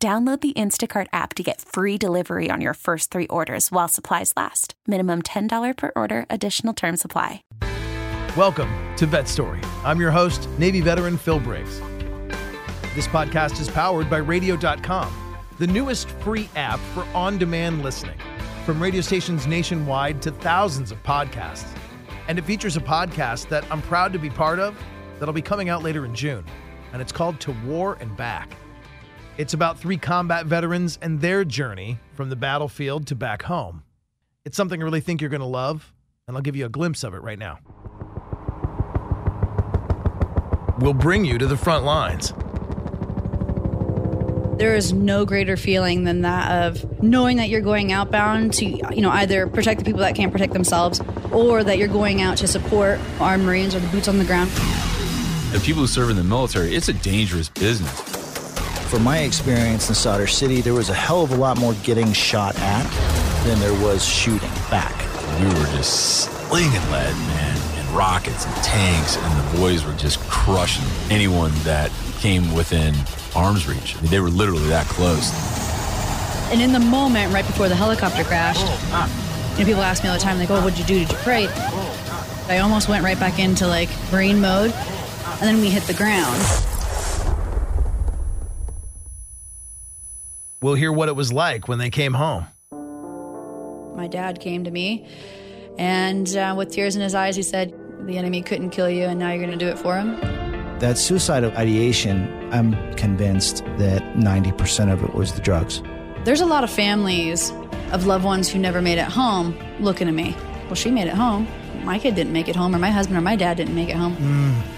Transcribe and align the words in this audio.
Download 0.00 0.40
the 0.40 0.52
Instacart 0.52 1.08
app 1.12 1.34
to 1.34 1.42
get 1.42 1.60
free 1.60 1.98
delivery 1.98 2.52
on 2.52 2.60
your 2.60 2.74
first 2.74 3.10
three 3.10 3.26
orders 3.26 3.72
while 3.72 3.88
supplies 3.88 4.32
last. 4.36 4.74
Minimum 4.86 5.22
$10 5.22 5.76
per 5.76 5.90
order, 5.96 6.24
additional 6.30 6.72
term 6.72 6.96
supply. 6.96 7.42
Welcome 8.36 8.70
to 8.98 9.06
Vet 9.06 9.26
Story. 9.26 9.60
I'm 9.82 9.98
your 9.98 10.12
host, 10.12 10.48
Navy 10.56 10.80
veteran 10.80 11.16
Phil 11.16 11.40
Briggs. 11.40 11.80
This 12.94 13.08
podcast 13.08 13.58
is 13.60 13.68
powered 13.68 14.08
by 14.08 14.18
Radio.com, 14.18 15.12
the 15.58 15.66
newest 15.66 16.08
free 16.08 16.48
app 16.54 16.78
for 16.94 17.02
on 17.12 17.36
demand 17.36 17.82
listening. 17.82 18.20
From 18.64 18.80
radio 18.80 19.00
stations 19.00 19.48
nationwide 19.48 20.22
to 20.22 20.30
thousands 20.30 20.92
of 20.92 21.02
podcasts. 21.02 21.76
And 22.28 22.38
it 22.38 22.44
features 22.44 22.76
a 22.76 22.80
podcast 22.80 23.48
that 23.48 23.64
I'm 23.68 23.82
proud 23.82 24.12
to 24.12 24.20
be 24.20 24.30
part 24.30 24.60
of 24.60 24.78
that'll 25.18 25.34
be 25.34 25.42
coming 25.42 25.70
out 25.70 25.82
later 25.82 26.04
in 26.04 26.14
June. 26.14 26.44
And 26.92 27.02
it's 27.02 27.10
called 27.10 27.40
To 27.40 27.52
War 27.66 27.98
and 28.00 28.16
Back. 28.16 28.54
It's 29.38 29.54
about 29.54 29.78
three 29.78 29.98
combat 29.98 30.46
veterans 30.46 30.98
and 31.00 31.20
their 31.20 31.44
journey 31.44 32.00
from 32.14 32.28
the 32.28 32.34
battlefield 32.34 33.06
to 33.06 33.14
back 33.14 33.44
home. 33.44 33.84
It's 34.44 34.56
something 34.56 34.82
I 34.82 34.84
really 34.84 35.00
think 35.00 35.20
you're 35.20 35.30
going 35.30 35.42
to 35.42 35.46
love, 35.46 35.94
and 36.26 36.36
I'll 36.36 36.42
give 36.42 36.56
you 36.56 36.66
a 36.66 36.68
glimpse 36.68 37.04
of 37.04 37.14
it 37.14 37.22
right 37.22 37.38
now. 37.38 37.60
We'll 40.80 40.92
bring 40.92 41.24
you 41.24 41.38
to 41.38 41.46
the 41.46 41.56
front 41.56 41.84
lines. 41.84 42.32
There 44.58 44.74
is 44.74 44.92
no 44.92 45.24
greater 45.24 45.56
feeling 45.56 46.02
than 46.02 46.22
that 46.22 46.66
of 46.66 47.00
knowing 47.00 47.36
that 47.36 47.48
you're 47.48 47.60
going 47.60 47.92
outbound 47.92 48.54
to, 48.54 48.66
you 48.66 49.00
know, 49.00 49.10
either 49.10 49.46
protect 49.46 49.78
the 49.78 49.84
people 49.84 50.00
that 50.00 50.16
can't 50.16 50.32
protect 50.32 50.52
themselves 50.52 51.00
or 51.30 51.62
that 51.62 51.78
you're 51.78 51.86
going 51.86 52.22
out 52.22 52.38
to 52.38 52.48
support 52.48 52.98
our 53.20 53.38
Marines 53.38 53.72
or 53.72 53.78
the 53.78 53.88
boots 53.88 54.08
on 54.08 54.18
the 54.18 54.24
ground. 54.24 54.50
The 55.52 55.60
people 55.64 55.82
who 55.82 55.86
serve 55.86 56.10
in 56.10 56.16
the 56.16 56.24
military, 56.24 56.74
it's 56.74 56.88
a 56.88 56.92
dangerous 56.92 57.48
business. 57.48 58.07
From 58.88 59.04
my 59.04 59.18
experience 59.18 59.90
in 59.90 59.94
Sadr 59.94 60.26
City, 60.26 60.62
there 60.62 60.72
was 60.72 60.88
a 60.88 60.94
hell 60.94 61.22
of 61.22 61.30
a 61.32 61.36
lot 61.36 61.58
more 61.58 61.74
getting 61.82 62.10
shot 62.14 62.58
at 62.58 62.84
than 63.44 63.60
there 63.60 63.74
was 63.84 64.02
shooting 64.02 64.48
back. 64.70 64.96
We 65.40 65.46
were 65.46 65.66
just 65.76 66.24
slinging 66.48 66.72
lead, 66.90 67.14
man, 67.14 67.58
and 67.76 67.88
rockets 67.90 68.46
and 68.46 68.54
tanks, 68.64 69.18
and 69.18 69.52
the 69.52 69.58
boys 69.58 69.84
were 69.84 69.92
just 69.92 70.18
crushing 70.20 70.86
anyone 71.10 71.52
that 71.64 71.92
came 72.18 72.54
within 72.54 72.94
arm's 73.36 73.68
reach. 73.68 73.94
I 73.94 74.00
mean, 74.00 74.10
they 74.10 74.20
were 74.20 74.30
literally 74.30 74.68
that 74.68 74.86
close. 74.86 75.30
And 76.50 76.62
in 76.62 76.72
the 76.72 76.80
moment, 76.80 77.30
right 77.34 77.46
before 77.46 77.68
the 77.68 77.76
helicopter 77.76 78.24
crashed, 78.24 78.66
you 79.58 79.58
know, 79.58 79.64
people 79.66 79.82
ask 79.82 80.02
me 80.02 80.08
all 80.08 80.16
the 80.16 80.22
time, 80.22 80.38
like, 80.38 80.48
oh, 80.48 80.62
what'd 80.62 80.78
you 80.78 80.86
do? 80.86 80.98
Did 81.00 81.12
you 81.12 81.18
pray? 81.18 81.46
I 82.48 82.60
almost 82.60 82.88
went 82.88 83.04
right 83.04 83.20
back 83.20 83.38
into 83.38 83.66
like 83.66 83.90
Marine 84.10 84.40
mode, 84.40 84.72
and 84.72 85.42
then 85.42 85.60
we 85.60 85.68
hit 85.68 85.82
the 85.82 85.92
ground. 85.92 86.42
We'll 90.60 90.74
hear 90.74 90.92
what 90.92 91.08
it 91.08 91.14
was 91.14 91.32
like 91.32 91.68
when 91.68 91.78
they 91.78 91.90
came 91.90 92.14
home. 92.14 92.46
My 93.96 94.08
dad 94.08 94.40
came 94.40 94.64
to 94.64 94.70
me, 94.70 95.08
and 95.78 96.36
uh, 96.36 96.54
with 96.56 96.72
tears 96.72 96.96
in 96.96 97.02
his 97.02 97.14
eyes, 97.14 97.36
he 97.36 97.42
said, 97.44 97.72
The 98.06 98.18
enemy 98.18 98.42
couldn't 98.42 98.70
kill 98.70 98.90
you, 98.90 99.04
and 99.04 99.20
now 99.20 99.30
you're 99.30 99.44
going 99.44 99.56
to 99.56 99.64
do 99.64 99.70
it 99.70 99.78
for 99.78 99.96
him. 99.96 100.16
That 100.80 100.98
suicidal 100.98 101.52
ideation, 101.52 102.52
I'm 102.52 102.72
convinced 102.94 103.64
that 103.78 104.02
90% 104.14 104.92
of 104.92 105.02
it 105.04 105.14
was 105.14 105.32
the 105.32 105.40
drugs. 105.40 105.80
There's 106.24 106.40
a 106.40 106.46
lot 106.46 106.64
of 106.64 106.70
families 106.70 107.52
of 107.92 108.06
loved 108.06 108.24
ones 108.24 108.48
who 108.48 108.58
never 108.58 108.82
made 108.82 108.98
it 108.98 109.06
home 109.06 109.56
looking 109.80 110.08
at 110.08 110.14
me. 110.14 110.36
Well, 110.66 110.74
she 110.74 110.90
made 110.90 111.06
it 111.06 111.14
home. 111.14 111.46
My 111.84 112.00
kid 112.00 112.16
didn't 112.16 112.32
make 112.32 112.48
it 112.48 112.56
home, 112.56 112.74
or 112.74 112.78
my 112.80 112.90
husband 112.90 113.16
or 113.16 113.20
my 113.20 113.36
dad 113.36 113.56
didn't 113.56 113.76
make 113.76 113.88
it 113.88 113.96
home. 113.96 114.16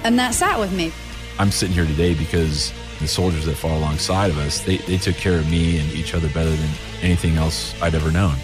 And 0.05 0.19
that 0.19 0.35
sat 0.35 0.59
with 0.59 0.73
me. 0.73 0.93
I'm 1.39 1.51
sitting 1.51 1.75
here 1.75 1.87
today 1.87 2.13
because 2.15 2.71
the 3.01 3.09
soldiers 3.09 3.47
that 3.47 3.57
fought 3.57 3.77
alongside 3.77 4.31
of 4.31 4.39
us, 4.39 4.61
they, 4.61 4.77
they 4.79 4.97
took 4.97 5.17
care 5.17 5.39
of 5.39 5.51
me 5.51 5.79
and 5.79 5.91
each 5.93 6.15
other 6.15 6.29
better 6.29 6.51
than 6.51 6.71
anything 7.03 7.37
else 7.37 7.75
I'd 7.83 7.95
ever 7.95 8.13
known. 8.13 8.37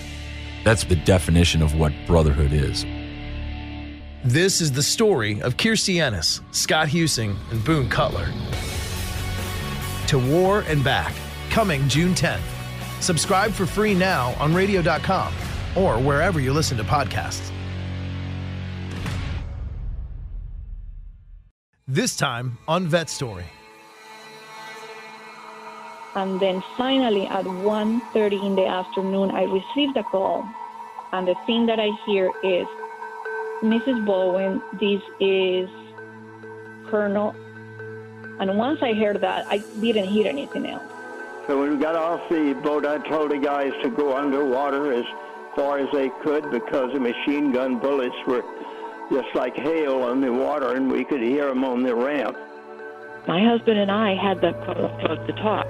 That's 0.64 0.84
the 0.84 0.96
definition 0.96 1.62
of 1.62 1.78
what 1.78 1.92
brotherhood 2.06 2.52
is. 2.52 2.84
This 4.24 4.60
is 4.60 4.72
the 4.72 4.82
story 4.82 5.40
of 5.42 5.56
Kirstie 5.56 6.02
Ennis, 6.02 6.40
Scott 6.50 6.88
Huesing, 6.88 7.36
and 7.52 7.64
Boone 7.64 7.88
Cutler. 7.88 8.26
To 10.08 10.18
War 10.18 10.64
and 10.66 10.82
Back, 10.82 11.14
coming 11.50 11.86
June 11.88 12.14
10th. 12.14 12.40
Subscribe 13.00 13.52
for 13.52 13.66
free 13.66 13.94
now 13.94 14.34
on 14.40 14.54
radio.com 14.54 15.32
or 15.76 15.98
wherever 15.98 16.40
you 16.40 16.52
listen 16.52 16.76
to 16.78 16.84
podcasts. 16.84 17.52
This 21.86 22.16
time 22.16 22.58
on 22.66 22.88
Vet 22.88 23.08
Story. 23.08 23.44
And 26.16 26.40
then 26.40 26.64
finally 26.78 27.26
at 27.26 27.44
1.30 27.44 28.42
in 28.42 28.56
the 28.56 28.66
afternoon, 28.66 29.30
I 29.30 29.42
received 29.44 29.98
a 29.98 30.02
call. 30.02 30.48
And 31.12 31.28
the 31.28 31.34
thing 31.46 31.66
that 31.66 31.78
I 31.78 31.90
hear 32.06 32.32
is, 32.42 32.66
Mrs. 33.62 34.04
Bowen, 34.06 34.62
this 34.80 35.02
is 35.20 35.68
Colonel. 36.86 37.36
And 38.40 38.56
once 38.56 38.82
I 38.82 38.94
heard 38.94 39.20
that, 39.20 39.46
I 39.48 39.58
didn't 39.58 40.08
hear 40.08 40.26
anything 40.26 40.66
else. 40.66 40.82
So 41.46 41.60
when 41.60 41.72
we 41.72 41.76
got 41.76 41.96
off 41.96 42.26
the 42.30 42.54
boat, 42.54 42.86
I 42.86 42.96
told 43.08 43.30
the 43.30 43.38
guys 43.38 43.72
to 43.82 43.90
go 43.90 44.16
underwater 44.16 44.94
as 44.94 45.04
far 45.54 45.78
as 45.78 45.88
they 45.92 46.08
could 46.22 46.50
because 46.50 46.94
the 46.94 47.00
machine 47.00 47.52
gun 47.52 47.78
bullets 47.78 48.16
were 48.26 48.42
just 49.12 49.34
like 49.34 49.54
hail 49.54 50.02
on 50.02 50.22
the 50.22 50.32
water, 50.32 50.72
and 50.72 50.90
we 50.90 51.04
could 51.04 51.20
hear 51.20 51.46
them 51.48 51.62
on 51.62 51.82
the 51.82 51.94
ramp. 51.94 52.36
My 53.28 53.44
husband 53.44 53.78
and 53.78 53.90
I 53.90 54.14
had 54.14 54.40
the, 54.40 54.52
the 55.26 55.32
talk. 55.34 55.66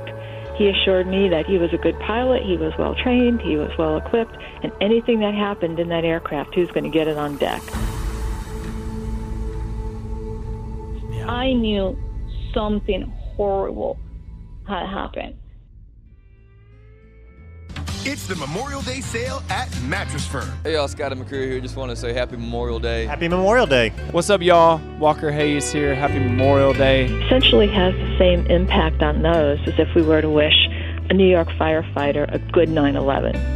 He 0.56 0.68
assured 0.68 1.06
me 1.06 1.28
that 1.28 1.44
he 1.46 1.58
was 1.58 1.72
a 1.74 1.76
good 1.76 1.98
pilot, 2.00 2.42
he 2.42 2.56
was 2.56 2.72
well 2.78 2.94
trained, 2.94 3.42
he 3.42 3.56
was 3.56 3.70
well 3.78 3.98
equipped, 3.98 4.36
and 4.62 4.72
anything 4.80 5.20
that 5.20 5.34
happened 5.34 5.78
in 5.78 5.90
that 5.90 6.04
aircraft, 6.04 6.54
he 6.54 6.62
was 6.62 6.70
going 6.70 6.84
to 6.84 6.90
get 6.90 7.08
it 7.08 7.18
on 7.18 7.36
deck. 7.36 7.62
Yeah. 11.10 11.30
I 11.30 11.52
knew 11.52 11.98
something 12.54 13.02
horrible 13.36 13.98
had 14.66 14.86
happened. 14.86 15.34
It's 18.08 18.28
the 18.28 18.36
Memorial 18.36 18.82
Day 18.82 19.00
sale 19.00 19.42
at 19.50 19.68
Mattress 19.82 20.24
Firm. 20.24 20.48
Hey 20.62 20.74
y'all, 20.74 20.86
Scotty 20.86 21.16
McCreery 21.16 21.50
here. 21.50 21.58
Just 21.58 21.74
want 21.74 21.90
to 21.90 21.96
say 21.96 22.12
Happy 22.12 22.36
Memorial 22.36 22.78
Day. 22.78 23.04
Happy 23.04 23.26
Memorial 23.26 23.66
Day. 23.66 23.88
What's 24.12 24.30
up, 24.30 24.40
y'all? 24.42 24.80
Walker 25.00 25.32
Hayes 25.32 25.72
here. 25.72 25.92
Happy 25.92 26.20
Memorial 26.20 26.72
Day. 26.72 27.06
Essentially 27.24 27.66
has 27.66 27.94
the 27.94 28.16
same 28.16 28.46
impact 28.46 29.02
on 29.02 29.22
those 29.22 29.58
as 29.66 29.74
if 29.80 29.92
we 29.96 30.02
were 30.02 30.20
to 30.20 30.30
wish 30.30 30.54
a 31.10 31.14
New 31.14 31.26
York 31.26 31.48
firefighter 31.58 32.32
a 32.32 32.38
good 32.52 32.68
9 32.68 32.94
11. 32.94 33.55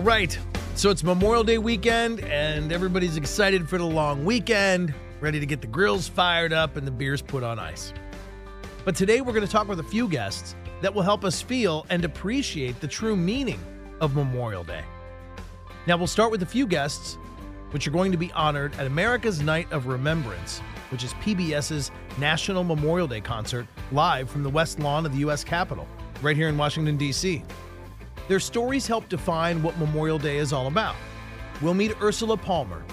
All 0.00 0.06
right. 0.06 0.38
So 0.76 0.88
it's 0.88 1.04
Memorial 1.04 1.44
Day 1.44 1.58
weekend, 1.58 2.20
and 2.20 2.72
everybody's 2.72 3.18
excited 3.18 3.68
for 3.68 3.76
the 3.76 3.84
long 3.84 4.24
weekend, 4.24 4.94
ready 5.20 5.38
to 5.38 5.44
get 5.44 5.60
the 5.60 5.66
grills 5.66 6.08
fired 6.08 6.54
up 6.54 6.78
and 6.78 6.86
the 6.86 6.90
beers 6.90 7.20
put 7.20 7.42
on 7.42 7.58
ice. 7.58 7.92
But 8.86 8.96
today 8.96 9.20
we're 9.20 9.34
going 9.34 9.44
to 9.44 9.52
talk 9.52 9.68
with 9.68 9.78
a 9.78 9.82
few 9.84 10.08
guests 10.08 10.54
that 10.80 10.94
will 10.94 11.02
help 11.02 11.22
us 11.22 11.42
feel 11.42 11.84
and 11.90 12.02
appreciate 12.02 12.80
the 12.80 12.88
true 12.88 13.14
meaning 13.14 13.60
of 14.00 14.16
Memorial 14.16 14.64
Day. 14.64 14.84
Now 15.86 15.98
we'll 15.98 16.06
start 16.06 16.30
with 16.30 16.42
a 16.42 16.46
few 16.46 16.66
guests, 16.66 17.18
which 17.72 17.86
are 17.86 17.90
going 17.90 18.10
to 18.10 18.16
be 18.16 18.32
honored 18.32 18.74
at 18.76 18.86
America's 18.86 19.42
Night 19.42 19.70
of 19.70 19.86
Remembrance, 19.86 20.60
which 20.88 21.04
is 21.04 21.12
PBS's 21.12 21.90
National 22.16 22.64
Memorial 22.64 23.06
Day 23.06 23.20
concert 23.20 23.66
live 23.92 24.30
from 24.30 24.44
the 24.44 24.50
West 24.50 24.78
Lawn 24.78 25.04
of 25.04 25.12
the 25.12 25.18
U.S. 25.18 25.44
Capitol, 25.44 25.86
right 26.22 26.36
here 26.36 26.48
in 26.48 26.56
Washington, 26.56 26.96
D.C. 26.96 27.44
Their 28.30 28.38
stories 28.38 28.86
help 28.86 29.08
define 29.08 29.60
what 29.60 29.76
Memorial 29.76 30.16
Day 30.16 30.36
is 30.36 30.52
all 30.52 30.68
about. 30.68 30.94
We'll 31.60 31.74
meet 31.74 32.00
Ursula 32.00 32.36
Palmer, 32.36 32.84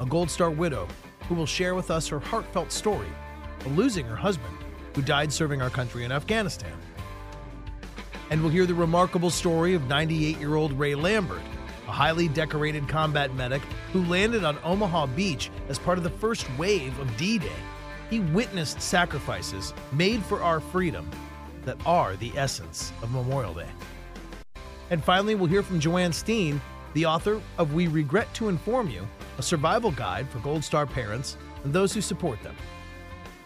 a 0.00 0.06
Gold 0.06 0.30
Star 0.30 0.50
widow, 0.50 0.88
who 1.28 1.34
will 1.34 1.44
share 1.44 1.74
with 1.74 1.90
us 1.90 2.08
her 2.08 2.18
heartfelt 2.18 2.72
story 2.72 3.10
of 3.66 3.76
losing 3.76 4.06
her 4.06 4.16
husband 4.16 4.56
who 4.94 5.02
died 5.02 5.30
serving 5.30 5.60
our 5.60 5.68
country 5.68 6.04
in 6.04 6.12
Afghanistan. 6.12 6.72
And 8.30 8.40
we'll 8.40 8.50
hear 8.50 8.64
the 8.64 8.72
remarkable 8.72 9.28
story 9.28 9.74
of 9.74 9.86
98 9.86 10.38
year 10.38 10.54
old 10.54 10.72
Ray 10.72 10.94
Lambert, 10.94 11.42
a 11.86 11.92
highly 11.92 12.28
decorated 12.28 12.88
combat 12.88 13.34
medic 13.34 13.60
who 13.92 14.02
landed 14.06 14.44
on 14.44 14.56
Omaha 14.64 15.08
Beach 15.08 15.50
as 15.68 15.78
part 15.78 15.98
of 15.98 16.04
the 16.04 16.10
first 16.10 16.46
wave 16.56 16.98
of 16.98 17.14
D 17.18 17.38
Day. 17.38 17.52
He 18.08 18.20
witnessed 18.20 18.80
sacrifices 18.80 19.74
made 19.92 20.24
for 20.24 20.42
our 20.42 20.58
freedom 20.58 21.10
that 21.66 21.76
are 21.84 22.16
the 22.16 22.32
essence 22.34 22.94
of 23.02 23.12
Memorial 23.12 23.52
Day. 23.52 23.68
And 24.90 25.02
finally, 25.02 25.34
we'll 25.34 25.48
hear 25.48 25.62
from 25.62 25.80
Joanne 25.80 26.12
Steen, 26.12 26.60
the 26.94 27.06
author 27.06 27.40
of 27.58 27.74
We 27.74 27.88
Regret 27.88 28.32
to 28.34 28.48
Inform 28.48 28.88
You, 28.88 29.06
a 29.38 29.42
survival 29.42 29.90
guide 29.90 30.28
for 30.28 30.38
Gold 30.38 30.64
Star 30.64 30.86
parents 30.86 31.36
and 31.64 31.72
those 31.72 31.92
who 31.92 32.00
support 32.00 32.42
them. 32.42 32.56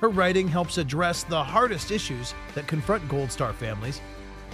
Her 0.00 0.08
writing 0.08 0.48
helps 0.48 0.78
address 0.78 1.24
the 1.24 1.42
hardest 1.42 1.90
issues 1.90 2.34
that 2.54 2.66
confront 2.66 3.08
Gold 3.08 3.32
Star 3.32 3.52
families 3.52 4.00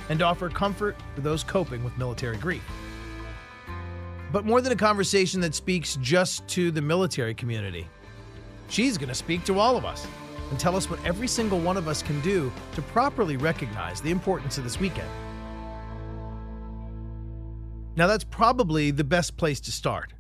and 0.09 0.23
offer 0.23 0.49
comfort 0.49 0.97
for 1.15 1.21
those 1.21 1.45
coping 1.45 1.85
with 1.85 1.97
military 1.99 2.37
grief. 2.37 2.63
But 4.33 4.45
more 4.45 4.61
than 4.61 4.73
a 4.73 4.77
conversation 4.77 5.41
that 5.41 5.55
speaks 5.55 5.97
just 6.01 6.47
to 6.49 6.71
the 6.71 6.83
military 6.83 7.35
community, 7.35 7.89
she's 8.69 8.99
going 8.99 9.09
to 9.09 9.15
speak 9.15 9.45
to 9.45 9.59
all 9.59 9.77
of 9.77 9.85
us 9.85 10.07
and 10.51 10.59
tell 10.59 10.77
us 10.77 10.89
what 10.91 11.05
every 11.05 11.29
single 11.29 11.59
one 11.59 11.77
of 11.77 11.89
us 11.89 12.03
can 12.03 12.21
do 12.21 12.53
to 12.75 12.83
properly 12.83 13.37
recognize 13.37 14.01
the 14.01 14.11
importance 14.11 14.59
of 14.59 14.65
this 14.65 14.81
weekend. 14.81 15.09
Now, 17.97 18.07
that's 18.07 18.25
probably 18.25 18.91
the 18.91 19.05
best 19.05 19.39
place 19.39 19.59
to 19.61 19.73
start 19.73 20.13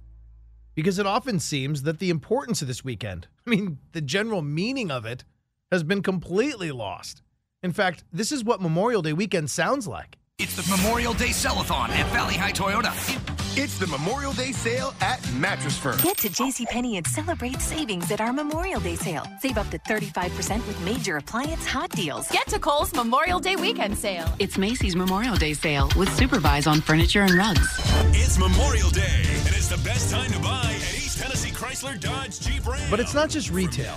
because 0.74 0.98
it 0.98 1.06
often 1.06 1.38
seems 1.38 1.82
that 1.82 1.98
the 1.98 2.08
importance 2.08 2.62
of 2.62 2.68
this 2.68 2.82
weekend, 2.82 3.28
I 3.46 3.50
mean, 3.50 3.78
the 3.92 4.00
general 4.00 4.40
meaning 4.42 4.90
of 4.90 5.04
it, 5.04 5.24
has 5.70 5.82
been 5.82 6.02
completely 6.02 6.70
lost. 6.70 7.22
In 7.62 7.72
fact, 7.72 8.04
this 8.12 8.32
is 8.32 8.44
what 8.44 8.62
Memorial 8.62 9.02
Day 9.02 9.12
weekend 9.12 9.50
sounds 9.50 9.86
like. 9.86 10.16
It's 10.38 10.54
the 10.54 10.76
Memorial 10.76 11.12
Day 11.12 11.32
Sell-a-thon 11.32 11.90
at 11.90 12.06
Valley 12.12 12.34
High 12.34 12.52
Toyota. 12.52 13.35
It's 13.58 13.78
the 13.78 13.86
Memorial 13.86 14.34
Day 14.34 14.52
sale 14.52 14.92
at 15.00 15.18
Mattress 15.32 15.78
Firm. 15.78 15.96
Get 16.02 16.18
to 16.18 16.28
JCPenney 16.28 16.98
and 16.98 17.06
celebrate 17.06 17.58
savings 17.62 18.10
at 18.10 18.20
our 18.20 18.30
Memorial 18.30 18.80
Day 18.80 18.96
sale. 18.96 19.26
Save 19.40 19.56
up 19.56 19.70
to 19.70 19.78
35% 19.78 20.66
with 20.66 20.78
major 20.82 21.16
appliance 21.16 21.64
hot 21.64 21.88
deals. 21.88 22.28
Get 22.28 22.46
to 22.48 22.58
Kohl's 22.58 22.92
Memorial 22.92 23.40
Day 23.40 23.56
weekend 23.56 23.96
sale. 23.96 24.28
It's 24.38 24.58
Macy's 24.58 24.94
Memorial 24.94 25.36
Day 25.36 25.54
sale 25.54 25.88
with 25.96 26.14
Supervise 26.18 26.66
on 26.66 26.82
furniture 26.82 27.22
and 27.22 27.32
rugs. 27.32 27.66
It's 28.12 28.38
Memorial 28.38 28.90
Day, 28.90 29.22
and 29.24 29.56
it's 29.56 29.68
the 29.68 29.82
best 29.82 30.10
time 30.10 30.30
to 30.32 30.38
buy 30.40 30.74
at 30.76 30.94
East 30.94 31.18
Tennessee 31.18 31.48
Chrysler 31.50 31.98
Dodge 31.98 32.38
Jeep 32.40 32.66
Ram. 32.66 32.90
But 32.90 33.00
it's 33.00 33.14
not 33.14 33.30
just 33.30 33.50
retail. 33.50 33.96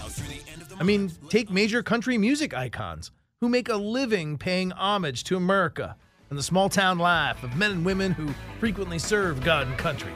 I 0.79 0.83
mean, 0.83 1.11
take 1.27 1.51
major 1.51 1.83
country 1.83 2.17
music 2.17 2.53
icons 2.53 3.11
who 3.41 3.50
make 3.50 3.67
a 3.67 3.75
living 3.75 4.38
paying 4.38 4.71
homage 4.71 5.25
to 5.25 5.35
America 5.35 5.97
and 6.29 6.37
the 6.37 6.43
small 6.43 6.69
town 6.69 6.99
life 6.99 7.43
of 7.43 7.55
men 7.55 7.71
and 7.71 7.85
women 7.85 8.11
who 8.11 8.29
frequently 8.59 8.99
serve 8.99 9.43
God 9.43 9.67
and 9.67 9.77
country. 9.77 10.11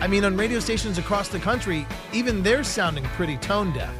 I 0.00 0.06
mean, 0.06 0.24
on 0.24 0.36
radio 0.36 0.60
stations 0.60 0.98
across 0.98 1.28
the 1.28 1.38
country, 1.38 1.86
even 2.12 2.42
they're 2.42 2.64
sounding 2.64 3.04
pretty 3.04 3.36
tone 3.38 3.72
deaf. 3.72 3.94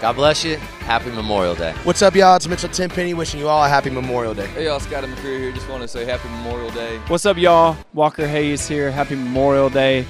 God 0.00 0.12
bless 0.14 0.44
you. 0.44 0.56
Happy 0.56 1.10
Memorial 1.10 1.54
Day. 1.54 1.72
What's 1.82 2.02
up, 2.02 2.14
y'all? 2.14 2.36
It's 2.36 2.46
Mitchell 2.46 2.68
Tenpenny 2.68 3.14
wishing 3.14 3.40
you 3.40 3.48
all 3.48 3.64
a 3.64 3.68
happy 3.68 3.90
Memorial 3.90 4.32
Day. 4.32 4.46
Hey, 4.48 4.66
y'all. 4.66 4.78
Scotty 4.78 5.08
McCreery 5.08 5.40
here. 5.40 5.52
Just 5.52 5.68
want 5.68 5.82
to 5.82 5.88
say 5.88 6.04
Happy 6.04 6.28
Memorial 6.28 6.70
Day. 6.70 6.98
What's 7.08 7.26
up, 7.26 7.36
y'all? 7.36 7.76
Walker 7.94 8.26
Hayes 8.26 8.68
here. 8.68 8.92
Happy 8.92 9.16
Memorial 9.16 9.68
Day. 9.68 10.06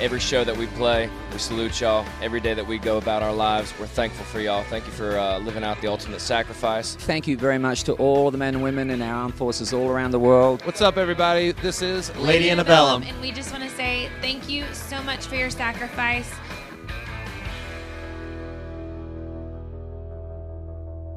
Every 0.00 0.20
show 0.20 0.44
that 0.44 0.56
we 0.56 0.68
play, 0.68 1.10
we 1.32 1.38
salute 1.38 1.80
y'all. 1.80 2.06
Every 2.22 2.38
day 2.40 2.54
that 2.54 2.64
we 2.64 2.78
go 2.78 2.98
about 2.98 3.20
our 3.20 3.32
lives, 3.32 3.74
we're 3.80 3.88
thankful 3.88 4.24
for 4.26 4.38
y'all. 4.38 4.62
Thank 4.64 4.86
you 4.86 4.92
for 4.92 5.18
uh, 5.18 5.40
living 5.40 5.64
out 5.64 5.80
the 5.80 5.88
ultimate 5.88 6.20
sacrifice. 6.20 6.94
Thank 6.94 7.26
you 7.26 7.36
very 7.36 7.58
much 7.58 7.82
to 7.84 7.94
all 7.94 8.30
the 8.30 8.38
men 8.38 8.54
and 8.54 8.62
women 8.62 8.90
in 8.90 9.02
our 9.02 9.12
armed 9.12 9.34
forces 9.34 9.72
all 9.72 9.88
around 9.88 10.12
the 10.12 10.18
world. 10.20 10.64
What's 10.64 10.80
up, 10.80 10.98
everybody? 10.98 11.50
This 11.50 11.82
is 11.82 12.14
Lady 12.14 12.48
Antebellum. 12.48 13.02
And 13.02 13.20
we 13.20 13.32
just 13.32 13.50
want 13.50 13.64
to 13.64 13.70
say 13.70 14.08
thank 14.20 14.48
you 14.48 14.64
so 14.72 15.02
much 15.02 15.26
for 15.26 15.34
your 15.34 15.50
sacrifice. 15.50 16.32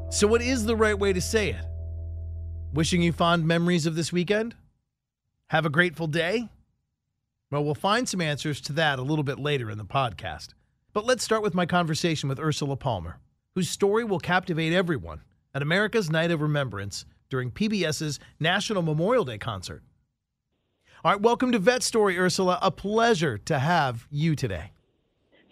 So, 0.09 0.25
what 0.25 0.41
is 0.41 0.65
the 0.65 0.75
right 0.75 0.97
way 0.97 1.13
to 1.13 1.21
say 1.21 1.51
it? 1.51 1.65
Wishing 2.73 3.03
you 3.03 3.11
fond 3.11 3.45
memories 3.45 3.85
of 3.85 3.93
this 3.93 4.11
weekend? 4.11 4.55
Have 5.49 5.67
a 5.67 5.69
grateful 5.69 6.07
day? 6.07 6.49
Well, 7.51 7.65
we'll 7.65 7.75
find 7.75 8.07
some 8.07 8.21
answers 8.21 8.61
to 8.61 8.73
that 8.73 8.97
a 8.97 9.01
little 9.01 9.25
bit 9.25 9.37
later 9.37 9.69
in 9.69 9.77
the 9.77 9.83
podcast. 9.83 10.53
But 10.93 11.05
let's 11.05 11.21
start 11.21 11.41
with 11.41 11.53
my 11.53 11.65
conversation 11.65 12.29
with 12.29 12.39
Ursula 12.39 12.77
Palmer, 12.77 13.19
whose 13.55 13.69
story 13.69 14.05
will 14.05 14.21
captivate 14.21 14.71
everyone 14.71 15.23
at 15.53 15.61
America's 15.61 16.09
Night 16.09 16.31
of 16.31 16.39
Remembrance 16.39 17.03
during 17.29 17.51
PBS's 17.51 18.21
National 18.39 18.81
Memorial 18.81 19.25
Day 19.25 19.37
concert. 19.37 19.83
All 21.03 21.11
right, 21.11 21.19
welcome 21.19 21.51
to 21.51 21.59
Vet 21.59 21.83
Story, 21.83 22.17
Ursula. 22.17 22.57
A 22.61 22.71
pleasure 22.71 23.37
to 23.39 23.59
have 23.59 24.07
you 24.09 24.33
today. 24.33 24.71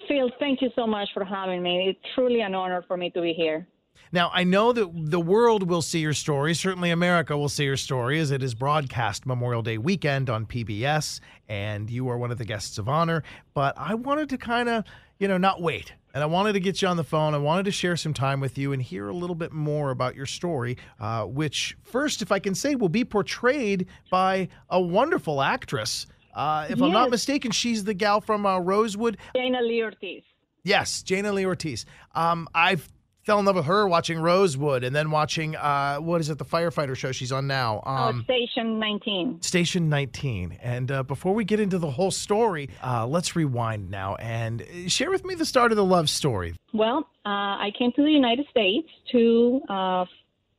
Phil, 0.07 0.31
thank 0.39 0.61
you 0.61 0.69
so 0.77 0.87
much 0.87 1.09
for 1.13 1.25
having 1.25 1.61
me. 1.61 1.89
It's 1.89 2.13
truly 2.15 2.39
an 2.39 2.55
honor 2.55 2.81
for 2.87 2.95
me 2.95 3.09
to 3.09 3.21
be 3.21 3.33
here. 3.33 3.67
Now, 4.11 4.31
I 4.33 4.43
know 4.43 4.73
that 4.73 4.89
the 4.93 5.19
world 5.19 5.69
will 5.69 5.83
see 5.83 5.99
your 5.99 6.13
story. 6.13 6.55
Certainly, 6.55 6.89
America 6.89 7.37
will 7.37 7.49
see 7.49 7.65
your 7.65 7.77
story 7.77 8.19
as 8.19 8.31
it 8.31 8.41
is 8.41 8.55
broadcast 8.55 9.27
Memorial 9.27 9.61
Day 9.61 9.77
weekend 9.77 10.31
on 10.31 10.47
PBS, 10.47 11.19
and 11.47 11.89
you 11.91 12.09
are 12.09 12.17
one 12.17 12.31
of 12.31 12.39
the 12.39 12.45
guests 12.45 12.79
of 12.79 12.89
honor. 12.89 13.23
But 13.53 13.75
I 13.77 13.93
wanted 13.93 14.29
to 14.29 14.37
kind 14.39 14.67
of, 14.67 14.83
you 15.19 15.27
know, 15.27 15.37
not 15.37 15.61
wait. 15.61 15.93
And 16.15 16.23
I 16.23 16.25
wanted 16.25 16.53
to 16.53 16.59
get 16.59 16.81
you 16.81 16.87
on 16.87 16.97
the 16.97 17.03
phone. 17.03 17.35
I 17.35 17.37
wanted 17.37 17.65
to 17.65 17.71
share 17.71 17.95
some 17.95 18.15
time 18.15 18.39
with 18.39 18.57
you 18.57 18.73
and 18.73 18.81
hear 18.81 19.09
a 19.09 19.13
little 19.13 19.35
bit 19.35 19.53
more 19.53 19.91
about 19.91 20.15
your 20.15 20.25
story, 20.25 20.77
uh, 20.99 21.25
which, 21.25 21.77
first, 21.83 22.23
if 22.23 22.31
I 22.31 22.39
can 22.39 22.55
say, 22.55 22.73
will 22.73 22.89
be 22.89 23.05
portrayed 23.05 23.85
by 24.09 24.47
a 24.71 24.81
wonderful 24.81 25.39
actress. 25.39 26.07
Uh, 26.33 26.65
if 26.67 26.79
yes. 26.79 26.81
I'm 26.81 26.93
not 26.93 27.11
mistaken, 27.11 27.51
she's 27.51 27.83
the 27.83 27.93
gal 27.93 28.21
from 28.21 28.47
uh, 28.47 28.57
Rosewood. 28.57 29.17
Jaina 29.35 29.61
Lee 29.61 29.83
Ortiz. 29.83 30.23
Yes, 30.63 31.03
Jaina 31.03 31.31
Lee 31.31 31.45
Ortiz. 31.45 31.85
Um, 32.15 32.47
I've 32.55 32.89
fell 33.29 33.37
in 33.37 33.45
love 33.45 33.57
with 33.57 33.65
her 33.65 33.87
watching 33.87 34.19
Rosewood 34.19 34.83
and 34.83 34.95
then 34.95 35.11
watching 35.11 35.55
uh, 35.55 35.97
what 35.97 36.19
is 36.19 36.31
it 36.31 36.39
the 36.39 36.45
firefighter 36.45 36.97
show 36.97 37.11
she's 37.11 37.31
on 37.31 37.45
now? 37.45 37.83
Oh, 37.85 37.91
um, 37.91 38.21
oh, 38.21 38.23
Station 38.23 38.79
19 38.79 39.43
Station 39.43 39.87
19 39.87 40.57
and 40.63 40.91
uh, 40.91 41.03
before 41.03 41.35
we 41.35 41.45
get 41.45 41.59
into 41.59 41.77
the 41.77 41.91
whole 41.91 42.09
story 42.09 42.71
uh, 42.83 43.05
let's 43.05 43.35
rewind 43.35 43.91
now 43.91 44.15
and 44.15 44.65
share 44.87 45.11
with 45.11 45.23
me 45.25 45.35
the 45.35 45.45
start 45.45 45.71
of 45.71 45.75
the 45.75 45.85
love 45.85 46.09
story. 46.09 46.55
Well 46.73 47.07
uh, 47.23 47.29
I 47.61 47.69
came 47.77 47.91
to 47.97 48.01
the 48.01 48.09
United 48.09 48.47
States 48.49 48.87
to 49.11 49.61
uh, 49.69 50.05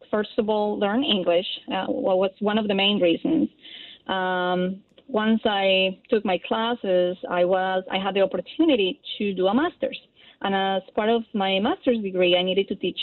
first 0.09 0.39
of 0.39 0.49
all 0.49 0.79
learn 0.79 1.03
English 1.03 1.47
uh, 1.75 1.87
well 1.89 2.21
was 2.21 2.31
one 2.39 2.57
of 2.57 2.69
the 2.69 2.75
main 2.77 3.01
reasons. 3.01 3.49
Um, 4.07 4.81
once 5.09 5.41
I 5.45 5.99
took 6.09 6.25
my 6.25 6.39
classes 6.47 7.17
I 7.29 7.45
was 7.45 7.83
I 7.91 7.99
had 7.99 8.15
the 8.15 8.21
opportunity 8.21 9.01
to 9.19 9.35
do 9.35 9.49
a 9.49 9.55
master's 9.55 9.99
and 10.43 10.55
as 10.55 10.83
part 10.95 11.09
of 11.09 11.23
my 11.35 11.59
master's 11.59 11.99
degree, 11.99 12.37
I 12.37 12.43
needed 12.43 12.69
to 12.69 12.75
teach 12.75 12.99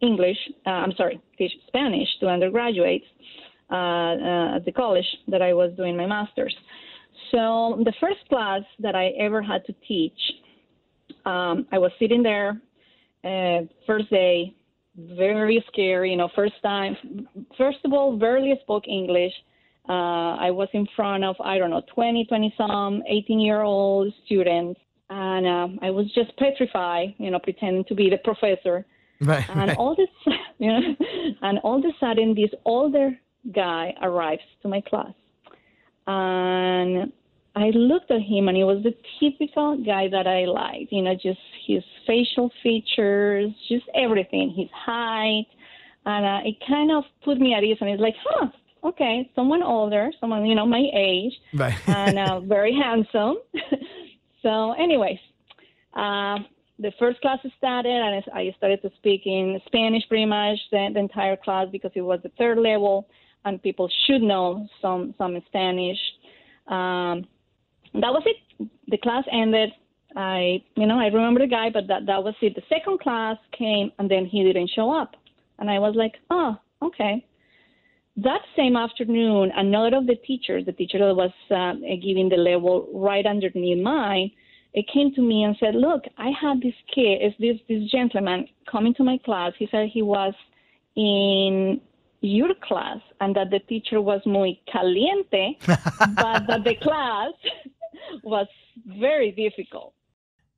English, 0.00 0.38
uh, 0.66 0.70
I'm 0.70 0.92
sorry, 0.96 1.20
teach 1.38 1.52
Spanish 1.66 2.08
to 2.20 2.26
undergraduates 2.26 3.04
uh, 3.70 3.74
uh, 3.74 4.56
at 4.56 4.64
the 4.64 4.72
college 4.72 5.06
that 5.28 5.42
I 5.42 5.52
was 5.52 5.72
doing 5.76 5.96
my 5.96 6.06
master's. 6.06 6.54
So 7.30 7.80
the 7.84 7.92
first 8.00 8.18
class 8.28 8.62
that 8.80 8.96
I 8.96 9.08
ever 9.18 9.42
had 9.42 9.64
to 9.66 9.74
teach, 9.86 10.18
um, 11.26 11.66
I 11.70 11.78
was 11.78 11.92
sitting 11.98 12.22
there, 12.22 12.60
uh, 13.24 13.66
first 13.86 14.10
day, 14.10 14.54
very 14.96 15.64
scary, 15.72 16.10
you 16.10 16.16
know, 16.16 16.28
first 16.34 16.54
time. 16.62 17.28
First 17.56 17.78
of 17.84 17.92
all, 17.92 18.16
barely 18.16 18.54
spoke 18.62 18.88
English. 18.88 19.32
Uh, 19.88 20.36
I 20.36 20.50
was 20.50 20.68
in 20.72 20.86
front 20.96 21.24
of, 21.24 21.36
I 21.42 21.58
don't 21.58 21.70
know, 21.70 21.82
20, 21.94 22.24
20 22.26 22.54
some, 22.56 23.02
18 23.08 23.38
year 23.38 23.62
old 23.62 24.12
students 24.26 24.80
and 25.10 25.46
um, 25.46 25.78
I 25.82 25.90
was 25.90 26.06
just 26.14 26.36
petrified, 26.36 27.14
you 27.18 27.30
know, 27.30 27.40
pretending 27.40 27.84
to 27.84 27.94
be 27.94 28.08
the 28.08 28.18
professor. 28.18 28.86
Right. 29.20 29.44
And 29.50 29.58
right. 29.58 29.76
all 29.76 29.96
this, 29.96 30.08
you 30.58 30.68
know, 30.68 30.80
and 31.42 31.58
all 31.58 31.78
of 31.78 31.84
a 31.84 31.92
sudden, 31.98 32.34
this 32.34 32.50
older 32.64 33.18
guy 33.52 33.92
arrives 34.00 34.42
to 34.62 34.68
my 34.68 34.80
class, 34.80 35.12
and 36.06 37.12
I 37.56 37.70
looked 37.70 38.10
at 38.10 38.22
him, 38.22 38.48
and 38.48 38.56
he 38.56 38.64
was 38.64 38.82
the 38.82 38.94
typical 39.18 39.76
guy 39.84 40.08
that 40.08 40.26
I 40.26 40.44
liked. 40.44 40.92
You 40.92 41.02
know, 41.02 41.14
just 41.14 41.40
his 41.66 41.82
facial 42.06 42.50
features, 42.62 43.50
just 43.68 43.84
everything, 43.94 44.54
his 44.56 44.68
height, 44.72 45.46
and 46.06 46.24
uh, 46.24 46.48
it 46.48 46.56
kind 46.66 46.92
of 46.92 47.04
put 47.24 47.38
me 47.38 47.52
at 47.52 47.64
ease. 47.64 47.78
And 47.80 47.90
it's 47.90 48.00
like, 48.00 48.14
huh, 48.24 48.46
okay, 48.84 49.30
someone 49.34 49.62
older, 49.62 50.10
someone 50.20 50.46
you 50.46 50.54
know 50.54 50.66
my 50.66 50.88
age, 50.94 51.32
right. 51.52 51.74
and 51.88 52.18
uh, 52.18 52.40
very 52.44 52.74
handsome. 52.74 53.38
So, 54.42 54.72
anyways, 54.72 55.18
uh, 55.94 56.38
the 56.78 56.92
first 56.98 57.20
class 57.20 57.38
started, 57.58 57.90
and 57.90 58.22
I 58.32 58.54
started 58.56 58.80
to 58.82 58.90
speak 58.96 59.22
in 59.26 59.60
Spanish 59.66 60.02
pretty 60.08 60.24
much 60.24 60.58
the, 60.70 60.88
the 60.92 61.00
entire 61.00 61.36
class 61.36 61.66
because 61.70 61.90
it 61.94 62.00
was 62.00 62.20
the 62.22 62.30
third 62.38 62.58
level, 62.58 63.06
and 63.44 63.62
people 63.62 63.88
should 64.06 64.22
know 64.22 64.66
some 64.80 65.14
some 65.18 65.38
Spanish. 65.46 65.98
Um, 66.68 67.26
that 67.94 68.12
was 68.12 68.22
it. 68.26 68.68
The 68.88 68.98
class 68.98 69.24
ended. 69.30 69.70
I, 70.16 70.62
you 70.76 70.86
know, 70.86 70.98
I 70.98 71.06
remember 71.06 71.40
the 71.40 71.46
guy, 71.46 71.70
but 71.70 71.86
that 71.88 72.06
that 72.06 72.22
was 72.24 72.34
it. 72.40 72.54
The 72.54 72.62
second 72.68 73.00
class 73.00 73.36
came, 73.56 73.92
and 73.98 74.10
then 74.10 74.26
he 74.26 74.42
didn't 74.42 74.70
show 74.74 74.92
up. 74.92 75.14
And 75.58 75.70
I 75.70 75.78
was 75.78 75.94
like, 75.94 76.14
oh, 76.30 76.56
okay. 76.82 77.24
That 78.16 78.40
same 78.56 78.76
afternoon, 78.76 79.52
another 79.56 79.96
of 79.96 80.06
the 80.06 80.16
teachers, 80.16 80.66
the 80.66 80.72
teacher 80.72 80.98
that 80.98 81.14
was 81.14 81.30
uh, 81.50 81.74
giving 82.02 82.28
the 82.28 82.36
level 82.36 82.88
right 82.92 83.24
underneath 83.24 83.82
mine, 83.82 84.30
it 84.72 84.86
came 84.92 85.14
to 85.14 85.22
me 85.22 85.44
and 85.44 85.56
said, 85.58 85.74
"Look, 85.74 86.04
I 86.18 86.30
had 86.30 86.60
this 86.60 86.74
kid, 86.94 87.22
is 87.22 87.32
this 87.38 87.58
this 87.68 87.90
gentleman 87.90 88.46
coming 88.70 88.94
to 88.94 89.04
my 89.04 89.18
class. 89.24 89.52
He 89.58 89.68
said 89.70 89.88
he 89.88 90.02
was 90.02 90.34
in 90.96 91.80
your 92.20 92.50
class 92.62 92.98
and 93.20 93.34
that 93.36 93.50
the 93.50 93.60
teacher 93.60 94.00
was 94.00 94.20
muy 94.26 94.60
caliente, 94.70 95.56
but 95.66 96.46
that 96.46 96.64
the 96.64 96.76
class 96.82 97.32
was 98.22 98.46
very 98.86 99.30
difficult." 99.32 99.94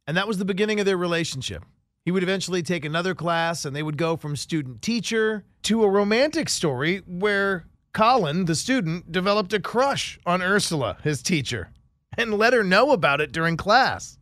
And 0.07 0.17
that 0.17 0.27
was 0.27 0.39
the 0.39 0.45
beginning 0.45 0.81
of 0.81 0.87
their 0.87 0.97
relationship. 0.97 1.65
He 2.05 2.11
would 2.11 2.25
eventually 2.25 2.63
take 2.63 2.85
another 2.85 3.15
class 3.15 3.65
and 3.65 3.77
they 3.77 3.83
would 3.83 3.97
go 3.97 4.17
from 4.17 4.35
student 4.35 4.83
teacher 4.83 5.45
to 5.63 5.85
a 5.85 5.89
romantic 5.89 6.49
story 6.49 7.03
where 7.07 7.67
Colin, 7.93 8.47
the 8.47 8.57
student, 8.57 9.13
developed 9.13 9.53
a 9.53 9.61
crush 9.61 10.19
on 10.27 10.43
Ursula, 10.43 10.97
his 11.05 11.23
teacher, 11.23 11.71
and 12.19 12.35
let 12.35 12.55
her 12.55 12.65
know 12.65 12.91
about 12.91 13.21
it 13.21 13.31
during 13.31 13.57
class. 13.57 14.19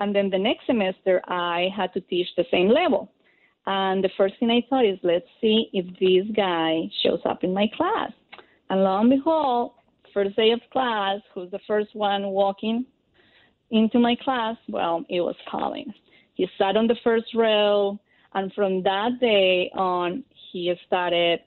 And 0.00 0.14
then 0.14 0.30
the 0.30 0.38
next 0.38 0.64
semester, 0.66 1.20
I 1.28 1.68
had 1.76 1.92
to 1.94 2.00
teach 2.00 2.28
the 2.36 2.46
same 2.50 2.68
level. 2.68 3.12
And 3.66 4.02
the 4.02 4.10
first 4.16 4.34
thing 4.40 4.50
I 4.50 4.64
thought 4.70 4.86
is, 4.86 4.98
let's 5.02 5.26
see 5.40 5.68
if 5.74 5.84
this 5.98 6.34
guy 6.34 6.88
shows 7.02 7.20
up 7.26 7.44
in 7.44 7.52
my 7.52 7.66
class. 7.76 8.12
And 8.70 8.82
lo 8.82 9.00
and 9.00 9.10
behold, 9.10 9.72
first 10.14 10.34
day 10.36 10.52
of 10.52 10.60
class, 10.72 11.20
who's 11.34 11.50
the 11.50 11.60
first 11.66 11.94
one 11.94 12.28
walking 12.28 12.86
into 13.70 13.98
my 13.98 14.16
class? 14.24 14.56
Well, 14.68 15.04
it 15.10 15.20
was 15.20 15.36
Colin. 15.50 15.92
He 16.38 16.46
sat 16.56 16.76
on 16.76 16.86
the 16.86 16.94
first 17.02 17.34
row, 17.34 17.98
and 18.32 18.52
from 18.54 18.82
that 18.84 19.18
day 19.20 19.70
on, 19.74 20.22
he 20.52 20.72
started 20.86 21.40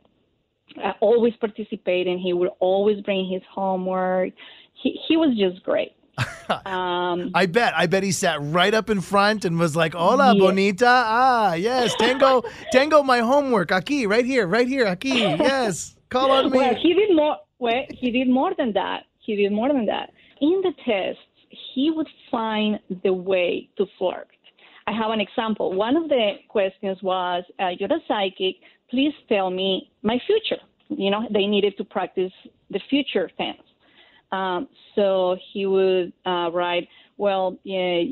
uh, 0.84 0.92
always 1.00 1.34
participating. 1.40 2.20
He 2.20 2.34
would 2.34 2.50
always 2.60 3.00
bring 3.02 3.28
his 3.32 3.42
homework. 3.50 4.32
He 4.84 5.00
he 5.08 5.16
was 5.18 5.32
just 5.38 5.64
great. 5.64 5.94
Um, 6.66 7.32
I 7.34 7.46
bet. 7.46 7.72
I 7.78 7.86
bet 7.88 8.04
he 8.04 8.12
sat 8.12 8.38
right 8.42 8.74
up 8.74 8.90
in 8.90 9.00
front 9.00 9.46
and 9.46 9.58
was 9.58 9.74
like, 9.74 9.94
"Hola, 9.94 10.34
Yeah. 10.36 10.40
bonita. 10.44 10.86
Ah, 10.86 11.54
yes, 11.54 11.96
tango, 11.96 12.44
tango. 12.74 13.02
my 13.04 13.20
homework 13.20 13.70
aquí, 13.70 14.06
right 14.06 14.26
here, 14.26 14.46
right 14.46 14.68
here, 14.68 14.86
aquí. 14.86 15.16
Yes, 15.40 15.96
call 16.10 16.30
on 16.32 16.52
me." 16.52 16.58
Well, 16.58 16.76
he 16.76 16.94
did 16.94 17.16
more. 17.16 17.38
Well, 17.60 17.84
he 17.92 18.12
did 18.12 18.28
more 18.28 18.52
than 18.58 18.74
that. 18.74 19.06
He 19.26 19.38
did 19.38 19.54
more 19.54 19.70
than 19.72 19.86
that. 19.86 20.12
In 20.42 20.60
the 20.68 20.74
tests, 20.86 21.22
he 21.74 21.90
would 21.90 22.10
find 22.30 22.80
the 23.06 23.14
way 23.14 23.70
to 23.78 23.86
flirt. 23.98 24.28
I 24.88 24.92
have 24.92 25.12
an 25.12 25.20
example. 25.20 25.74
One 25.74 25.96
of 25.96 26.10
the 26.10 26.34
questions 26.50 27.02
was, 27.02 27.44
uh, 27.60 27.70
"You're 27.78 27.94
a 27.94 28.00
psychic. 28.08 28.56
Please 28.90 29.14
tell 29.30 29.50
me 29.50 29.92
my 30.02 30.20
future." 30.26 30.62
You 30.90 31.10
know, 31.12 31.28
they 31.32 31.46
needed 31.48 31.78
to 31.78 31.84
practice 31.84 32.34
the 32.70 32.80
future 32.90 33.30
tense. 33.38 33.62
Um, 34.32 34.68
so 34.96 35.38
he 35.52 35.66
would 35.66 36.14
uh, 36.26 36.50
write, 36.52 36.88
"Well, 37.18 37.58
yeah, 37.64 38.04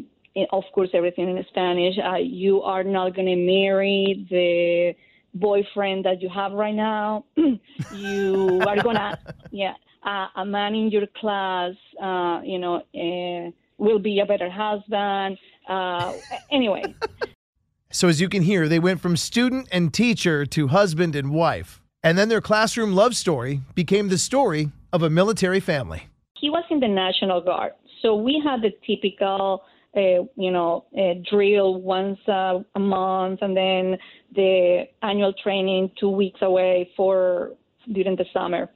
of 0.52 0.64
course, 0.74 0.90
everything 0.94 1.38
in 1.38 1.46
Spanish. 1.50 1.96
Uh, 1.98 2.16
you 2.16 2.62
are 2.62 2.84
not 2.84 3.16
going 3.16 3.28
to 3.28 3.36
marry 3.36 4.28
the 4.30 4.94
boyfriend 5.34 6.06
that 6.06 6.22
you 6.22 6.30
have 6.30 6.52
right 6.54 6.76
now. 6.76 7.26
you 7.94 8.62
are 8.68 8.82
gonna, 8.82 9.18
yeah, 9.52 9.74
uh, 10.06 10.28
a 10.38 10.46
man 10.46 10.76
in 10.76 10.90
your 10.90 11.08
class, 11.20 11.74
uh, 12.02 12.42
you 12.44 12.60
know, 12.60 12.76
uh, 12.96 13.52
will 13.78 14.00
be 14.00 14.20
a 14.20 14.26
better 14.26 14.50
husband. 14.50 15.38
Uh, 15.70 16.14
anyway, 16.52 16.84
So 17.92 18.08
as 18.08 18.22
you 18.22 18.30
can 18.30 18.44
hear, 18.44 18.68
they 18.68 18.80
went 18.80 19.02
from 19.02 19.18
student 19.18 19.68
and 19.72 19.92
teacher 19.92 20.46
to 20.46 20.68
husband 20.68 21.16
and 21.16 21.32
wife, 21.32 21.82
and 22.04 22.18
then 22.18 22.30
their 22.30 22.42
classroom 22.42 22.94
love 22.94 23.16
story 23.16 23.62
became 23.74 24.10
the 24.10 24.18
story 24.18 24.72
of 24.94 25.02
a 25.04 25.10
military 25.10 25.60
family. 25.60 26.02
he 26.40 26.50
was 26.50 26.64
in 26.70 26.80
the 26.80 26.88
National 26.88 27.42
Guard, 27.42 27.74
so 28.02 28.16
we 28.16 28.42
had 28.44 28.62
the 28.62 28.72
typical. 28.86 29.64
Uh, 29.98 30.22
you 30.36 30.52
know, 30.52 30.86
uh, 30.96 31.16
drill 31.32 31.82
once 31.82 32.20
uh, 32.28 32.60
a 32.76 32.80
month, 32.80 33.40
and 33.42 33.58
then 33.58 33.98
the 34.36 34.84
annual 35.02 35.34
training 35.34 35.90
two 36.00 36.12
weeks 36.12 36.40
away 36.44 36.92
for 36.96 37.54
during 37.92 38.16
the 38.16 38.26
summer. 38.32 38.70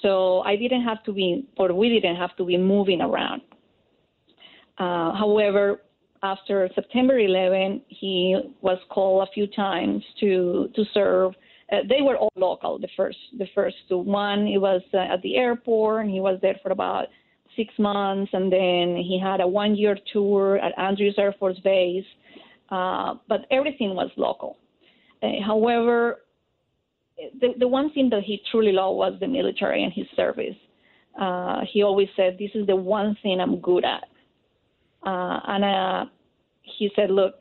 So 0.00 0.40
I 0.40 0.56
didn't 0.56 0.82
have 0.84 1.02
to 1.04 1.12
be, 1.12 1.46
or 1.58 1.74
we 1.74 1.90
didn't 1.90 2.16
have 2.16 2.34
to 2.38 2.46
be 2.46 2.56
moving 2.56 3.02
around. 3.02 3.42
Uh, 4.78 5.12
however, 5.12 5.82
after 6.24 6.70
September 6.74 7.18
11, 7.18 7.82
he 7.88 8.36
was 8.62 8.78
called 8.88 9.28
a 9.28 9.32
few 9.32 9.46
times 9.46 10.02
to 10.20 10.70
to 10.74 10.84
serve. 10.94 11.34
Uh, 11.70 11.78
they 11.88 12.00
were 12.00 12.16
all 12.16 12.32
local. 12.36 12.78
The 12.78 12.88
first 12.96 13.18
the 13.38 13.46
first 13.54 13.76
two. 13.88 13.98
One, 13.98 14.46
he 14.46 14.58
was 14.58 14.80
uh, 14.94 15.14
at 15.14 15.20
the 15.22 15.36
airport, 15.36 16.02
and 16.02 16.10
he 16.10 16.20
was 16.20 16.38
there 16.40 16.58
for 16.62 16.72
about 16.72 17.08
six 17.56 17.72
months, 17.78 18.30
and 18.32 18.50
then 18.50 18.96
he 18.96 19.20
had 19.22 19.40
a 19.40 19.46
one 19.46 19.76
year 19.76 19.96
tour 20.12 20.58
at 20.58 20.72
Andrews 20.78 21.14
Air 21.18 21.34
Force 21.38 21.60
Base. 21.62 22.10
Uh, 22.70 23.14
but 23.28 23.40
everything 23.50 23.94
was 23.94 24.10
local. 24.16 24.56
Uh, 25.22 25.28
however, 25.46 26.22
the, 27.40 27.48
the 27.58 27.68
one 27.68 27.92
thing 27.92 28.08
that 28.10 28.22
he 28.22 28.40
truly 28.50 28.72
loved 28.72 28.96
was 28.96 29.12
the 29.20 29.28
military 29.28 29.84
and 29.84 29.92
his 29.92 30.06
service. 30.16 30.56
Uh, 31.20 31.60
he 31.70 31.82
always 31.82 32.08
said, 32.16 32.38
"This 32.38 32.50
is 32.54 32.66
the 32.66 32.76
one 32.76 33.14
thing 33.22 33.40
I'm 33.40 33.60
good 33.60 33.84
at." 33.84 34.04
Uh, 35.04 35.40
and 35.46 35.64
uh, 35.64 36.04
he 36.62 36.90
said, 36.96 37.10
"Look, 37.10 37.34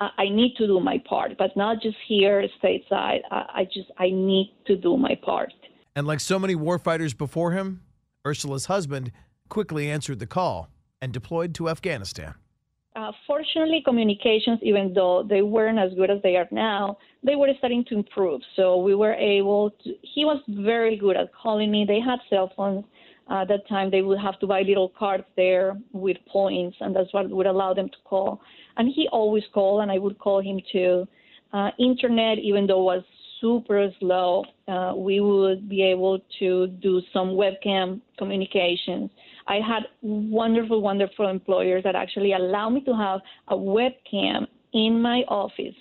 I, 0.00 0.10
I 0.18 0.28
need 0.28 0.54
to 0.58 0.66
do 0.66 0.80
my 0.80 1.02
part, 1.08 1.32
but 1.38 1.56
not 1.56 1.82
just 1.82 1.96
here 2.06 2.46
stateside. 2.62 3.20
I, 3.30 3.60
I 3.60 3.64
just 3.64 3.90
I 3.98 4.10
need 4.10 4.52
to 4.66 4.76
do 4.76 4.96
my 4.96 5.18
part." 5.22 5.52
And 5.96 6.06
like 6.06 6.20
so 6.20 6.38
many 6.38 6.54
warfighters 6.54 7.16
before 7.16 7.52
him, 7.52 7.82
Ursula's 8.26 8.66
husband 8.66 9.12
quickly 9.48 9.90
answered 9.90 10.18
the 10.18 10.26
call 10.26 10.68
and 11.02 11.12
deployed 11.12 11.54
to 11.56 11.68
Afghanistan. 11.68 12.34
Uh, 12.96 13.12
fortunately, 13.26 13.82
communications, 13.84 14.58
even 14.62 14.92
though 14.92 15.22
they 15.22 15.42
weren't 15.42 15.78
as 15.78 15.92
good 15.94 16.10
as 16.10 16.20
they 16.22 16.36
are 16.36 16.48
now, 16.50 16.98
they 17.22 17.36
were 17.36 17.48
starting 17.58 17.84
to 17.84 17.94
improve. 17.94 18.40
So 18.56 18.78
we 18.78 18.94
were 18.94 19.14
able 19.14 19.70
to. 19.84 19.94
He 20.02 20.24
was 20.24 20.40
very 20.48 20.96
good 20.96 21.16
at 21.16 21.32
calling 21.32 21.70
me. 21.70 21.84
They 21.86 22.00
had 22.00 22.18
cell 22.28 22.52
phones. 22.56 22.84
Uh, 23.30 23.42
at 23.42 23.48
that 23.48 23.68
time, 23.68 23.90
they 23.90 24.02
would 24.02 24.18
have 24.18 24.38
to 24.40 24.46
buy 24.46 24.62
little 24.62 24.88
cards 24.98 25.24
there 25.36 25.78
with 25.92 26.16
points, 26.26 26.76
and 26.80 26.94
that's 26.94 27.12
what 27.14 27.30
would 27.30 27.46
allow 27.46 27.72
them 27.72 27.88
to 27.88 27.96
call. 28.04 28.40
And 28.76 28.88
he 28.92 29.08
always 29.12 29.44
called, 29.54 29.82
and 29.82 29.90
I 29.90 29.98
would 29.98 30.18
call 30.18 30.40
him 30.40 30.60
too. 30.72 31.06
Uh, 31.52 31.70
internet, 31.78 32.38
even 32.38 32.66
though 32.66 32.80
it 32.80 32.96
was 32.96 33.04
super 33.40 33.88
slow, 34.00 34.44
uh, 34.68 34.92
we 34.96 35.20
would 35.20 35.68
be 35.68 35.82
able 35.82 36.18
to 36.40 36.66
do 36.66 37.00
some 37.12 37.30
webcam 37.30 38.00
communications. 38.18 39.10
I 39.46 39.56
had 39.56 39.84
wonderful, 40.02 40.80
wonderful 40.82 41.28
employers 41.28 41.82
that 41.84 41.94
actually 41.94 42.32
allowed 42.32 42.70
me 42.70 42.80
to 42.82 42.94
have 42.94 43.20
a 43.48 43.56
webcam 43.56 44.46
in 44.72 45.00
my 45.00 45.22
office 45.28 45.74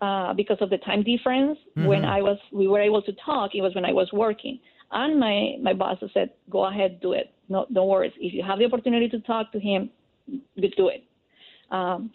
uh, 0.00 0.32
because 0.34 0.58
of 0.60 0.70
the 0.70 0.78
time 0.78 1.02
difference. 1.02 1.58
When 1.74 2.02
Mhm. 2.02 2.16
I 2.18 2.22
was, 2.22 2.38
we 2.52 2.68
were 2.68 2.80
able 2.80 3.02
to 3.02 3.12
talk. 3.14 3.54
It 3.54 3.62
was 3.62 3.74
when 3.74 3.84
I 3.84 3.92
was 3.92 4.12
working, 4.12 4.58
and 4.94 5.18
my 5.20 5.56
my 5.60 5.74
boss 5.74 5.98
said, 6.14 6.30
"Go 6.48 6.64
ahead, 6.66 7.00
do 7.00 7.12
it. 7.12 7.32
No, 7.48 7.66
don't 7.72 7.88
worry. 7.88 8.12
If 8.18 8.32
you 8.32 8.42
have 8.42 8.58
the 8.58 8.64
opportunity 8.64 9.08
to 9.10 9.18
talk 9.20 9.52
to 9.52 9.60
him, 9.60 9.90
do 10.56 10.88
it." 10.88 11.04
Um, 11.70 12.10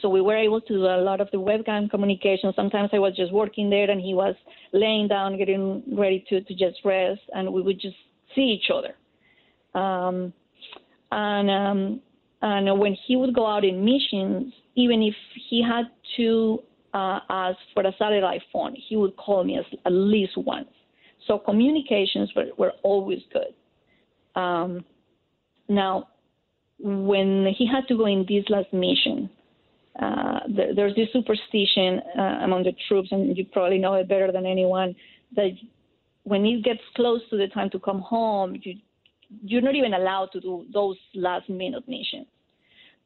so 0.00 0.08
we 0.08 0.20
were 0.20 0.36
able 0.36 0.60
to 0.60 0.68
do 0.68 0.86
a 0.86 1.02
lot 1.02 1.20
of 1.20 1.28
the 1.30 1.38
webcam 1.38 1.90
communication. 1.90 2.52
Sometimes 2.56 2.90
I 2.92 2.98
was 2.98 3.14
just 3.16 3.32
working 3.32 3.68
there, 3.68 3.90
and 3.90 4.00
he 4.00 4.14
was 4.14 4.34
laying 4.72 5.08
down, 5.08 5.36
getting 5.36 5.82
ready 5.92 6.24
to 6.28 6.40
to 6.40 6.54
just 6.54 6.78
rest, 6.84 7.20
and 7.34 7.52
we 7.52 7.60
would 7.62 7.80
just 7.80 7.96
see 8.34 8.42
each 8.42 8.70
other. 8.70 8.94
Um, 9.80 10.32
and 11.10 11.50
um, 11.50 12.00
and 12.42 12.78
when 12.78 12.96
he 13.06 13.16
would 13.16 13.34
go 13.34 13.46
out 13.46 13.64
in 13.64 13.84
missions, 13.84 14.52
even 14.76 15.02
if 15.02 15.14
he 15.48 15.62
had 15.62 15.86
to 16.16 16.62
uh, 16.92 17.20
ask 17.28 17.58
for 17.72 17.82
a 17.82 17.92
satellite 17.98 18.42
phone, 18.52 18.76
he 18.88 18.96
would 18.96 19.16
call 19.16 19.42
me 19.42 19.58
at 19.58 19.92
least 19.92 20.36
once. 20.36 20.68
So 21.26 21.38
communications 21.38 22.30
were, 22.36 22.46
were 22.58 22.72
always 22.82 23.20
good. 23.32 24.40
Um, 24.40 24.84
now, 25.68 26.08
when 26.78 27.46
he 27.56 27.66
had 27.66 27.86
to 27.88 27.96
go 27.96 28.06
in 28.06 28.26
this 28.28 28.44
last 28.48 28.72
mission, 28.72 29.30
uh, 30.00 30.40
there, 30.54 30.74
there's 30.74 30.94
this 30.96 31.08
superstition 31.12 32.02
uh, 32.18 32.40
among 32.42 32.64
the 32.64 32.72
troops, 32.88 33.08
and 33.12 33.36
you 33.36 33.46
probably 33.52 33.78
know 33.78 33.94
it 33.94 34.08
better 34.08 34.32
than 34.32 34.44
anyone, 34.44 34.94
that 35.36 35.52
when 36.24 36.44
it 36.44 36.64
gets 36.64 36.80
close 36.96 37.20
to 37.30 37.36
the 37.36 37.46
time 37.48 37.70
to 37.70 37.78
come 37.78 38.00
home, 38.00 38.56
you 38.62 38.74
you're 39.42 39.62
not 39.62 39.74
even 39.74 39.94
allowed 39.94 40.30
to 40.32 40.40
do 40.40 40.64
those 40.72 40.96
last 41.14 41.48
minute 41.48 41.82
missions. 41.88 42.26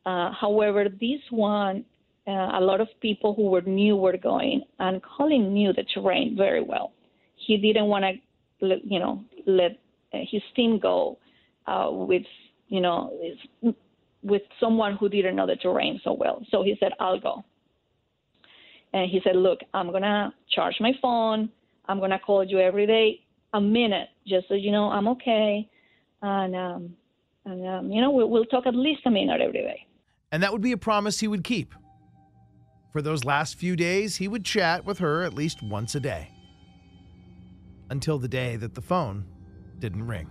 Uh, 0.04 0.30
however, 0.32 0.86
this 0.88 1.20
one, 1.30 1.84
uh, 2.26 2.50
a 2.54 2.60
lot 2.60 2.80
of 2.80 2.88
people 3.00 3.34
who 3.34 3.44
were 3.50 3.62
new 3.62 3.96
were 3.96 4.16
going, 4.16 4.62
and 4.78 5.00
Colin 5.02 5.54
knew 5.54 5.72
the 5.72 5.84
terrain 5.94 6.34
very 6.36 6.62
well. 6.62 6.92
He 7.46 7.56
didn't 7.56 7.86
want 7.86 8.04
to, 8.04 8.76
you 8.84 8.98
know, 8.98 9.24
let 9.46 9.78
uh, 10.12 10.18
his 10.30 10.42
team 10.54 10.78
go 10.78 11.18
uh, 11.66 11.88
with, 11.90 12.24
you 12.68 12.80
know, 12.80 13.18
with 14.22 14.42
someone 14.60 14.96
who 14.96 15.08
didn't 15.08 15.36
know 15.36 15.46
the 15.46 15.56
terrain 15.56 16.00
so 16.04 16.12
well. 16.12 16.44
So 16.50 16.62
he 16.62 16.76
said, 16.80 16.92
"I'll 16.98 17.20
go." 17.20 17.44
And 18.92 19.10
he 19.10 19.20
said, 19.22 19.36
Look, 19.36 19.60
I'm 19.74 19.90
going 19.90 20.02
to 20.02 20.32
charge 20.54 20.76
my 20.80 20.92
phone. 21.00 21.50
I'm 21.86 21.98
going 21.98 22.10
to 22.10 22.18
call 22.18 22.44
you 22.44 22.58
every 22.58 22.86
day, 22.86 23.20
a 23.54 23.60
minute, 23.60 24.08
just 24.26 24.48
so 24.48 24.54
you 24.54 24.70
know 24.70 24.90
I'm 24.90 25.08
okay. 25.08 25.68
And, 26.22 26.56
um, 26.56 26.96
and 27.44 27.66
um, 27.66 27.90
you 27.90 28.00
know, 28.00 28.10
we'll, 28.10 28.28
we'll 28.28 28.44
talk 28.44 28.66
at 28.66 28.74
least 28.74 29.02
a 29.06 29.10
minute 29.10 29.40
every 29.40 29.62
day. 29.62 29.86
And 30.32 30.42
that 30.42 30.52
would 30.52 30.62
be 30.62 30.72
a 30.72 30.76
promise 30.76 31.20
he 31.20 31.28
would 31.28 31.44
keep. 31.44 31.74
For 32.92 33.02
those 33.02 33.24
last 33.24 33.56
few 33.56 33.76
days, 33.76 34.16
he 34.16 34.28
would 34.28 34.44
chat 34.44 34.84
with 34.84 34.98
her 34.98 35.22
at 35.22 35.34
least 35.34 35.62
once 35.62 35.94
a 35.94 36.00
day. 36.00 36.30
Until 37.90 38.18
the 38.18 38.28
day 38.28 38.56
that 38.56 38.74
the 38.74 38.82
phone 38.82 39.24
didn't 39.78 40.06
ring. 40.06 40.28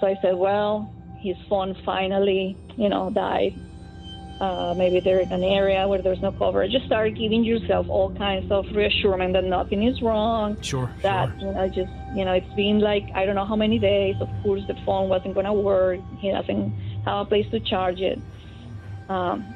So 0.00 0.06
I 0.06 0.16
said, 0.22 0.36
Well, 0.36 0.92
his 1.20 1.36
phone 1.48 1.76
finally, 1.84 2.56
you 2.76 2.88
know, 2.88 3.10
died. 3.10 3.54
Uh, 4.40 4.74
maybe 4.76 4.98
they're 4.98 5.20
in 5.20 5.30
an 5.30 5.44
area 5.44 5.86
where 5.86 6.02
there's 6.02 6.20
no 6.20 6.32
coverage. 6.32 6.72
Just 6.72 6.86
start 6.86 7.14
giving 7.14 7.44
yourself 7.44 7.88
all 7.88 8.12
kinds 8.16 8.50
of 8.50 8.66
reassurance 8.74 9.34
that 9.34 9.44
nothing 9.44 9.84
is 9.84 10.02
wrong. 10.02 10.60
Sure. 10.62 10.90
That 11.02 11.28
sure. 11.38 11.48
you 11.48 11.54
know, 11.54 11.68
just 11.68 11.92
you 12.16 12.24
know, 12.24 12.32
it's 12.32 12.54
been 12.54 12.80
like 12.80 13.04
I 13.14 13.24
don't 13.24 13.36
know 13.36 13.44
how 13.44 13.54
many 13.54 13.78
days. 13.78 14.16
Of 14.20 14.28
course, 14.42 14.62
the 14.66 14.74
phone 14.84 15.08
wasn't 15.08 15.34
going 15.34 15.46
to 15.46 15.52
work. 15.52 16.00
He 16.18 16.32
doesn't 16.32 16.72
have 17.04 17.18
a 17.18 17.24
place 17.24 17.48
to 17.52 17.60
charge 17.60 18.00
it. 18.00 18.18
Um, 19.08 19.54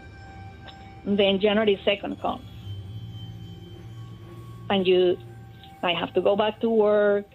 then 1.05 1.41
January 1.41 1.81
second 1.85 2.21
comes, 2.21 2.45
and 4.71 4.87
you, 4.87 5.17
I 5.87 5.95
have 5.99 6.13
to 6.15 6.21
go 6.21 6.37
back 6.37 6.61
to 6.61 6.69
work, 6.69 7.27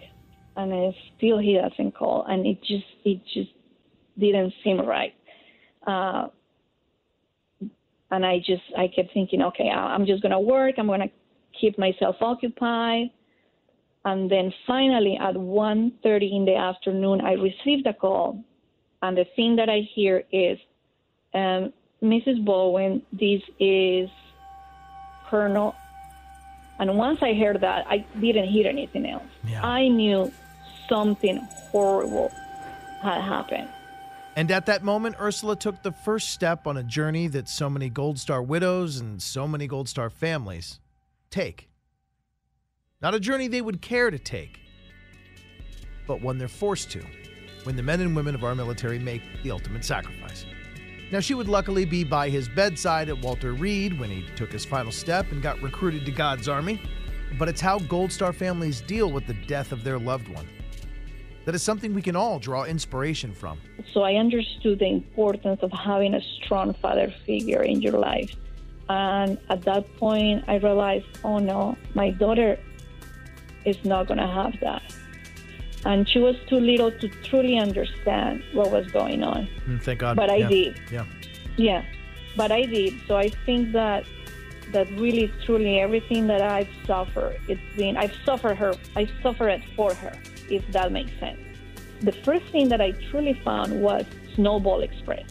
and 0.56 0.94
still 1.16 1.38
he 1.38 1.54
doesn't 1.54 1.94
call, 1.96 2.24
and 2.28 2.46
it 2.46 2.58
just 2.62 2.84
it 3.04 3.20
just 3.32 3.50
didn't 4.18 4.52
seem 4.62 4.80
right. 4.80 5.14
Uh, 5.86 6.28
and 8.10 8.26
I 8.26 8.38
just 8.38 8.62
I 8.76 8.88
kept 8.94 9.14
thinking, 9.14 9.42
okay, 9.42 9.70
I'm 9.70 10.04
just 10.06 10.22
gonna 10.22 10.40
work. 10.40 10.74
I'm 10.78 10.86
gonna 10.86 11.10
keep 11.58 11.78
myself 11.78 12.16
occupied. 12.20 13.10
And 14.04 14.30
then 14.30 14.52
finally, 14.66 15.16
at 15.16 15.34
1:30 15.34 16.36
in 16.36 16.44
the 16.44 16.56
afternoon, 16.56 17.20
I 17.20 17.32
received 17.32 17.86
a 17.86 17.94
call, 17.94 18.44
and 19.00 19.16
the 19.16 19.24
thing 19.36 19.56
that 19.56 19.70
I 19.70 19.80
hear 19.94 20.24
is, 20.30 20.58
um, 21.32 21.72
"Mrs. 22.02 22.44
Bowen, 22.44 23.02
this 23.12 23.42
is 23.58 24.10
Colonel." 25.30 25.74
And 26.78 26.96
once 26.96 27.22
I 27.22 27.34
heard 27.34 27.60
that, 27.60 27.86
I 27.88 28.04
didn't 28.20 28.48
hear 28.48 28.68
anything 28.68 29.06
else. 29.06 29.22
Yeah. 29.46 29.64
I 29.64 29.88
knew 29.88 30.32
something 30.88 31.36
horrible 31.70 32.30
had 33.02 33.20
happened. 33.20 33.68
And 34.34 34.50
at 34.50 34.66
that 34.66 34.82
moment, 34.82 35.16
Ursula 35.20 35.56
took 35.56 35.82
the 35.82 35.92
first 35.92 36.30
step 36.30 36.66
on 36.66 36.76
a 36.78 36.82
journey 36.82 37.28
that 37.28 37.48
so 37.48 37.68
many 37.68 37.90
Gold 37.90 38.18
Star 38.18 38.42
widows 38.42 38.98
and 38.98 39.20
so 39.20 39.46
many 39.46 39.66
Gold 39.66 39.88
Star 39.88 40.08
families 40.08 40.80
take. 41.30 41.68
Not 43.02 43.14
a 43.14 43.20
journey 43.20 43.48
they 43.48 43.60
would 43.60 43.82
care 43.82 44.10
to 44.10 44.18
take, 44.18 44.60
but 46.06 46.22
one 46.22 46.38
they're 46.38 46.48
forced 46.48 46.90
to 46.92 47.02
when 47.64 47.76
the 47.76 47.82
men 47.82 48.00
and 48.00 48.16
women 48.16 48.34
of 48.34 48.42
our 48.42 48.54
military 48.54 48.98
make 48.98 49.22
the 49.42 49.50
ultimate 49.50 49.84
sacrifice. 49.84 50.46
Now, 51.12 51.20
she 51.20 51.34
would 51.34 51.46
luckily 51.46 51.84
be 51.84 52.04
by 52.04 52.30
his 52.30 52.48
bedside 52.48 53.10
at 53.10 53.18
Walter 53.18 53.52
Reed 53.52 54.00
when 54.00 54.08
he 54.08 54.24
took 54.34 54.50
his 54.50 54.64
final 54.64 54.90
step 54.90 55.30
and 55.30 55.42
got 55.42 55.60
recruited 55.60 56.06
to 56.06 56.10
God's 56.10 56.48
Army, 56.48 56.80
but 57.38 57.50
it's 57.50 57.60
how 57.60 57.78
Gold 57.80 58.10
Star 58.10 58.32
families 58.32 58.80
deal 58.80 59.12
with 59.12 59.26
the 59.26 59.34
death 59.34 59.72
of 59.72 59.84
their 59.84 59.98
loved 59.98 60.28
one. 60.28 60.48
That 61.44 61.54
is 61.54 61.62
something 61.62 61.92
we 61.92 62.00
can 62.00 62.16
all 62.16 62.38
draw 62.38 62.64
inspiration 62.64 63.34
from. 63.34 63.60
So 63.92 64.04
I 64.04 64.14
understood 64.14 64.78
the 64.78 64.86
importance 64.86 65.60
of 65.62 65.70
having 65.72 66.14
a 66.14 66.20
strong 66.42 66.72
father 66.80 67.12
figure 67.26 67.62
in 67.62 67.82
your 67.82 67.98
life. 67.98 68.34
And 68.88 69.38
at 69.50 69.62
that 69.62 69.94
point, 69.98 70.44
I 70.48 70.54
realized, 70.54 71.04
oh 71.24 71.36
no, 71.38 71.76
my 71.92 72.10
daughter 72.10 72.58
is 73.66 73.76
not 73.84 74.06
going 74.06 74.18
to 74.18 74.26
have 74.26 74.54
that. 74.62 74.82
And 75.84 76.08
she 76.08 76.18
was 76.20 76.36
too 76.48 76.60
little 76.60 76.90
to 76.92 77.08
truly 77.24 77.58
understand 77.58 78.42
what 78.52 78.70
was 78.70 78.86
going 78.92 79.22
on. 79.24 79.48
Mm, 79.68 79.82
Thank 79.82 79.98
God. 80.00 80.16
But 80.16 80.30
I 80.30 80.36
Yeah. 80.36 80.48
did. 80.48 80.80
Yeah. 80.92 81.04
Yeah, 81.56 81.82
but 82.36 82.50
I 82.52 82.62
did. 82.64 82.94
So 83.08 83.16
I 83.16 83.28
think 83.46 83.72
that 83.72 84.04
that 84.72 84.88
really, 84.92 85.30
truly, 85.44 85.80
everything 85.80 86.26
that 86.28 86.40
I've 86.40 86.68
suffered, 86.86 87.38
it's 87.48 87.60
been 87.76 87.96
I've 87.98 88.14
suffered 88.24 88.56
her. 88.56 88.72
I 88.96 89.06
suffered 89.22 89.48
it 89.48 89.62
for 89.76 89.92
her, 89.94 90.12
if 90.48 90.66
that 90.72 90.92
makes 90.92 91.10
sense. 91.20 91.38
The 92.00 92.12
first 92.12 92.46
thing 92.46 92.68
that 92.68 92.80
I 92.80 92.92
truly 93.10 93.34
found 93.44 93.82
was 93.82 94.04
Snowball 94.34 94.80
Express. 94.80 95.24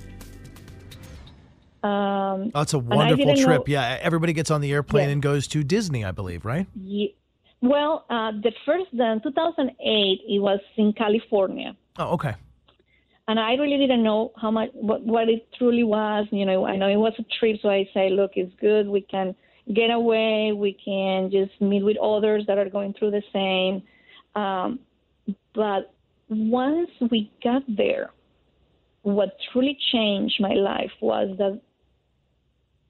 Um, 1.84 2.52
Oh, 2.54 2.62
it's 2.62 2.74
a 2.74 2.80
wonderful 2.80 3.36
trip. 3.36 3.48
know- 3.62 3.64
Yeah, 3.68 3.98
everybody 4.02 4.34
gets 4.34 4.52
on 4.52 4.62
the 4.62 4.72
airplane 4.72 5.08
Yeah. 5.08 5.14
and 5.14 5.22
goes 5.22 5.48
to 5.48 5.64
Disney, 5.64 6.06
I 6.06 6.12
believe, 6.12 6.46
right? 6.46 6.68
Ye- 6.80 7.16
well, 7.62 8.06
uh, 8.10 8.32
the 8.32 8.52
first, 8.66 8.88
then 8.94 9.22
2008, 9.22 10.22
it 10.28 10.40
was 10.40 10.60
in 10.78 10.94
California. 10.94 11.76
Oh, 11.98 12.14
okay. 12.14 12.34
and 13.28 13.40
I 13.40 13.54
really 13.54 13.78
didn't 13.78 14.04
know 14.04 14.32
how 14.36 14.50
much 14.50 14.70
what, 14.74 15.04
what 15.04 15.30
it 15.30 15.48
truly 15.58 15.84
was. 15.84 16.26
You 16.32 16.46
know, 16.46 16.66
I 16.66 16.76
know 16.76 16.88
it 16.88 16.96
was 16.96 17.14
a 17.20 17.26
trip, 17.40 17.58
so 17.62 17.70
I 17.70 17.88
say, 17.94 18.10
look, 18.10 18.32
it's 18.36 18.54
good. 18.60 18.88
We 18.88 19.02
can 19.02 19.36
get 19.74 19.92
away. 19.92 20.54
We 20.56 20.76
can 20.84 21.30
just 21.30 21.62
meet 21.62 21.84
with 21.84 21.98
others 21.98 22.46
that 22.48 22.58
are 22.58 22.70
going 22.70 22.94
through 22.98 23.12
the 23.12 23.24
same. 23.32 23.84
Um, 24.42 24.80
but 25.54 25.94
once 26.30 26.90
we 27.12 27.32
got 27.44 27.62
there, 27.68 28.10
what 29.04 29.38
truly 29.52 29.78
changed 29.92 30.36
my 30.40 30.54
life 30.54 30.92
was 31.02 31.36
that 31.38 31.62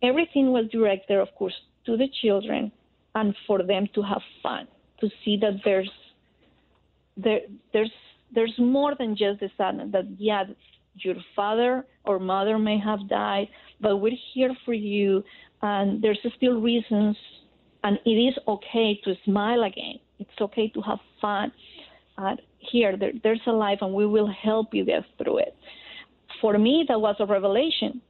everything 0.01 0.51
was 0.51 0.65
directed, 0.71 1.19
of 1.19 1.33
course, 1.35 1.53
to 1.85 1.97
the 1.97 2.07
children 2.21 2.71
and 3.15 3.35
for 3.47 3.63
them 3.63 3.87
to 3.93 4.01
have 4.01 4.21
fun, 4.41 4.67
to 4.99 5.09
see 5.23 5.37
that 5.37 5.59
there's 5.65 5.89
there 7.17 7.41
there's 7.73 7.91
there's 8.33 8.53
more 8.57 8.95
than 8.97 9.15
just 9.15 9.39
the 9.39 9.49
sadness 9.57 9.89
that 9.91 10.05
yeah 10.17 10.43
your 10.95 11.15
father 11.35 11.85
or 12.05 12.19
mother 12.19 12.57
may 12.57 12.79
have 12.79 13.07
died 13.09 13.47
but 13.79 13.97
we're 13.97 14.17
here 14.33 14.53
for 14.65 14.73
you 14.73 15.23
and 15.61 16.01
there's 16.01 16.19
still 16.37 16.61
reasons 16.61 17.15
and 17.83 17.99
it 18.05 18.11
is 18.11 18.35
okay 18.47 18.99
to 19.03 19.15
smile 19.25 19.63
again. 19.63 19.95
It's 20.19 20.29
okay 20.39 20.69
to 20.69 20.81
have 20.81 20.99
fun 21.19 21.51
uh, 22.17 22.35
here. 22.59 22.95
There, 22.95 23.11
there's 23.23 23.41
a 23.47 23.51
life 23.51 23.79
and 23.81 23.93
we 23.93 24.05
will 24.05 24.31
help 24.31 24.67
you 24.71 24.85
get 24.85 25.03
through 25.17 25.39
it. 25.39 25.55
For 26.39 26.57
me 26.57 26.85
that 26.87 26.99
was 26.99 27.15
a 27.19 27.25
revelation. 27.25 28.01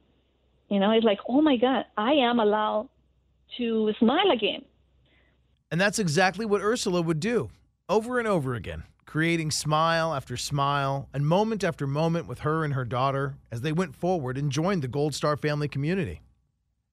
You 0.68 0.80
know 0.80 0.90
it's 0.92 1.04
like 1.04 1.18
oh 1.28 1.42
my 1.42 1.58
god 1.58 1.84
i 1.98 2.12
am 2.12 2.40
allowed 2.40 2.88
to 3.58 3.92
smile 3.98 4.30
again 4.32 4.62
And 5.72 5.80
that's 5.80 5.98
exactly 5.98 6.44
what 6.44 6.60
Ursula 6.60 7.00
would 7.00 7.18
do 7.18 7.48
over 7.88 8.18
and 8.18 8.28
over 8.28 8.52
again, 8.54 8.82
creating 9.06 9.50
smile 9.50 10.12
after 10.12 10.36
smile 10.36 11.08
and 11.14 11.26
moment 11.26 11.64
after 11.64 11.86
moment 11.86 12.26
with 12.26 12.40
her 12.40 12.62
and 12.62 12.74
her 12.74 12.84
daughter 12.84 13.36
as 13.50 13.62
they 13.62 13.72
went 13.72 13.96
forward 13.96 14.36
and 14.36 14.52
joined 14.52 14.82
the 14.82 14.88
Gold 14.88 15.14
Star 15.14 15.34
family 15.34 15.68
community. 15.68 16.20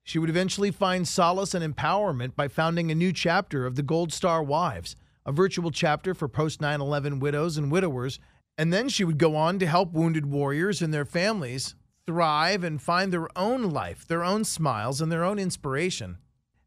She 0.02 0.18
would 0.18 0.30
eventually 0.30 0.72
find 0.72 1.06
solace 1.06 1.54
and 1.54 1.76
empowerment 1.76 2.38
by 2.38 2.48
founding 2.48 2.90
a 2.90 2.96
new 2.96 3.12
chapter 3.12 3.66
of 3.66 3.76
the 3.76 3.84
Gold 3.84 4.14
Star 4.14 4.42
Wives, 4.42 4.96
a 5.26 5.34
virtual 5.34 5.72
chapter 5.72 6.14
for 6.14 6.30
post 6.30 6.62
9 6.62 6.80
11 6.80 7.20
widows 7.20 7.58
and 7.58 7.70
widowers. 7.70 8.18
And 8.58 8.72
then 8.72 8.88
she 8.88 9.04
would 9.04 9.18
go 9.18 9.36
on 9.36 9.60
to 9.60 9.68
help 9.68 9.92
wounded 9.92 10.28
warriors 10.28 10.82
and 10.82 10.94
their 10.94 11.04
families 11.04 11.76
thrive 12.06 12.64
and 12.64 12.82
find 12.82 13.12
their 13.12 13.28
own 13.38 13.72
life, 13.72 14.08
their 14.08 14.24
own 14.24 14.46
smiles, 14.46 15.02
and 15.02 15.12
their 15.12 15.26
own 15.26 15.38
inspiration 15.38 16.18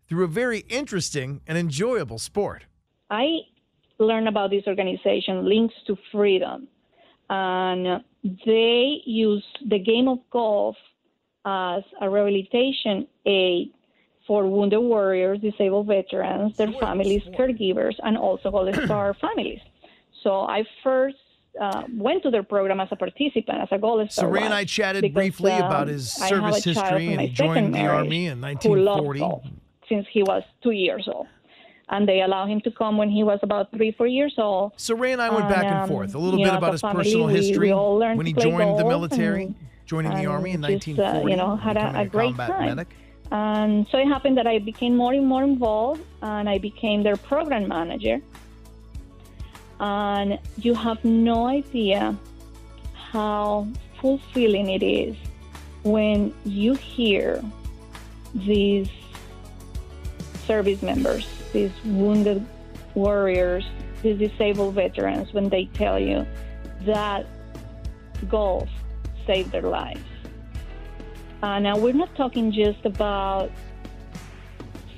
through 0.08 0.24
a 0.24 0.28
very 0.28 0.60
interesting 0.68 1.40
and 1.46 1.56
enjoyable 1.56 2.18
sport. 2.18 2.66
I 3.10 3.40
learned 3.98 4.28
about 4.28 4.50
this 4.50 4.64
organization, 4.66 5.48
Links 5.48 5.74
to 5.86 5.96
Freedom, 6.10 6.68
and 7.30 8.02
they 8.46 9.00
use 9.04 9.44
the 9.68 9.78
game 9.78 10.08
of 10.08 10.18
golf 10.30 10.76
as 11.44 11.82
a 12.00 12.08
rehabilitation 12.08 13.06
aid 13.26 13.72
for 14.26 14.46
wounded 14.46 14.80
warriors, 14.80 15.40
disabled 15.40 15.88
veterans, 15.88 16.56
their 16.56 16.72
families, 16.80 17.22
caregivers, 17.38 17.94
and 18.04 18.16
also 18.16 18.50
Gold 18.50 18.74
Star 18.84 19.14
families. 19.14 19.60
So 20.22 20.42
I 20.42 20.64
first 20.84 21.16
uh, 21.60 21.82
went 21.92 22.22
to 22.22 22.30
their 22.30 22.44
program 22.44 22.80
as 22.80 22.88
a 22.92 22.96
participant, 22.96 23.60
as 23.60 23.68
a 23.72 23.78
Gold 23.78 24.10
So 24.10 24.22
Star. 24.22 24.30
Ray 24.30 24.42
and 24.42 24.54
I 24.54 24.64
chatted 24.64 25.02
because, 25.02 25.14
briefly 25.14 25.52
um, 25.52 25.66
about 25.66 25.88
his 25.88 26.12
service 26.12 26.64
history, 26.64 27.12
and 27.12 27.20
he 27.20 27.28
joined 27.28 27.74
the 27.74 27.86
Army 27.86 28.26
in 28.26 28.40
1940. 28.40 29.61
Since 29.92 30.06
he 30.10 30.22
was 30.22 30.42
two 30.62 30.70
years 30.70 31.06
old. 31.12 31.26
And 31.90 32.08
they 32.08 32.22
allowed 32.22 32.46
him 32.46 32.60
to 32.62 32.70
come 32.70 32.96
when 32.96 33.10
he 33.10 33.22
was 33.22 33.38
about 33.42 33.70
three, 33.72 33.92
four 33.92 34.06
years 34.06 34.34
old. 34.38 34.72
So 34.76 34.94
Ray 34.94 35.12
and 35.12 35.20
I 35.20 35.28
went 35.28 35.48
back 35.48 35.66
and 35.66 35.88
forth 35.88 36.14
a 36.14 36.18
little 36.18 36.40
bit 36.40 36.46
know, 36.46 36.56
about 36.56 36.72
his 36.72 36.80
family, 36.80 37.04
personal 37.04 37.26
history 37.26 37.68
we 37.68 37.74
learned 37.74 38.16
when 38.16 38.26
he 38.26 38.32
joined 38.32 38.78
the 38.78 38.84
military, 38.84 39.44
and- 39.44 39.54
joining 39.84 40.14
the 40.14 40.26
Army 40.26 40.52
in 40.52 40.62
just, 40.62 40.88
uh, 40.88 41.02
1940. 41.02 41.30
you 41.30 41.36
know, 41.36 41.56
had 41.56 41.76
a- 41.76 41.80
becoming 41.80 42.00
a 42.00 42.08
great 42.08 42.36
time. 42.36 42.66
medic. 42.66 42.88
And 43.30 43.86
so 43.90 43.98
it 43.98 44.06
happened 44.06 44.36
that 44.38 44.46
I 44.46 44.58
became 44.58 44.96
more 44.96 45.12
and 45.12 45.26
more 45.26 45.42
involved, 45.42 46.02
and 46.22 46.48
I 46.48 46.58
became 46.58 47.02
their 47.02 47.16
program 47.16 47.68
manager. 47.68 48.20
And 49.80 50.38
you 50.58 50.74
have 50.74 51.04
no 51.04 51.46
idea 51.46 52.16
how 53.12 53.66
fulfilling 54.00 54.70
it 54.70 54.82
is 54.82 55.16
when 55.82 56.32
you 56.44 56.74
hear 56.74 57.42
these 58.34 58.88
service 60.52 60.82
members, 60.82 61.26
these 61.54 61.72
wounded 61.82 62.44
warriors, 62.94 63.64
these 64.02 64.18
disabled 64.18 64.74
veterans, 64.74 65.32
when 65.32 65.48
they 65.48 65.64
tell 65.82 65.98
you 65.98 66.26
that 66.84 67.24
golf 68.28 68.68
saved 69.26 69.50
their 69.50 69.62
lives. 69.62 70.04
Uh, 71.42 71.58
now, 71.58 71.74
we're 71.78 72.00
not 72.04 72.14
talking 72.14 72.52
just 72.52 72.84
about 72.84 73.50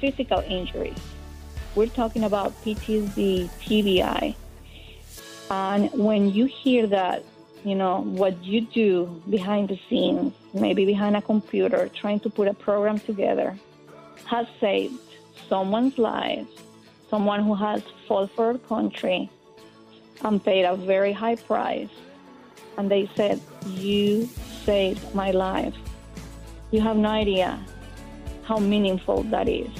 physical 0.01 0.41
injuries. 0.41 0.99
We're 1.77 1.95
talking 2.03 2.25
about 2.25 2.49
PTSD, 2.65 3.49
TBI. 3.63 4.35
And 5.51 5.83
when 5.93 6.23
you 6.37 6.47
hear 6.47 6.89
that, 6.89 7.23
you 7.65 7.77
know, 7.77 8.03
what 8.03 8.43
you 8.43 8.63
do 8.83 9.23
behind 9.31 9.69
the 9.69 9.79
scenes, 9.89 10.33
maybe 10.53 10.85
behind 10.85 11.17
a 11.17 11.23
computer, 11.23 11.89
trying 11.95 12.19
to 12.21 12.29
put 12.29 12.49
a 12.49 12.55
program 12.55 12.99
together, 12.99 13.57
has 14.27 14.47
saved 14.61 14.99
someone's 15.49 15.99
life, 15.99 16.47
someone 17.11 17.43
who 17.45 17.55
has 17.55 17.83
fought 18.07 18.31
for 18.33 18.51
a 18.51 18.59
country 18.59 19.31
and 20.23 20.43
paid 20.43 20.65
a 20.65 20.77
very 20.77 21.13
high 21.13 21.37
price. 21.37 21.89
And 22.77 22.91
they 22.91 23.09
said, 23.15 23.41
You 23.67 24.29
saved 24.65 25.15
my 25.15 25.31
life. 25.31 25.75
You 26.71 26.81
have 26.81 26.97
no 26.97 27.11
idea 27.11 27.65
how 28.45 28.59
meaningful 28.59 29.23
that 29.25 29.49
is. 29.49 29.71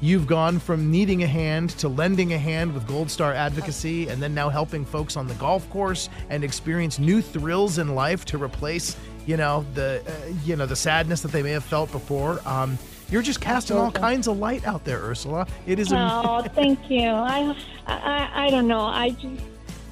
You've 0.00 0.26
gone 0.26 0.58
from 0.58 0.90
needing 0.90 1.22
a 1.22 1.26
hand 1.26 1.70
to 1.78 1.88
lending 1.88 2.34
a 2.34 2.38
hand 2.38 2.74
with 2.74 2.86
Gold 2.86 3.10
Star 3.10 3.32
Advocacy, 3.32 4.08
and 4.08 4.22
then 4.22 4.34
now 4.34 4.50
helping 4.50 4.84
folks 4.84 5.16
on 5.16 5.26
the 5.26 5.34
golf 5.34 5.68
course 5.70 6.10
and 6.28 6.44
experience 6.44 6.98
new 6.98 7.22
thrills 7.22 7.78
in 7.78 7.94
life 7.94 8.26
to 8.26 8.42
replace, 8.42 8.94
you 9.24 9.38
know, 9.38 9.64
the 9.72 10.02
uh, 10.06 10.32
you 10.44 10.54
know 10.54 10.66
the 10.66 10.76
sadness 10.76 11.22
that 11.22 11.32
they 11.32 11.42
may 11.42 11.52
have 11.52 11.64
felt 11.64 11.90
before. 11.92 12.46
Um, 12.46 12.78
you're 13.10 13.22
just 13.22 13.40
casting 13.40 13.76
all 13.76 13.90
kinds 13.90 14.26
of 14.26 14.38
light 14.38 14.66
out 14.66 14.84
there, 14.84 15.00
Ursula. 15.00 15.46
It 15.66 15.78
is. 15.78 15.92
Oh, 15.92 16.42
thank 16.54 16.90
you. 16.90 17.08
I, 17.08 17.56
I, 17.86 18.46
I 18.46 18.50
don't 18.50 18.66
know. 18.66 18.80
I 18.80 19.10
just, 19.10 19.42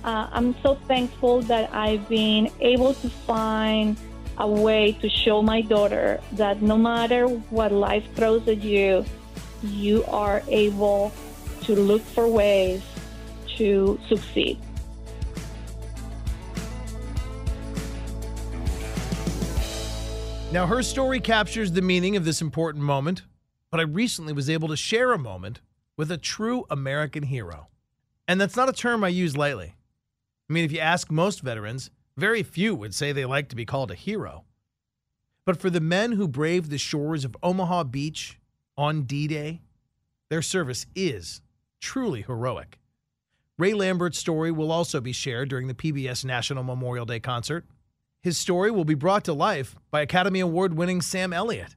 uh, 0.05 0.29
I'm 0.33 0.55
so 0.63 0.75
thankful 0.89 1.43
that 1.43 1.73
I've 1.73 2.09
been 2.09 2.51
able 2.61 2.95
to 2.95 3.09
find 3.09 3.97
a 4.39 4.49
way 4.49 4.93
to 5.01 5.09
show 5.09 5.43
my 5.43 5.61
daughter 5.61 6.21
that 6.33 6.61
no 6.61 6.77
matter 6.77 7.29
what 7.29 7.71
life 7.71 8.05
throws 8.15 8.47
at 8.49 8.63
you, 8.63 9.05
you 9.63 10.05
are 10.07 10.43
able 10.49 11.13
to 11.63 11.75
look 11.77 12.03
for 12.03 12.29
ways 12.29 12.83
to 13.57 13.99
succeed. 14.09 14.59
Now, 20.55 20.69
her 20.69 20.85
story 20.85 21.19
captures 21.19 21.73
the 21.73 21.83
meaning 21.83 22.15
of 22.15 22.25
this 22.25 22.41
important 22.41 22.85
moment, 22.85 23.23
but 23.73 23.81
I 23.81 23.83
recently 23.83 24.33
was 24.33 24.49
able 24.49 24.69
to 24.69 24.77
share 24.77 25.13
a 25.13 25.19
moment 25.19 25.61
with 25.97 26.13
a 26.13 26.17
true 26.17 26.65
American 26.71 27.25
hero. 27.25 27.67
And 28.29 28.41
that's 28.41 28.55
not 28.55 28.69
a 28.69 28.73
term 28.73 29.03
I 29.03 29.09
use 29.09 29.37
lightly. 29.37 29.75
I 30.49 30.53
mean, 30.53 30.65
if 30.65 30.71
you 30.71 30.79
ask 30.79 31.11
most 31.11 31.41
veterans, 31.41 31.91
very 32.17 32.45
few 32.45 32.73
would 32.77 32.95
say 32.95 33.11
they 33.11 33.25
like 33.25 33.49
to 33.49 33.57
be 33.57 33.65
called 33.65 33.91
a 33.91 33.97
hero. 33.97 34.45
But 35.45 35.61
for 35.61 35.71
the 35.71 35.81
men 35.81 36.13
who 36.13 36.29
braved 36.29 36.71
the 36.71 36.79
shores 36.79 37.25
of 37.25 37.37
Omaha 37.43 37.83
Beach 37.83 38.39
on 38.77 39.03
D 39.03 39.27
Day, 39.27 39.61
their 40.31 40.41
service 40.41 40.87
is 40.95 41.41
truly 41.81 42.23
heroic. 42.23 42.79
Ray 43.59 43.75
Lambert's 43.75 44.21
story 44.21 44.53
will 44.53 44.71
also 44.71 45.01
be 45.01 45.11
shared 45.11 45.49
during 45.49 45.67
the 45.67 45.75
PBS 45.75 46.25
National 46.25 46.63
Memorial 46.63 47.07
Day 47.07 47.19
concert. 47.19 47.67
His 48.25 48.39
story 48.39 48.71
will 48.71 48.87
be 48.87 48.95
brought 48.95 49.23
to 49.25 49.35
life 49.35 49.77
by 49.91 50.01
Academy 50.01 50.41
Award 50.41 50.73
winning 50.73 51.03
Sam 51.03 51.35
Elliott. 51.35 51.77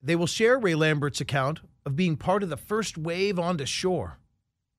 They 0.00 0.14
will 0.14 0.28
share 0.28 0.56
Ray 0.56 0.76
Lambert's 0.76 1.20
account 1.20 1.58
of 1.84 1.96
being 1.96 2.16
part 2.16 2.44
of 2.44 2.50
the 2.50 2.56
first 2.56 2.96
wave 2.96 3.36
onto 3.36 3.66
shore, 3.66 4.20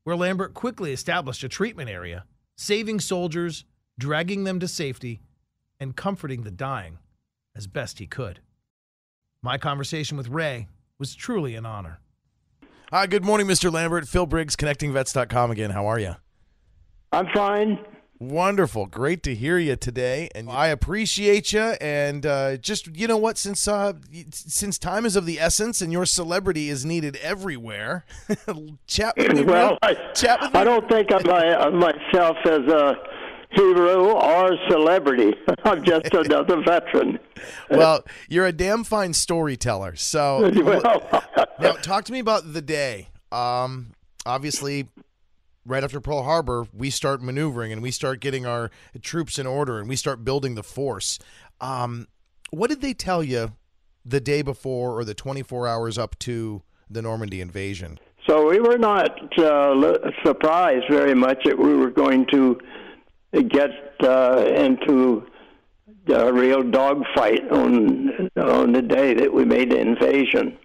where 0.06 0.16
Lambert 0.16 0.54
quickly 0.54 0.94
established 0.94 1.44
a 1.44 1.50
treatment 1.50 1.90
area, 1.90 2.24
saving 2.56 3.02
soldiers, 3.02 3.66
dragging 3.98 4.46
them 4.46 4.62
to 4.62 4.68
safety, 4.70 5.20
and 5.78 5.94
comforting 5.94 6.44
the 6.44 6.52
dying 6.52 7.00
as 7.54 7.68
best 7.68 8.00
he 8.00 8.08
could. 8.08 8.40
My 9.42 9.58
conversation 9.58 10.16
with 10.16 10.30
Ray 10.30 10.70
was 11.00 11.16
truly 11.16 11.56
an 11.56 11.66
honor. 11.66 12.00
Hi, 12.92 13.08
good 13.08 13.26
morning, 13.26 13.46
Mr. 13.46 13.70
Lambert. 13.70 14.08
Phil 14.08 14.26
Briggs, 14.26 14.56
connectingvets.com 14.56 15.52
again. 15.52 15.72
How 15.72 15.86
are 15.86 16.00
you? 16.00 16.16
I'm 17.12 17.28
fine. 17.34 17.78
Wonderful. 18.20 18.86
Great 18.88 19.24
to 19.24 19.34
hear 19.34 19.58
you 19.58 19.78
today. 19.78 20.30
And 20.36 20.50
I 20.50 20.68
appreciate 20.68 21.54
you. 21.54 21.62
And 21.80 22.26
uh, 22.26 22.58
just, 22.58 22.98
you 22.98 23.08
know 23.08 23.16
what, 23.16 23.38
since 23.38 23.66
uh, 23.66 23.94
since 24.32 24.78
time 24.78 25.06
is 25.06 25.16
of 25.16 25.26
the 25.26 25.40
essence 25.40 25.82
and 25.82 25.92
your 25.94 26.06
celebrity 26.06 26.70
is 26.70 26.84
needed 26.84 27.16
everywhere, 27.22 28.06
chat 28.88 29.16
with 29.16 29.34
me. 29.34 29.44
well, 29.46 29.78
I, 29.82 29.94
chat 30.14 30.42
with 30.42 30.54
I 30.54 30.66
don't 30.66 30.88
think 30.90 31.12
of, 31.12 31.26
my, 31.26 31.54
of 31.56 31.74
myself 31.74 32.36
as 32.44 32.68
a 32.68 32.96
hero 33.52 34.12
or 34.18 34.52
celebrity. 34.70 35.34
I'm 35.64 35.82
just 35.84 36.08
another 36.14 36.62
veteran. 36.62 37.20
well, 37.70 38.04
you're 38.28 38.48
a 38.48 38.52
damn 38.52 38.84
fine 38.84 39.14
storyteller. 39.14 39.96
So, 39.96 40.52
well, 40.62 41.24
now 41.60 41.72
talk 41.74 42.04
to 42.06 42.12
me 42.12 42.20
about 42.20 42.54
the 42.54 42.62
day. 42.62 43.08
Um, 43.32 43.94
obviously, 44.26 44.90
right 45.66 45.84
after 45.84 46.02
Pearl 46.02 46.24
Harbor, 46.24 46.68
we 46.74 46.90
start 46.90 47.22
maneuvering 47.22 47.72
and 47.72 47.82
we 47.82 47.92
start 47.92 48.20
getting 48.20 48.46
our 48.46 48.72
troops 49.02 49.40
in 49.40 49.46
order 49.48 49.80
and 49.80 49.88
we 49.88 49.96
start 49.96 50.24
building 50.26 50.56
the 50.56 50.64
force. 50.64 51.20
Um, 51.62 52.08
what 52.52 52.70
did 52.70 52.82
they 52.82 52.94
tell 52.94 53.24
you 53.24 53.54
the 54.06 54.20
day 54.20 54.42
before 54.42 54.98
or 54.98 55.04
the 55.04 55.14
24 55.14 55.68
hours 55.68 55.98
up 55.98 56.18
to 56.20 56.64
the 56.90 57.02
Normandy 57.02 57.42
invasion? 57.42 58.00
So 58.28 58.50
we 58.50 58.60
were 58.60 58.78
not 58.78 59.40
uh, 59.40 60.12
surprised 60.24 60.86
very 60.90 61.16
much 61.16 61.44
that 61.46 61.58
we 61.58 61.76
were 61.76 61.92
going 61.92 62.26
to 62.32 62.60
get 63.34 63.70
uh, 64.04 64.46
into 64.56 65.26
a 66.08 66.34
real 66.34 66.64
dogfight 66.64 67.48
on 67.52 68.30
on 68.36 68.72
the 68.72 68.82
day 68.82 69.14
that 69.14 69.32
we 69.32 69.46
made 69.46 69.72
the 69.72 69.80
invasion 69.80 70.58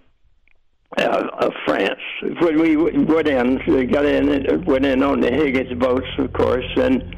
uh, 0.97 1.29
of 1.41 1.53
France. 1.65 2.01
When 2.41 2.61
we 2.61 2.77
went 2.77 3.29
in, 3.29 3.61
we 3.67 3.87
got 3.87 4.05
in, 4.05 4.65
went 4.65 4.85
in 4.85 5.03
on 5.03 5.21
the 5.21 5.31
Higgins 5.31 5.79
boats, 5.79 6.07
of 6.19 6.33
course, 6.33 6.65
and 6.77 7.17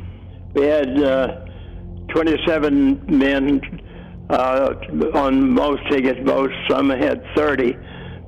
we 0.55 0.65
had 0.65 1.03
uh, 1.03 1.45
27 2.09 3.05
men 3.07 3.61
uh, 4.31 4.75
on 5.15 5.51
most 5.51 5.83
Higgins 5.89 6.27
boats. 6.27 6.55
Some 6.69 6.91
had 6.91 7.23
30, 7.37 7.77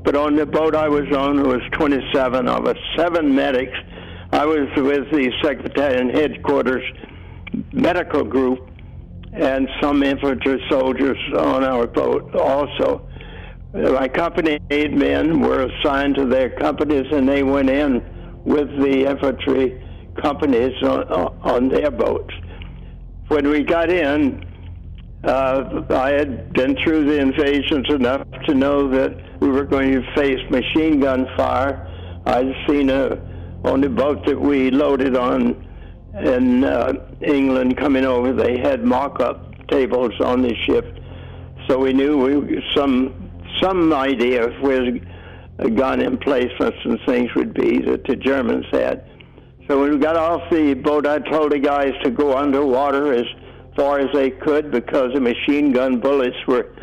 but 0.05 0.15
on 0.15 0.37
the 0.37 0.47
boat 0.47 0.75
I 0.75 0.89
was 0.89 1.11
on, 1.17 1.37
there 1.37 1.47
was 1.47 1.63
27 1.73 2.49
of 2.49 2.67
us, 2.67 2.77
seven 2.97 3.35
medics. 3.35 3.77
I 4.33 4.45
was 4.45 4.69
with 4.77 5.11
the 5.11 5.33
Secretariat 5.43 6.15
headquarters 6.15 6.85
medical 7.73 8.25
group 8.25 8.69
and 9.33 9.69
some 9.81 10.03
infantry 10.03 10.63
soldiers 10.69 11.19
on 11.37 11.65
our 11.65 11.87
boat 11.87 12.35
also. 12.35 13.08
My 13.75 14.09
company 14.09 14.59
eight 14.71 14.93
men 14.93 15.41
were 15.41 15.67
assigned 15.67 16.15
to 16.17 16.25
their 16.25 16.51
companies, 16.51 17.07
and 17.13 17.29
they 17.29 17.43
went 17.43 17.69
in 17.69 18.03
with 18.45 18.69
the 18.81 19.11
infantry 19.11 19.83
companies 20.23 20.73
on, 20.83 21.03
on 21.43 21.69
their 21.69 21.91
boats. 21.91 22.33
When 23.29 23.49
we 23.49 23.63
got 23.63 23.91
in, 23.91 24.45
uh, 25.23 25.83
I 25.91 26.13
had 26.13 26.53
been 26.55 26.77
through 26.83 27.05
the 27.07 27.19
invasions 27.19 27.87
enough 27.91 28.27
to 28.47 28.55
know 28.55 28.89
that 28.89 29.41
we 29.41 29.49
were 29.49 29.65
going 29.65 29.93
to 29.93 30.03
face 30.15 30.41
machine 30.51 31.01
gun 31.01 31.27
fire. 31.37 31.87
I'd 32.25 32.55
seen 32.69 32.89
a, 32.89 33.19
on 33.65 33.83
the 33.83 33.91
boat 33.91 34.25
that 34.27 34.41
we 34.41 34.71
loaded 34.71 35.15
on 35.15 35.67
in 36.25 36.65
uh, 36.65 36.95
England 37.21 37.77
coming 37.77 38.05
over, 38.05 38.33
they 38.33 38.59
had 38.59 38.83
mock-up 38.83 39.69
tables 39.69 40.13
on 40.21 40.43
the 40.43 40.55
ship, 40.67 40.99
so 41.69 41.79
we 41.79 41.93
knew 41.93 42.17
we 42.17 42.63
some 42.75 43.28
some 43.61 43.93
idea 43.93 44.47
of 44.47 44.61
where 44.63 44.99
gun 45.75 46.01
emplacements 46.01 46.79
and 46.85 46.99
things 47.07 47.35
would 47.35 47.53
be 47.55 47.79
that 47.81 48.05
the 48.05 48.17
Germans 48.17 48.67
had. 48.71 49.05
So 49.69 49.81
when 49.81 49.93
we 49.93 49.99
got 49.99 50.17
off 50.17 50.51
the 50.51 50.75
boat, 50.75 51.07
I 51.07 51.19
told 51.19 51.53
the 51.53 51.59
guys 51.59 51.93
to 52.03 52.11
go 52.11 52.37
underwater 52.37 53.13
as 53.13 53.27
far 53.77 53.99
as 53.99 54.09
they 54.15 54.31
could 54.31 54.71
because 54.71 55.13
the 55.15 55.21
machine 55.21 55.73
gun 55.73 56.01
bullets 56.01 56.37
were 56.47 56.75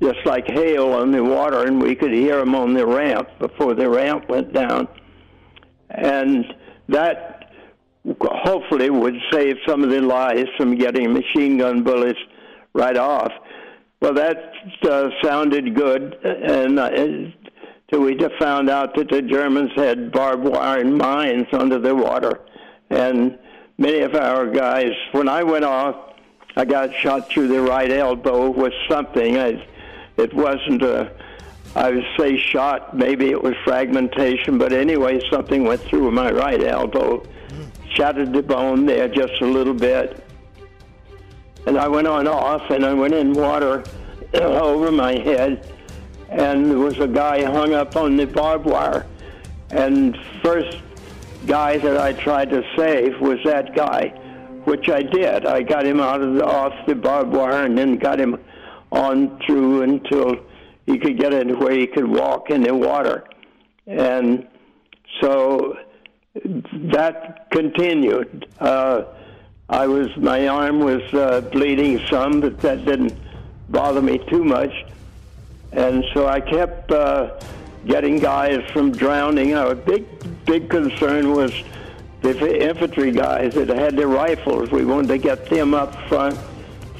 just 0.00 0.18
like 0.24 0.46
hail 0.48 0.92
on 0.92 1.10
the 1.10 1.22
water, 1.22 1.66
and 1.66 1.82
we 1.82 1.94
could 1.94 2.12
hear 2.12 2.36
them 2.36 2.54
on 2.54 2.74
the 2.74 2.86
ramp 2.86 3.28
before 3.40 3.74
the 3.74 3.88
ramp 3.88 4.28
went 4.28 4.52
down. 4.52 4.86
And 5.90 6.44
that 6.88 7.50
hopefully 8.20 8.90
would 8.90 9.16
save 9.32 9.56
some 9.66 9.82
of 9.82 9.90
the 9.90 10.00
lives 10.00 10.48
from 10.56 10.76
getting 10.76 11.12
machine 11.12 11.58
gun 11.58 11.82
bullets 11.82 12.18
right 12.72 12.96
off. 12.96 13.32
Well, 14.00 14.14
that 14.14 14.52
uh, 14.88 15.10
sounded 15.22 15.74
good, 15.74 16.14
and 16.22 16.78
uh, 16.78 17.32
so 17.90 18.00
we 18.00 18.14
just 18.14 18.36
found 18.38 18.70
out 18.70 18.94
that 18.94 19.10
the 19.10 19.22
Germans 19.22 19.72
had 19.74 20.12
barbed 20.12 20.44
wire 20.44 20.84
mines 20.84 21.48
under 21.52 21.80
the 21.80 21.94
water, 21.94 22.40
and 22.90 23.36
many 23.76 24.00
of 24.00 24.14
our 24.14 24.48
guys. 24.50 24.92
When 25.10 25.28
I 25.28 25.42
went 25.42 25.64
off, 25.64 26.14
I 26.56 26.64
got 26.64 26.94
shot 26.94 27.28
through 27.28 27.48
the 27.48 27.60
right 27.60 27.90
elbow 27.90 28.50
with 28.50 28.72
something. 28.88 29.36
I, 29.36 29.66
it 30.16 30.32
wasn't 30.32 30.82
a, 30.82 31.12
I 31.74 31.90
would 31.90 32.06
say 32.16 32.38
shot. 32.38 32.96
Maybe 32.96 33.30
it 33.30 33.42
was 33.42 33.54
fragmentation, 33.64 34.58
but 34.58 34.72
anyway, 34.72 35.20
something 35.28 35.64
went 35.64 35.80
through 35.80 36.10
my 36.12 36.30
right 36.30 36.62
elbow, 36.62 37.26
shattered 37.94 38.32
the 38.32 38.42
bone 38.42 38.86
there 38.86 39.08
just 39.08 39.40
a 39.40 39.46
little 39.46 39.74
bit. 39.74 40.24
And 41.68 41.76
I 41.76 41.86
went 41.86 42.06
on 42.06 42.26
off, 42.26 42.70
and 42.70 42.82
I 42.82 42.94
went 42.94 43.12
in 43.12 43.34
water 43.34 43.84
over 44.34 44.90
my 44.90 45.18
head, 45.18 45.70
and 46.30 46.70
there 46.70 46.78
was 46.78 46.98
a 46.98 47.06
guy 47.06 47.44
hung 47.44 47.74
up 47.74 47.94
on 47.94 48.16
the 48.16 48.26
barbed 48.26 48.64
wire. 48.64 49.04
And 49.68 50.16
first 50.42 50.78
guy 51.44 51.76
that 51.76 51.98
I 51.98 52.14
tried 52.14 52.48
to 52.52 52.62
save 52.74 53.20
was 53.20 53.38
that 53.44 53.76
guy, 53.76 54.08
which 54.64 54.88
I 54.88 55.02
did. 55.02 55.44
I 55.44 55.60
got 55.60 55.84
him 55.84 56.00
out 56.00 56.22
of 56.22 56.36
the, 56.36 56.46
off 56.46 56.72
the 56.86 56.94
barbed 56.94 57.34
wire, 57.34 57.66
and 57.66 57.76
then 57.76 57.98
got 57.98 58.18
him 58.18 58.42
on 58.90 59.38
through 59.44 59.82
until 59.82 60.36
he 60.86 60.96
could 60.96 61.18
get 61.18 61.34
it 61.34 61.58
where 61.58 61.74
he 61.74 61.86
could 61.86 62.08
walk 62.08 62.48
in 62.48 62.62
the 62.62 62.74
water. 62.74 63.24
And 63.86 64.48
so 65.20 65.76
that 66.34 67.50
continued. 67.50 68.48
Uh, 68.58 69.02
I 69.68 69.86
was 69.86 70.16
my 70.16 70.48
arm 70.48 70.80
was 70.80 71.02
uh, 71.12 71.42
bleeding 71.52 72.00
some, 72.06 72.40
but 72.40 72.58
that 72.60 72.84
didn't 72.86 73.14
bother 73.68 74.00
me 74.00 74.18
too 74.18 74.42
much. 74.44 74.72
And 75.72 76.04
so 76.14 76.26
I 76.26 76.40
kept 76.40 76.90
uh, 76.90 77.38
getting 77.86 78.18
guys 78.18 78.64
from 78.72 78.92
drowning. 78.92 79.54
Our 79.54 79.74
big 79.74 80.06
big 80.46 80.70
concern 80.70 81.32
was 81.32 81.52
the 82.22 82.68
infantry 82.68 83.12
guys 83.12 83.54
that 83.54 83.68
had 83.68 83.96
their 83.96 84.08
rifles. 84.08 84.70
We 84.70 84.84
wanted 84.84 85.08
to 85.08 85.18
get 85.18 85.50
them 85.50 85.74
up 85.74 85.94
front 86.08 86.38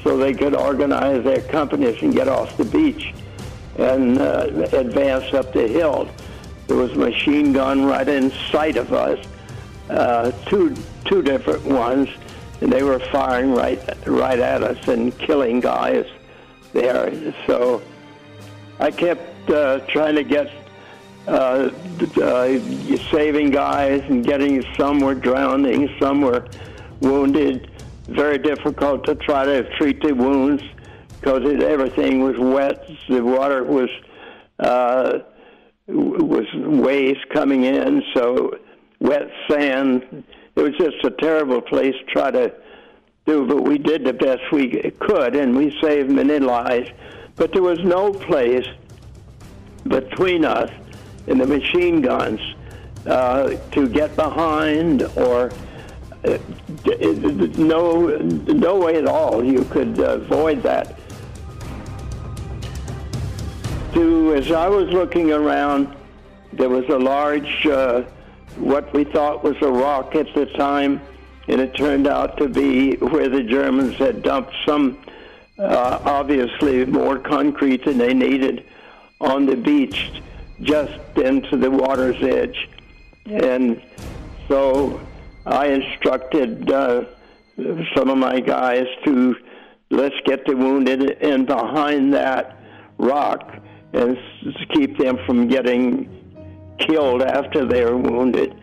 so 0.03 0.17
they 0.17 0.33
could 0.33 0.55
organize 0.55 1.23
their 1.23 1.41
companies 1.41 2.01
and 2.03 2.13
get 2.13 2.27
off 2.27 2.55
the 2.55 2.65
beach 2.65 3.13
and 3.77 4.19
uh, 4.19 4.67
advance 4.73 5.33
up 5.33 5.53
the 5.53 5.67
hill. 5.67 6.07
There 6.67 6.77
was 6.77 6.91
a 6.91 6.97
machine 6.97 7.51
gun 7.51 7.85
right 7.85 8.07
in 8.07 8.31
sight 8.51 8.77
of 8.77 8.93
us, 8.93 9.25
uh, 9.89 10.31
two 10.45 10.75
two 11.05 11.23
different 11.23 11.65
ones, 11.65 12.09
and 12.61 12.71
they 12.71 12.83
were 12.83 12.99
firing 13.11 13.51
right 13.51 13.81
right 14.07 14.39
at 14.39 14.63
us 14.63 14.87
and 14.87 15.17
killing 15.17 15.59
guys 15.59 16.05
there. 16.73 17.33
So 17.47 17.81
I 18.79 18.91
kept 18.91 19.49
uh, 19.49 19.79
trying 19.87 20.15
to 20.15 20.23
get 20.23 20.51
uh, 21.27 21.69
uh, 22.21 22.59
saving 23.11 23.51
guys 23.51 24.01
and 24.09 24.25
getting 24.25 24.63
some 24.75 24.99
were 24.99 25.15
drowning, 25.15 25.89
some 25.99 26.21
were 26.21 26.47
wounded. 27.01 27.71
Very 28.07 28.39
difficult 28.39 29.05
to 29.05 29.15
try 29.15 29.45
to 29.45 29.69
treat 29.77 30.01
the 30.01 30.13
wounds 30.13 30.63
because 31.19 31.45
everything 31.61 32.21
was 32.21 32.37
wet. 32.37 32.89
The 33.07 33.23
water 33.23 33.63
was 33.63 33.89
uh, 34.59 35.19
was 35.87 36.45
waves 36.55 37.19
coming 37.31 37.65
in, 37.65 38.03
so 38.13 38.57
wet 38.99 39.29
sand. 39.49 40.23
It 40.59 40.63
was 40.63 40.75
just 40.77 41.03
a 41.05 41.11
terrible 41.11 41.61
place 41.61 41.95
to 41.95 42.05
try 42.05 42.31
to 42.31 42.53
do, 43.25 43.47
but 43.47 43.63
we 43.63 43.77
did 43.77 44.03
the 44.03 44.13
best 44.13 44.41
we 44.51 44.91
could, 44.99 45.35
and 45.35 45.55
we 45.55 45.75
saved 45.81 46.09
many 46.09 46.39
lives. 46.39 46.89
But 47.35 47.53
there 47.53 47.61
was 47.61 47.79
no 47.79 48.11
place 48.11 48.67
between 49.87 50.43
us 50.43 50.69
and 51.27 51.39
the 51.39 51.47
machine 51.47 52.01
guns 52.01 52.41
uh, 53.07 53.51
to 53.71 53.87
get 53.87 54.15
behind 54.15 55.03
or 55.15 55.51
uh, 56.25 56.37
no 57.57 58.07
no 58.17 58.75
way 58.77 58.97
at 58.97 59.07
all 59.07 59.41
you 59.41 59.63
could 59.63 59.97
avoid 59.99 60.61
that 60.63 60.99
to 63.93 64.35
as 64.35 64.51
I 64.51 64.67
was 64.67 64.89
looking 64.89 65.31
around, 65.31 65.95
there 66.53 66.69
was 66.69 66.87
a 66.89 66.97
large, 66.97 67.65
uh, 67.65 68.03
what 68.59 68.93
we 68.93 69.03
thought 69.03 69.43
was 69.43 69.55
a 69.61 69.71
rock 69.71 70.15
at 70.15 70.33
the 70.33 70.45
time, 70.45 71.01
and 71.47 71.59
it 71.59 71.75
turned 71.75 72.07
out 72.07 72.37
to 72.37 72.47
be 72.47 72.95
where 72.97 73.29
the 73.29 73.43
Germans 73.43 73.95
had 73.95 74.21
dumped 74.21 74.53
some, 74.65 74.97
uh, 75.57 75.99
obviously 76.03 76.85
more 76.85 77.17
concrete 77.17 77.85
than 77.85 77.97
they 77.97 78.13
needed, 78.13 78.65
on 79.21 79.45
the 79.45 79.55
beach, 79.55 80.21
just 80.61 80.99
into 81.17 81.57
the 81.57 81.69
water's 81.69 82.21
edge, 82.21 82.69
and 83.25 83.81
so 84.47 84.99
I 85.45 85.67
instructed 85.67 86.71
uh, 86.71 87.05
some 87.95 88.09
of 88.09 88.17
my 88.17 88.39
guys 88.39 88.85
to 89.05 89.35
let's 89.89 90.15
get 90.25 90.45
the 90.45 90.55
wounded 90.55 91.01
in 91.21 91.45
behind 91.45 92.13
that 92.13 92.57
rock 92.97 93.53
and 93.93 94.17
keep 94.73 94.97
them 94.97 95.17
from 95.25 95.47
getting 95.47 96.28
killed 96.79 97.21
after 97.21 97.65
they 97.65 97.83
were 97.85 97.97
wounded. 97.97 98.55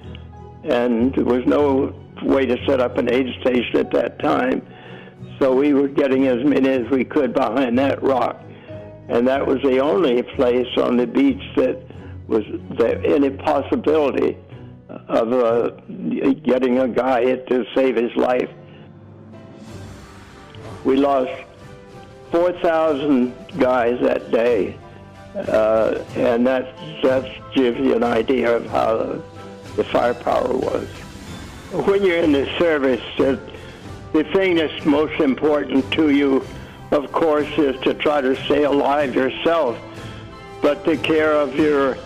And 0.65 1.15
there 1.15 1.25
was 1.25 1.47
no 1.47 1.95
way 2.23 2.47
to 2.47 2.57
set 2.67 2.81
up 2.81 2.99
an 2.99 3.13
aid 3.13 3.29
station 3.41 3.77
at 3.77 3.91
that 3.93 4.19
time. 4.19 4.67
So 5.39 5.55
we 5.55 5.75
were 5.75 5.89
getting 5.89 6.27
as 6.27 6.45
many 6.45 6.69
as 6.69 6.91
we 6.91 7.05
could 7.05 7.35
behind 7.35 7.79
that 7.79 8.03
rock. 8.03 8.43
And 9.09 9.27
that 9.29 9.47
was 9.47 9.63
the 9.63 9.79
only 9.79 10.23
place 10.23 10.67
on 10.79 10.97
the 10.97 11.07
beach 11.07 11.43
that 11.57 11.81
was 12.27 12.43
there 12.79 13.05
any 13.05 13.31
possibility 13.31 14.37
of 14.89 15.33
uh, 15.33 15.71
getting 16.43 16.79
a 16.79 16.89
guy 16.89 17.37
to 17.37 17.65
save 17.75 17.97
his 17.97 18.15
life. 18.17 18.51
We 20.85 20.97
lost 20.97 21.33
4,000 22.33 23.59
guys 23.59 24.01
that 24.03 24.31
day 24.31 24.77
uh, 25.37 26.03
and 26.15 26.47
that 26.47 26.75
that 27.03 27.31
gives 27.55 27.79
you 27.79 27.95
an 27.95 28.03
idea 28.03 28.57
of 28.57 28.67
how 28.67 28.97
the, 28.97 29.23
the 29.77 29.85
firepower 29.85 30.57
was. 30.57 30.89
When 31.87 32.03
you're 32.03 32.19
in 32.19 32.33
the 32.33 32.47
service, 32.59 33.03
the 33.19 34.25
thing 34.33 34.57
that's 34.57 34.85
most 34.87 35.21
important 35.21 35.93
to 35.93 36.11
you, 36.11 36.47
of 36.91 37.13
course, 37.13 37.51
is 37.59 37.79
to 37.83 37.93
try 37.95 38.21
to 38.21 38.35
stay 38.45 38.65
alive 38.65 39.15
yourself, 39.15 39.79
but 40.63 40.85
take 40.85 41.03
care 41.03 41.33
of 41.33 41.55
your 41.57 41.99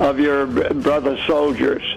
of 0.00 0.18
your 0.18 0.46
brother 0.46 1.16
soldiers. 1.26 1.95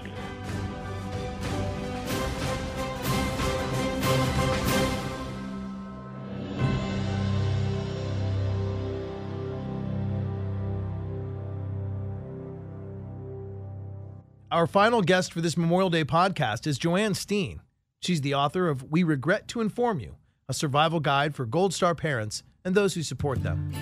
Our 14.52 14.66
final 14.66 15.00
guest 15.00 15.32
for 15.32 15.40
this 15.40 15.56
Memorial 15.56 15.90
Day 15.90 16.04
podcast 16.04 16.66
is 16.66 16.76
Joanne 16.76 17.14
Steen. 17.14 17.60
She's 18.00 18.20
the 18.20 18.34
author 18.34 18.68
of 18.68 18.90
We 18.90 19.04
Regret 19.04 19.46
to 19.48 19.60
Inform 19.60 20.00
You, 20.00 20.16
a 20.48 20.54
survival 20.54 20.98
guide 20.98 21.36
for 21.36 21.46
Gold 21.46 21.72
Star 21.72 21.94
parents 21.94 22.42
and 22.64 22.74
those 22.74 22.94
who 22.94 23.04
support 23.04 23.44
them. 23.44 23.72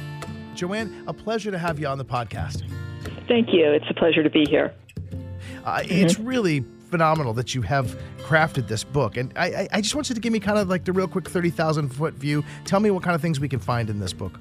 Joanne, 0.54 1.04
a 1.06 1.14
pleasure 1.14 1.50
to 1.50 1.56
have 1.56 1.78
you 1.78 1.86
on 1.86 1.96
the 1.96 2.04
podcast. 2.04 2.70
Thank 3.26 3.50
you. 3.50 3.72
It's 3.72 3.86
a 3.88 3.94
pleasure 3.94 4.22
to 4.22 4.28
be 4.28 4.44
here. 4.46 4.74
Uh, 5.64 5.78
mm-hmm. 5.78 5.90
It's 5.90 6.18
really 6.18 6.62
phenomenal 6.90 7.32
that 7.32 7.54
you 7.54 7.62
have 7.62 7.98
crafted 8.18 8.68
this 8.68 8.84
book. 8.84 9.16
And 9.16 9.32
I, 9.36 9.68
I 9.72 9.80
just 9.80 9.94
want 9.94 10.10
you 10.10 10.14
to 10.16 10.20
give 10.20 10.34
me 10.34 10.40
kind 10.40 10.58
of 10.58 10.68
like 10.68 10.84
the 10.84 10.92
real 10.92 11.08
quick 11.08 11.30
30,000 11.30 11.88
foot 11.88 12.12
view. 12.12 12.44
Tell 12.66 12.80
me 12.80 12.90
what 12.90 13.02
kind 13.02 13.14
of 13.14 13.22
things 13.22 13.40
we 13.40 13.48
can 13.48 13.60
find 13.60 13.88
in 13.88 14.00
this 14.00 14.12
book. 14.12 14.38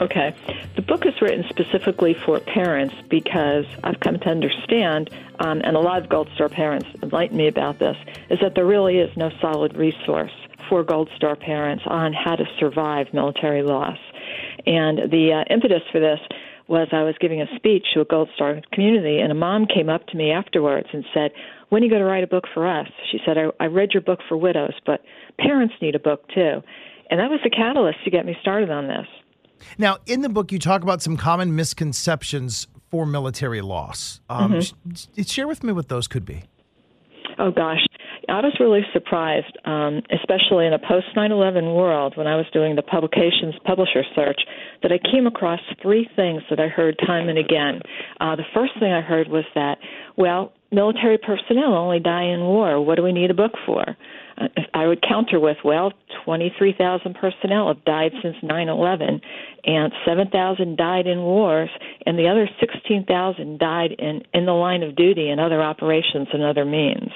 Okay. 0.00 0.34
The 0.76 0.82
book 0.82 1.06
is 1.06 1.14
written 1.22 1.44
specifically 1.48 2.14
for 2.14 2.38
parents 2.40 2.94
because 3.08 3.64
I've 3.82 3.98
come 4.00 4.18
to 4.18 4.28
understand, 4.28 5.10
um, 5.38 5.62
and 5.64 5.74
a 5.74 5.80
lot 5.80 6.02
of 6.02 6.08
Gold 6.08 6.28
Star 6.34 6.50
parents 6.50 6.86
enlightened 7.02 7.38
me 7.38 7.48
about 7.48 7.78
this, 7.78 7.96
is 8.28 8.38
that 8.40 8.54
there 8.54 8.66
really 8.66 8.98
is 8.98 9.14
no 9.16 9.30
solid 9.40 9.74
resource 9.74 10.32
for 10.68 10.82
Gold 10.82 11.08
Star 11.16 11.34
parents 11.34 11.84
on 11.86 12.12
how 12.12 12.36
to 12.36 12.44
survive 12.58 13.06
military 13.14 13.62
loss. 13.62 13.98
And 14.66 15.10
the 15.10 15.32
uh, 15.32 15.54
impetus 15.54 15.82
for 15.90 16.00
this 16.00 16.20
was 16.68 16.88
I 16.92 17.04
was 17.04 17.14
giving 17.20 17.40
a 17.40 17.46
speech 17.56 17.86
to 17.94 18.00
a 18.00 18.04
Gold 18.04 18.28
Star 18.34 18.60
community, 18.72 19.20
and 19.20 19.30
a 19.30 19.34
mom 19.34 19.66
came 19.66 19.88
up 19.88 20.06
to 20.08 20.16
me 20.16 20.30
afterwards 20.30 20.88
and 20.92 21.04
said, 21.14 21.30
When 21.70 21.82
are 21.82 21.84
you 21.86 21.90
going 21.90 22.02
to 22.02 22.08
write 22.08 22.24
a 22.24 22.28
book 22.28 22.44
for 22.52 22.66
us? 22.66 22.88
She 23.10 23.18
said, 23.24 23.38
I, 23.38 23.46
I 23.60 23.66
read 23.66 23.92
your 23.92 24.02
book 24.02 24.18
for 24.28 24.36
widows, 24.36 24.74
but 24.84 25.00
parents 25.38 25.74
need 25.80 25.94
a 25.94 26.00
book 26.00 26.28
too. 26.34 26.62
And 27.08 27.20
that 27.20 27.30
was 27.30 27.40
the 27.44 27.50
catalyst 27.50 28.04
to 28.04 28.10
get 28.10 28.26
me 28.26 28.36
started 28.42 28.70
on 28.70 28.88
this. 28.88 29.06
Now, 29.78 29.98
in 30.06 30.22
the 30.22 30.28
book, 30.28 30.52
you 30.52 30.58
talk 30.58 30.82
about 30.82 31.02
some 31.02 31.16
common 31.16 31.56
misconceptions 31.56 32.66
for 32.90 33.06
military 33.06 33.60
loss. 33.60 34.20
Um, 34.28 34.52
mm-hmm. 34.54 35.22
Share 35.22 35.48
with 35.48 35.62
me 35.62 35.72
what 35.72 35.88
those 35.88 36.06
could 36.06 36.24
be. 36.24 36.44
Oh, 37.38 37.50
gosh. 37.50 37.84
I 38.28 38.40
was 38.40 38.56
really 38.58 38.82
surprised, 38.92 39.56
um, 39.64 40.02
especially 40.10 40.66
in 40.66 40.72
a 40.72 40.78
post 40.78 41.06
9 41.14 41.30
11 41.30 41.64
world 41.74 42.16
when 42.16 42.26
I 42.26 42.36
was 42.36 42.46
doing 42.52 42.74
the 42.74 42.82
publications 42.82 43.54
publisher 43.64 44.02
search, 44.14 44.40
that 44.82 44.92
I 44.92 44.98
came 44.98 45.26
across 45.26 45.60
three 45.80 46.08
things 46.16 46.42
that 46.50 46.58
I 46.58 46.68
heard 46.68 46.98
time 47.06 47.28
and 47.28 47.38
again. 47.38 47.80
Uh, 48.20 48.36
the 48.36 48.46
first 48.52 48.72
thing 48.80 48.92
I 48.92 49.00
heard 49.00 49.28
was 49.28 49.44
that, 49.54 49.78
well, 50.16 50.52
military 50.72 51.18
personnel 51.18 51.74
only 51.74 52.00
die 52.00 52.24
in 52.24 52.40
war. 52.40 52.84
What 52.84 52.96
do 52.96 53.02
we 53.02 53.12
need 53.12 53.30
a 53.30 53.34
book 53.34 53.52
for? 53.64 53.82
Uh, 54.38 54.48
I 54.74 54.86
would 54.86 55.02
counter 55.06 55.38
with, 55.38 55.58
well, 55.64 55.92
23,000 56.24 57.14
personnel 57.14 57.68
have 57.68 57.84
died 57.84 58.12
since 58.22 58.36
9/11, 58.42 59.20
and 59.64 59.92
7,000 60.04 60.76
died 60.76 61.06
in 61.06 61.22
wars, 61.22 61.70
and 62.04 62.18
the 62.18 62.28
other 62.28 62.48
16,000 62.58 63.58
died 63.58 63.92
in 63.92 64.22
in 64.34 64.46
the 64.46 64.52
line 64.52 64.82
of 64.82 64.96
duty 64.96 65.30
and 65.30 65.40
other 65.40 65.62
operations 65.62 66.28
and 66.32 66.42
other 66.42 66.64
means. 66.64 67.10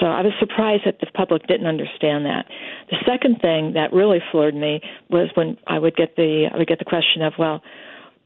So 0.00 0.06
I 0.06 0.22
was 0.22 0.32
surprised 0.38 0.82
that 0.86 1.00
the 1.00 1.06
public 1.14 1.46
didn't 1.46 1.66
understand 1.66 2.26
that. 2.26 2.46
The 2.90 2.96
second 3.06 3.40
thing 3.40 3.72
that 3.74 3.92
really 3.92 4.20
floored 4.30 4.54
me 4.54 4.80
was 5.10 5.28
when 5.34 5.56
I 5.66 5.78
would 5.78 5.96
get 5.96 6.16
the 6.16 6.48
I 6.52 6.56
would 6.56 6.68
get 6.68 6.78
the 6.78 6.84
question 6.84 7.22
of, 7.22 7.34
well, 7.38 7.62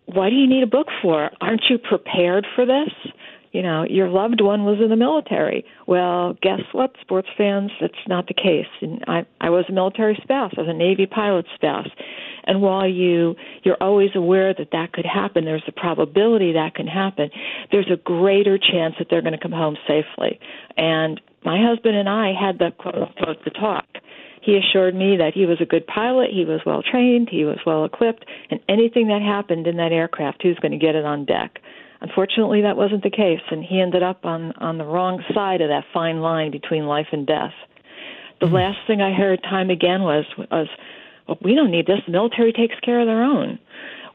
why 0.07 0.31
do 0.31 0.37
you 0.37 0.47
need 0.47 0.63
a 0.63 0.67
book 0.67 0.89
for? 1.01 1.31
Aren't 1.41 1.65
you 1.71 1.79
prepared 1.79 2.47
for 2.55 2.67
this? 2.67 2.93
you 3.53 3.61
know, 3.63 3.85
your 3.85 4.09
loved 4.09 4.41
one 4.41 4.65
was 4.65 4.79
in 4.83 4.89
the 4.89 4.97
military. 4.97 5.65
Well, 5.87 6.37
guess 6.41 6.61
what, 6.73 6.97
sports 7.03 7.29
fans? 7.37 7.71
That's 7.81 7.95
not 8.09 8.27
the 8.27 8.35
case. 8.35 8.67
And 8.81 9.05
I, 9.07 9.27
I 9.41 9.51
was 9.51 9.67
a 9.69 9.73
military 9.73 10.19
spouse. 10.23 10.53
I 10.57 10.63
was 10.63 10.71
a 10.71 10.75
Navy 10.75 11.07
pilot 11.07 11.45
spouse. 11.55 11.89
And 12.45 12.63
while 12.63 12.89
you 12.89 13.37
you're 13.63 13.77
always 13.81 14.11
aware 14.15 14.55
that 14.55 14.71
that 14.73 14.93
could 14.93 15.05
happen, 15.05 15.45
there's 15.45 15.63
a 15.69 15.73
probability 15.73 16.53
that 16.55 16.75
can 16.75 16.87
happen. 16.87 17.31
There's 17.71 17.91
a 17.93 17.97
greater 17.97 18.59
chance 18.59 18.95
that 18.99 19.09
they're 19.11 19.23
going 19.23 19.35
to 19.35 19.39
come 19.39 19.53
home 19.53 19.77
safely. 19.87 20.41
And 20.77 21.21
my 21.45 21.59
husband 21.61 21.97
and 21.97 22.09
I 22.09 22.33
had 22.33 22.59
the 22.59 22.71
quote 22.79 22.95
unquote 22.95 23.45
the 23.45 23.51
talk. 23.51 23.87
He 24.43 24.57
assured 24.57 24.95
me 24.95 25.17
that 25.19 25.35
he 25.35 25.47
was 25.47 25.61
a 25.61 25.65
good 25.65 25.87
pilot, 25.87 26.31
he 26.33 26.45
was 26.45 26.61
well 26.67 26.83
trained, 26.83 27.29
he 27.31 27.45
was 27.45 27.59
well 27.65 27.85
equipped, 27.85 28.25
and 28.51 28.59
anything 28.69 29.07
that 29.07 29.23
happened 29.23 29.69
in 29.69 29.77
that 29.77 29.93
aircraft, 29.93 30.43
he 30.43 30.49
was 30.49 30.59
going 30.59 30.73
to 30.73 30.85
get 30.85 30.97
it 30.97 31.05
on 31.05 31.25
deck. 31.25 31.61
Unfortunately, 32.01 32.63
that 32.63 32.77
wasn't 32.77 33.05
the 33.05 33.11
case, 33.11 33.41
and 33.53 33.63
he 33.65 33.81
ended 33.81 34.03
up 34.03 34.25
on 34.25 34.53
on 34.59 34.79
the 34.79 34.85
wrong 34.85 35.23
side 35.33 35.61
of 35.61 35.69
that 35.69 35.85
fine 35.95 36.21
line 36.21 36.51
between 36.51 36.87
life 36.87 37.07
and 37.13 37.27
death. 37.27 37.55
The 38.41 38.47
mm-hmm. 38.47 38.57
last 38.57 38.79
thing 38.89 39.01
I 39.01 39.15
heard 39.15 39.41
time 39.45 39.71
again 39.71 40.03
was 40.03 40.25
was, 40.51 40.67
well, 41.29 41.39
we 41.41 41.55
don't 41.55 41.71
need 41.71 41.87
this. 41.87 42.01
The 42.05 42.13
military 42.13 42.53
takes 42.53 42.75
care 42.81 43.01
of 43.01 43.07
their 43.07 43.23
own. 43.23 43.61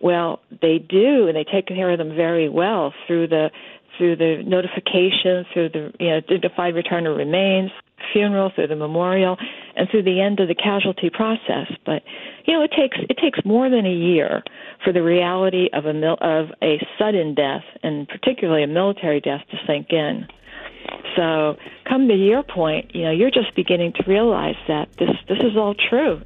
Well, 0.02 0.42
they 0.62 0.78
do, 0.78 1.28
and 1.28 1.36
they 1.36 1.46
take 1.46 1.68
care 1.68 1.90
of 1.90 1.98
them 1.98 2.16
very 2.16 2.50
well 2.50 2.94
through 3.08 3.28
the 3.30 3.50
through 3.97 4.15
the 4.15 4.43
notification, 4.45 5.45
through 5.53 5.69
the 5.69 5.93
you 5.99 6.10
know 6.10 6.21
dignified 6.21 6.75
return 6.75 7.07
of 7.07 7.17
remains, 7.17 7.71
funeral, 8.13 8.51
through 8.53 8.67
the 8.67 8.75
memorial, 8.75 9.38
and 9.75 9.89
through 9.89 10.03
the 10.03 10.21
end 10.21 10.39
of 10.39 10.47
the 10.47 10.55
casualty 10.55 11.10
process. 11.10 11.67
But 11.86 12.03
you 12.45 12.53
know, 12.53 12.63
it 12.63 12.71
takes 12.71 12.97
it 13.10 13.17
takes 13.21 13.39
more 13.45 13.69
than 13.69 13.86
a 13.86 13.93
year 13.93 14.43
for 14.83 14.93
the 14.93 15.01
reality 15.01 15.69
of 15.73 15.86
a 15.86 15.93
mil- 15.93 16.17
of 16.21 16.47
a 16.62 16.79
sudden 16.97 17.36
death, 17.36 17.63
and 17.83 18.07
particularly 18.07 18.63
a 18.63 18.67
military 18.67 19.19
death, 19.19 19.41
to 19.51 19.57
sink 19.65 19.88
in. 19.91 20.27
So, 21.15 21.57
come 21.88 22.07
to 22.07 22.13
your 22.13 22.43
point, 22.43 22.95
you 22.95 23.03
know, 23.03 23.12
you're 23.12 23.31
just 23.31 23.55
beginning 23.55 23.93
to 23.93 24.03
realize 24.07 24.55
that 24.67 24.89
this 24.97 25.10
this 25.27 25.39
is 25.39 25.57
all 25.57 25.75
true, 25.89 26.21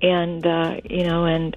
and 0.00 0.46
uh, 0.46 0.76
you 0.88 1.04
know, 1.04 1.24
and 1.26 1.56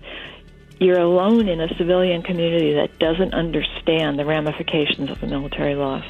you're 0.80 1.00
alone 1.00 1.48
in 1.48 1.62
a 1.62 1.74
civilian 1.78 2.22
community 2.22 2.74
that 2.74 3.00
doesn't 3.00 3.34
understand 3.34 4.20
the 4.20 4.26
ramifications 4.26 5.10
of 5.10 5.22
a 5.24 5.28
military 5.28 5.76
loss. 5.76 6.06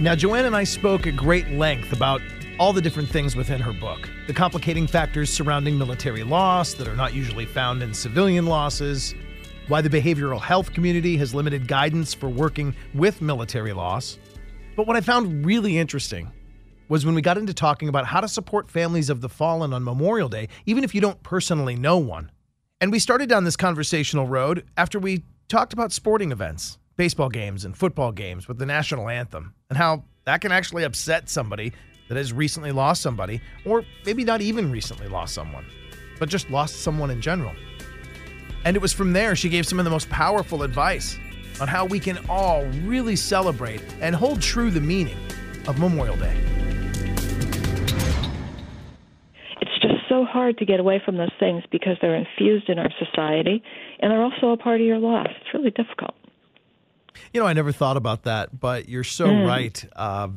Now, 0.00 0.14
Joanne 0.14 0.44
and 0.44 0.54
I 0.54 0.64
spoke 0.64 1.06
at 1.06 1.16
great 1.16 1.50
length 1.50 1.92
about 1.92 2.20
all 2.60 2.72
the 2.72 2.80
different 2.80 3.08
things 3.08 3.36
within 3.36 3.60
her 3.60 3.72
book 3.72 4.08
the 4.26 4.34
complicating 4.34 4.86
factors 4.86 5.30
surrounding 5.30 5.78
military 5.78 6.22
loss 6.22 6.74
that 6.74 6.86
are 6.86 6.94
not 6.94 7.14
usually 7.14 7.46
found 7.46 7.82
in 7.82 7.94
civilian 7.94 8.44
losses, 8.44 9.14
why 9.68 9.80
the 9.80 9.88
behavioral 9.88 10.38
health 10.38 10.74
community 10.74 11.16
has 11.16 11.34
limited 11.34 11.66
guidance 11.66 12.12
for 12.12 12.28
working 12.28 12.74
with 12.92 13.22
military 13.22 13.72
loss. 13.72 14.18
But 14.76 14.86
what 14.86 14.96
I 14.96 15.00
found 15.00 15.46
really 15.46 15.78
interesting 15.78 16.30
was 16.88 17.04
when 17.04 17.14
we 17.14 17.22
got 17.22 17.38
into 17.38 17.54
talking 17.54 17.88
about 17.88 18.06
how 18.06 18.20
to 18.20 18.28
support 18.28 18.70
families 18.70 19.10
of 19.10 19.20
the 19.20 19.28
fallen 19.28 19.72
on 19.72 19.84
Memorial 19.84 20.28
Day, 20.28 20.48
even 20.66 20.84
if 20.84 20.94
you 20.94 21.00
don't 21.00 21.22
personally 21.22 21.76
know 21.76 21.98
one. 21.98 22.30
And 22.80 22.90
we 22.92 22.98
started 22.98 23.28
down 23.28 23.44
this 23.44 23.56
conversational 23.56 24.26
road 24.26 24.64
after 24.76 24.98
we 24.98 25.24
talked 25.48 25.72
about 25.72 25.92
sporting 25.92 26.32
events 26.32 26.78
baseball 26.96 27.28
games 27.28 27.64
and 27.64 27.76
football 27.76 28.10
games 28.10 28.48
with 28.48 28.58
the 28.58 28.66
national 28.66 29.08
anthem 29.08 29.54
and 29.70 29.78
how 29.78 30.02
that 30.24 30.40
can 30.40 30.50
actually 30.50 30.82
upset 30.82 31.28
somebody 31.28 31.72
that 32.08 32.16
has 32.16 32.32
recently 32.32 32.72
lost 32.72 33.02
somebody, 33.02 33.40
or 33.64 33.84
maybe 34.04 34.24
not 34.24 34.40
even 34.40 34.72
recently 34.72 35.06
lost 35.06 35.32
someone, 35.32 35.64
but 36.18 36.28
just 36.28 36.50
lost 36.50 36.82
someone 36.82 37.10
in 37.10 37.20
general. 37.20 37.54
And 38.64 38.74
it 38.74 38.82
was 38.82 38.92
from 38.92 39.12
there 39.12 39.36
she 39.36 39.48
gave 39.48 39.66
some 39.66 39.78
of 39.78 39.84
the 39.84 39.90
most 39.90 40.10
powerful 40.10 40.64
advice 40.64 41.16
on 41.60 41.68
how 41.68 41.84
we 41.84 42.00
can 42.00 42.18
all 42.28 42.64
really 42.82 43.16
celebrate 43.16 43.82
and 44.00 44.14
hold 44.14 44.42
true 44.42 44.70
the 44.70 44.80
meaning 44.80 45.18
of 45.66 45.78
Memorial 45.78 46.16
Day. 46.16 46.57
So 50.08 50.24
hard 50.24 50.58
to 50.58 50.64
get 50.64 50.80
away 50.80 51.00
from 51.04 51.16
those 51.16 51.32
things 51.38 51.62
because 51.70 51.96
they're 52.00 52.16
infused 52.16 52.68
in 52.68 52.78
our 52.78 52.90
society 52.98 53.62
and 54.00 54.10
they're 54.10 54.22
also 54.22 54.50
a 54.50 54.56
part 54.56 54.80
of 54.80 54.86
your 54.86 54.98
life. 54.98 55.30
It's 55.40 55.54
really 55.54 55.70
difficult. 55.70 56.14
You 57.32 57.40
know, 57.40 57.46
I 57.46 57.52
never 57.52 57.72
thought 57.72 57.96
about 57.96 58.24
that, 58.24 58.58
but 58.58 58.88
you're 58.88 59.04
so 59.04 59.26
mm. 59.26 59.46
right. 59.46 59.84
Uh, 59.94 60.28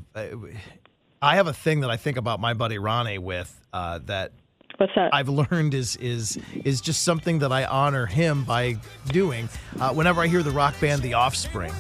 I 1.22 1.36
have 1.36 1.48
a 1.48 1.54
thing 1.54 1.82
that 1.82 1.90
I 1.90 1.98
think 1.98 2.18
about 2.18 2.40
my 2.40 2.54
buddy 2.54 2.78
Ronnie 2.78 3.20
with 3.20 3.60
uh, 3.72 4.00
that. 4.06 4.34
What's 4.78 4.94
that? 4.96 5.14
I've 5.14 5.30
learned 5.30 5.76
is 5.76 5.96
is 5.98 6.40
is 6.66 6.82
just 6.82 7.04
something 7.04 7.40
that 7.40 7.52
I 7.52 7.66
honor 7.66 8.08
him 8.08 8.44
by 8.46 8.78
doing. 9.08 9.48
Uh, 9.80 9.94
whenever 9.94 10.22
I 10.22 10.28
hear 10.28 10.42
the 10.42 10.52
rock 10.52 10.74
band 10.82 11.04
The 11.04 11.14
Offspring, 11.14 11.74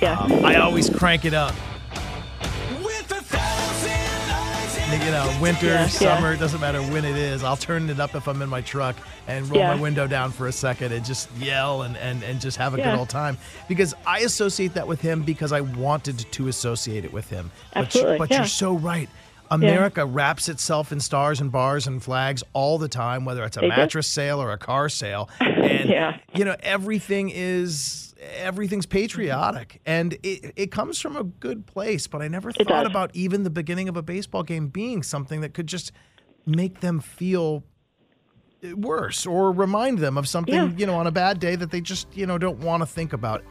yeah. 0.00 0.18
Um, 0.18 0.44
I 0.44 0.56
always 0.56 0.88
crank 0.88 1.24
it 1.24 1.34
up 1.34 1.54
you 4.92 5.10
know, 5.10 5.38
winter, 5.40 5.66
yeah, 5.66 5.86
summer, 5.88 6.32
yeah. 6.32 6.38
doesn't 6.38 6.60
matter 6.60 6.80
when 6.80 7.04
it 7.04 7.16
is. 7.16 7.42
I'll 7.42 7.56
turn 7.56 7.90
it 7.90 7.98
up 7.98 8.14
if 8.14 8.28
I'm 8.28 8.40
in 8.40 8.48
my 8.48 8.60
truck 8.60 8.96
and 9.26 9.48
roll 9.48 9.58
yeah. 9.58 9.74
my 9.74 9.80
window 9.80 10.06
down 10.06 10.30
for 10.30 10.46
a 10.46 10.52
second 10.52 10.92
and 10.92 11.04
just 11.04 11.28
yell 11.36 11.82
and, 11.82 11.96
and, 11.96 12.22
and 12.22 12.40
just 12.40 12.56
have 12.56 12.74
a 12.74 12.76
good 12.76 12.94
old 12.94 13.08
time. 13.08 13.36
Because 13.68 13.94
I 14.06 14.20
associate 14.20 14.74
that 14.74 14.86
with 14.86 15.00
him 15.00 15.22
because 15.22 15.52
I 15.52 15.60
wanted 15.60 16.18
to 16.30 16.48
associate 16.48 17.04
it 17.04 17.12
with 17.12 17.28
him. 17.28 17.50
Absolutely. 17.74 18.18
But, 18.18 18.28
but 18.28 18.36
you're 18.36 18.46
so 18.46 18.74
right. 18.74 19.08
America 19.50 20.04
wraps 20.04 20.48
itself 20.48 20.92
in 20.92 21.00
stars 21.00 21.40
and 21.40 21.50
bars 21.52 21.86
and 21.86 22.02
flags 22.02 22.42
all 22.52 22.78
the 22.78 22.88
time, 22.88 23.24
whether 23.24 23.44
it's 23.44 23.56
a 23.56 23.66
mattress 23.66 24.08
sale 24.08 24.40
or 24.40 24.52
a 24.52 24.58
car 24.58 24.88
sale. 24.88 25.28
And, 25.66 25.90
yeah. 25.90 26.18
you 26.32 26.44
know, 26.44 26.54
everything 26.60 27.28
is 27.34 28.14
everything's 28.38 28.86
patriotic. 28.86 29.80
And 29.86 30.14
it, 30.22 30.52
it 30.56 30.70
comes 30.70 31.00
from 31.00 31.16
a 31.16 31.24
good 31.24 31.66
place 31.66 32.06
but 32.06 32.22
i 32.22 32.28
never 32.28 32.52
thought 32.52 32.86
about 32.86 33.10
even 33.14 33.42
the 33.42 33.50
beginning 33.50 33.88
of 33.88 33.96
a 33.96 34.02
baseball 34.02 34.42
game 34.42 34.68
being 34.68 35.02
something 35.02 35.40
that 35.40 35.54
could 35.54 35.66
just 35.66 35.92
make 36.46 36.80
them 36.80 37.00
feel 37.00 37.64
worse 38.74 39.26
or 39.26 39.52
remind 39.52 39.98
them 39.98 40.16
of 40.16 40.26
something 40.28 40.54
yeah. 40.54 40.70
you 40.76 40.86
know 40.86 40.94
on 40.94 41.06
a 41.06 41.10
bad 41.10 41.38
day 41.38 41.56
that 41.56 41.70
they 41.70 41.80
just 41.80 42.08
you 42.16 42.26
know 42.26 42.38
don't 42.38 42.58
want 42.58 42.82
to 42.82 42.86
think 42.86 43.12
about. 43.12 43.44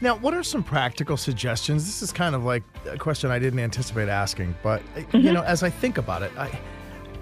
Now 0.00 0.16
what 0.16 0.34
are 0.34 0.42
some 0.42 0.62
practical 0.62 1.16
suggestions? 1.16 1.84
This 1.84 2.02
is 2.02 2.12
kind 2.12 2.34
of 2.34 2.44
like 2.44 2.62
a 2.88 2.96
question 2.96 3.30
i 3.30 3.38
didn't 3.38 3.58
anticipate 3.58 4.08
asking 4.08 4.54
but 4.62 4.82
mm-hmm. 4.94 5.18
you 5.18 5.32
know 5.32 5.42
as 5.42 5.62
i 5.62 5.70
think 5.70 5.98
about 5.98 6.22
it 6.22 6.30
i 6.38 6.48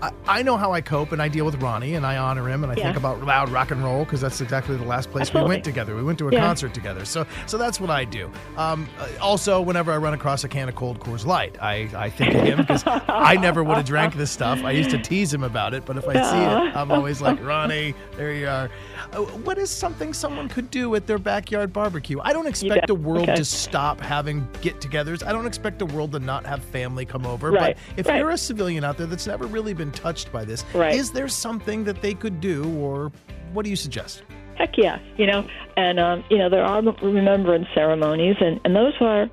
I, 0.07 0.39
I 0.39 0.43
know 0.43 0.57
how 0.57 0.73
I 0.73 0.81
cope 0.81 1.13
and 1.13 1.21
I 1.21 1.29
deal 1.29 1.45
with 1.45 1.61
Ronnie 1.63 1.95
and 1.95 2.07
I 2.07 2.17
honor 2.17 2.49
him 2.49 2.63
and 2.63 2.73
I 2.73 2.77
yeah. 2.77 2.85
think 2.85 2.97
about 2.97 3.23
loud 3.23 3.49
rock 3.49 3.71
and 3.71 3.83
roll 3.83 4.05
because 4.05 4.21
that's 4.21 4.41
exactly 4.41 4.77
the 4.77 4.85
last 4.85 5.11
place 5.11 5.29
Absolutely. 5.29 5.49
we 5.49 5.55
went 5.55 5.65
together. 5.65 5.97
We 5.97 6.03
went 6.03 6.19
to 6.19 6.29
a 6.29 6.33
yeah. 6.33 6.41
concert 6.41 6.75
together. 6.75 7.05
So 7.05 7.27
so 7.47 7.59
that's 7.59 7.81
what 7.81 7.91
I 7.91 8.05
do. 8.05 8.31
Um, 8.57 8.89
also, 9.21 9.61
whenever 9.61 9.93
I 9.93 9.97
run 9.97 10.15
across 10.15 10.45
a 10.45 10.49
can 10.49 10.69
of 10.69 10.75
cold 10.75 11.01
Coors 11.01 11.27
Light, 11.27 11.57
I, 11.61 11.89
I 11.97 12.11
think 12.11 12.35
of 12.35 12.43
him 12.43 12.59
because 12.59 12.83
I 12.87 13.37
never 13.37 13.63
would 13.65 13.77
have 13.77 13.87
drank 13.87 14.15
this 14.15 14.31
stuff. 14.31 14.63
I 14.65 14.73
used 14.73 14.91
to 14.91 14.99
tease 14.99 15.33
him 15.33 15.43
about 15.43 15.75
it, 15.75 15.85
but 15.85 15.97
if 15.97 16.07
I 16.09 16.15
see 16.15 16.37
it, 16.37 16.77
I'm 16.77 16.91
always 16.91 17.21
like, 17.21 17.41
Ronnie, 17.45 17.95
there 18.17 18.33
you 18.33 18.49
are. 18.49 18.71
Uh, 19.13 19.23
what 19.23 19.59
is 19.59 19.71
something 19.71 20.13
someone 20.13 20.49
could 20.49 20.71
do 20.71 20.95
at 20.95 21.07
their 21.07 21.19
backyard 21.19 21.73
barbecue? 21.73 22.19
I 22.23 22.33
don't 22.33 22.47
expect 22.47 22.87
the 22.87 22.95
world 22.95 23.29
okay. 23.29 23.37
to 23.37 23.45
stop 23.45 24.01
having 24.01 24.47
get-togethers. 24.61 25.25
I 25.27 25.33
don't 25.33 25.47
expect 25.47 25.79
the 25.79 25.87
world 25.87 26.13
to 26.13 26.19
not 26.19 26.45
have 26.47 26.63
family 26.65 27.05
come 27.05 27.27
over. 27.27 27.51
Right. 27.51 27.77
But 27.77 27.99
if 27.99 28.07
right. 28.07 28.19
you're 28.19 28.31
a 28.31 28.39
civilian 28.39 28.85
out 28.85 28.97
there 28.99 29.07
that's 29.07 29.27
never 29.27 29.47
really 29.47 29.75
been 29.75 29.93
touched 29.97 30.31
by 30.33 30.45
this, 30.45 30.65
right. 30.75 30.95
is 30.95 31.11
there 31.11 31.29
something 31.29 31.83
that 31.85 32.01
they 32.03 32.15
could 32.15 32.41
do, 32.41 32.73
or 32.79 33.11
what 33.53 33.65
do 33.65 33.71
you 33.71 33.77
suggest? 33.77 34.23
Heck 34.57 34.79
yeah, 34.79 34.99
you 35.17 35.27
know, 35.27 35.47
and 35.77 35.99
um, 35.99 36.25
you 36.31 36.39
know 36.39 36.49
there 36.49 36.65
are 36.65 36.81
remembrance 36.81 37.67
ceremonies, 37.75 38.37
and 38.41 38.61
and 38.65 38.77
those 38.77 38.95
are 39.01 39.29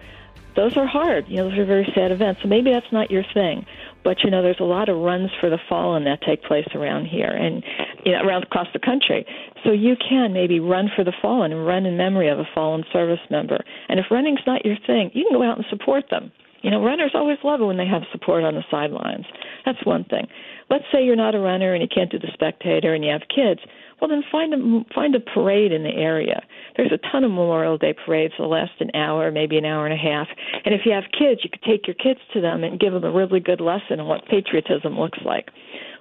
those 0.55 0.77
are 0.77 0.85
hard. 0.85 1.27
You 1.27 1.37
know, 1.37 1.49
those 1.49 1.59
are 1.59 1.65
very 1.65 1.91
sad 1.95 2.11
events. 2.11 2.41
So 2.41 2.47
maybe 2.47 2.71
that's 2.71 2.91
not 2.91 3.09
your 3.09 3.23
thing. 3.33 3.65
But 4.03 4.23
you 4.23 4.29
know, 4.29 4.41
there's 4.41 4.59
a 4.59 4.65
lot 4.65 4.89
of 4.89 4.97
runs 4.97 5.29
for 5.39 5.49
the 5.49 5.57
fallen 5.69 6.03
that 6.03 6.21
take 6.21 6.43
place 6.43 6.67
around 6.75 7.05
here 7.05 7.31
and 7.31 7.63
you 8.05 8.11
know, 8.11 8.21
around 8.21 8.43
across 8.43 8.67
the 8.73 8.79
country. 8.79 9.25
So 9.63 9.71
you 9.71 9.95
can 9.95 10.33
maybe 10.33 10.59
run 10.59 10.89
for 10.93 11.03
the 11.03 11.13
fallen 11.21 11.51
and 11.51 11.65
run 11.65 11.85
in 11.85 11.95
memory 11.95 12.29
of 12.29 12.39
a 12.39 12.47
fallen 12.53 12.83
service 12.91 13.21
member. 13.29 13.63
And 13.87 13.99
if 13.99 14.07
running's 14.11 14.45
not 14.45 14.65
your 14.65 14.75
thing, 14.85 15.11
you 15.13 15.25
can 15.29 15.39
go 15.39 15.43
out 15.43 15.57
and 15.57 15.65
support 15.69 16.05
them. 16.09 16.31
You 16.63 16.71
know, 16.71 16.81
runners 16.81 17.11
always 17.13 17.37
love 17.43 17.59
it 17.59 17.65
when 17.65 17.77
they 17.77 17.85
have 17.85 18.03
support 18.11 18.43
on 18.45 18.55
the 18.55 18.63
sidelines. 18.71 19.25
That's 19.65 19.85
one 19.85 20.05
thing. 20.05 20.27
Let's 20.69 20.85
say 20.93 21.03
you're 21.03 21.17
not 21.17 21.35
a 21.35 21.39
runner 21.39 21.73
and 21.73 21.81
you 21.81 21.89
can't 21.93 22.09
do 22.09 22.17
the 22.17 22.31
spectator 22.33 22.93
and 22.93 23.03
you 23.03 23.11
have 23.11 23.21
kids. 23.27 23.59
well 23.99 24.09
then 24.09 24.23
find 24.31 24.53
a 24.53 24.93
find 24.95 25.13
a 25.13 25.19
parade 25.19 25.73
in 25.73 25.83
the 25.83 25.93
area. 25.93 26.41
There's 26.77 26.91
a 26.93 27.11
ton 27.11 27.25
of 27.25 27.31
Memorial 27.31 27.77
Day 27.77 27.93
parades 27.93 28.33
that 28.39 28.45
last 28.45 28.71
an 28.79 28.91
hour, 28.95 29.29
maybe 29.29 29.57
an 29.57 29.65
hour 29.65 29.85
and 29.85 29.93
a 29.93 29.97
half. 29.97 30.27
And 30.63 30.73
if 30.73 30.81
you 30.85 30.93
have 30.93 31.03
kids, 31.11 31.41
you 31.43 31.49
could 31.49 31.63
take 31.63 31.85
your 31.85 31.95
kids 31.95 32.21
to 32.33 32.39
them 32.39 32.63
and 32.63 32.79
give 32.79 32.93
them 32.93 33.03
a 33.03 33.11
really 33.11 33.41
good 33.41 33.59
lesson 33.59 33.99
on 33.99 34.07
what 34.07 34.25
patriotism 34.25 34.97
looks 34.97 35.19
like. 35.25 35.49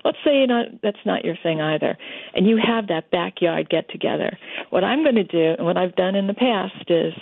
Let's 0.05 0.19
say 0.25 0.41
you 0.41 0.47
know 0.47 0.65
that's 0.83 1.05
not 1.05 1.25
your 1.25 1.37
thing 1.43 1.61
either, 1.61 1.97
and 2.35 2.47
you 2.47 2.59
have 2.59 2.89
that 2.89 3.11
backyard 3.11 3.69
get 3.69 3.89
together. 3.91 4.37
What 4.71 4.85
I'm 4.85 5.03
going 5.03 5.17
to 5.17 5.25
do, 5.25 5.55
and 5.57 5.67
what 5.67 5.77
I've 5.77 5.95
done 5.95 6.15
in 6.15 6.27
the 6.27 6.35
past, 6.35 6.85
is 6.89 7.15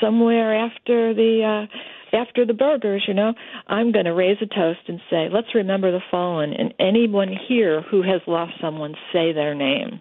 somewhere 0.00 0.54
after 0.54 1.14
the 1.14 1.66
uh, 1.72 2.16
after 2.16 2.44
the 2.44 2.54
burgers, 2.54 3.04
you 3.06 3.14
know, 3.14 3.34
I'm 3.66 3.92
going 3.92 4.04
to 4.04 4.14
raise 4.14 4.38
a 4.40 4.46
toast 4.46 4.80
and 4.88 5.00
say, 5.10 5.28
"Let's 5.30 5.54
remember 5.54 5.92
the 5.92 6.02
fallen." 6.10 6.52
And 6.52 6.74
anyone 6.78 7.28
here 7.48 7.82
who 7.82 8.02
has 8.02 8.20
lost 8.26 8.54
someone, 8.60 8.94
say 9.12 9.32
their 9.32 9.54
name 9.54 10.00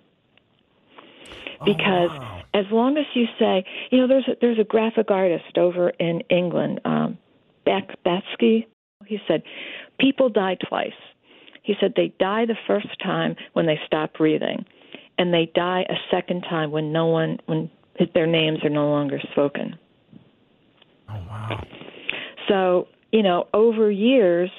because 1.65 2.09
Oh, 2.11 2.17
wow. 2.19 2.41
as 2.53 2.65
long 2.71 2.97
as 2.97 3.05
you 3.13 3.25
say, 3.39 3.65
you 3.91 3.99
know, 3.99 4.07
there's 4.07 4.27
a, 4.27 4.36
there's 4.41 4.59
a 4.59 4.63
graphic 4.63 5.11
artist 5.11 5.57
over 5.57 5.89
in 5.89 6.21
England, 6.29 6.82
um, 6.86 7.17
Beck 7.65 7.97
Batsky. 8.03 8.65
He 9.05 9.19
said, 9.27 9.43
people 9.99 10.29
die 10.29 10.57
twice. 10.67 10.93
He 11.72 11.78
said 11.80 11.93
they 11.95 12.13
die 12.19 12.45
the 12.45 12.57
first 12.67 12.99
time 13.01 13.38
when 13.53 13.65
they 13.65 13.80
stop 13.88 14.17
breathing, 14.17 14.65
and 15.17 15.34
they 15.34 15.49
die 15.55 15.86
a 15.88 15.95
second 16.13 16.41
time 16.41 16.69
when 16.69 16.91
no 16.91 17.05
one 17.05 17.39
when 17.45 17.72
their 18.13 18.28
names 18.28 18.59
are 18.65 18.69
no 18.69 18.89
longer 18.89 19.22
spoken. 19.32 19.80
Oh 21.09 21.13
wow. 21.30 21.65
So 22.49 22.89
you 23.13 23.24
know, 23.24 23.47
over 23.53 23.89
years, 23.89 24.51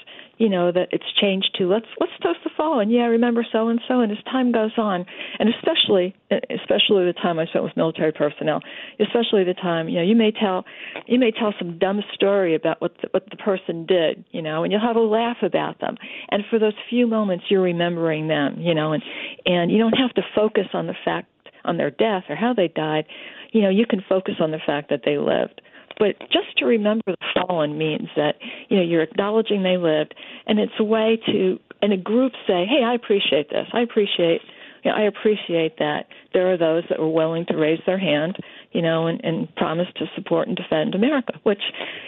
you 0.43 0.49
know 0.49 0.73
that 0.73 0.89
it's 0.91 1.07
changed 1.21 1.55
to 1.57 1.69
let's 1.69 1.87
let's 2.01 2.13
toast 2.21 2.41
the 2.43 2.51
fallen. 2.57 2.91
Yeah, 2.91 3.05
remember 3.05 3.47
so 3.53 3.69
and 3.69 3.81
so. 3.87 4.01
And 4.01 4.11
as 4.11 4.19
time 4.25 4.51
goes 4.51 4.73
on, 4.77 5.07
and 5.39 5.49
especially 5.49 6.17
especially 6.33 7.05
the 7.07 7.15
time 7.15 7.39
I 7.39 7.47
spent 7.47 7.63
with 7.63 7.77
military 7.77 8.11
personnel, 8.11 8.61
especially 8.99 9.45
the 9.45 9.55
time 9.55 9.89
you 9.89 9.99
know 9.99 10.03
you 10.03 10.17
may 10.17 10.33
tell 10.33 10.65
you 11.07 11.21
may 11.21 11.31
tell 11.31 11.55
some 11.61 11.79
dumb 11.79 12.01
story 12.13 12.57
about 12.57 12.81
what 12.81 12.93
the, 13.01 13.09
what 13.13 13.31
the 13.31 13.37
person 13.37 13.87
did, 13.87 14.25
you 14.33 14.43
know, 14.43 14.65
and 14.65 14.73
you'll 14.73 14.81
have 14.81 14.97
a 14.97 15.01
laugh 15.01 15.37
about 15.43 15.79
them. 15.79 15.95
And 16.33 16.43
for 16.51 16.59
those 16.59 16.75
few 16.91 17.07
moments, 17.07 17.45
you're 17.49 17.63
remembering 17.63 18.27
them, 18.27 18.57
you 18.59 18.75
know, 18.75 18.93
and 18.93 19.03
and 19.47 19.71
you 19.71 19.79
don't 19.79 19.93
have 19.93 20.13
to 20.15 20.23
focus 20.35 20.67
on 20.75 20.89
the 20.89 20.97
fact 21.05 21.29
on 21.65 21.77
their 21.77 21.93
death 21.93 22.25
or 22.29 22.35
how 22.35 22.53
they 22.53 22.67
died. 22.67 23.05
You 23.53 23.63
know, 23.63 23.71
you 23.71 23.87
can 23.87 24.03
focus 24.09 24.35
on 24.41 24.51
the 24.51 24.59
fact 24.67 24.91
that 24.91 25.03
they 25.05 25.19
lived. 25.19 25.63
But 25.99 26.19
just 26.33 26.57
to 26.59 26.65
remember 26.67 27.03
the 27.07 27.17
fallen 27.35 27.79
means 27.79 28.09
that 28.17 28.37
you 28.69 28.77
know 28.77 28.83
you're 28.83 29.03
acknowledging 29.03 29.63
they 29.63 29.77
lived, 29.77 30.15
and 30.47 30.59
it's 30.59 30.73
a 30.79 30.85
way 30.85 31.19
to, 31.27 31.59
in 31.83 31.93
a 31.93 31.97
group, 31.97 32.33
say, 32.47 32.67
"Hey, 32.67 32.83
I 32.85 32.95
appreciate 32.95 33.51
this. 33.51 33.67
I 33.73 33.81
appreciate, 33.81 34.41
you 34.83 34.91
know, 34.91 34.97
I 34.97 35.03
appreciate 35.03 35.79
that 35.79 36.07
there 36.33 36.53
are 36.53 36.57
those 36.57 36.85
that 36.89 36.99
were 36.99 37.11
willing 37.11 37.47
to 37.47 37.57
raise 37.57 37.81
their 37.87 37.99
hand, 37.99 38.37
you 38.73 38.83
know, 38.83 39.07
and, 39.07 39.21
and 39.25 39.55
promise 39.57 39.89
to 39.97 40.07
support 40.15 40.49
and 40.49 40.57
defend 40.57 40.95
America." 40.95 41.35
Which, 41.43 41.63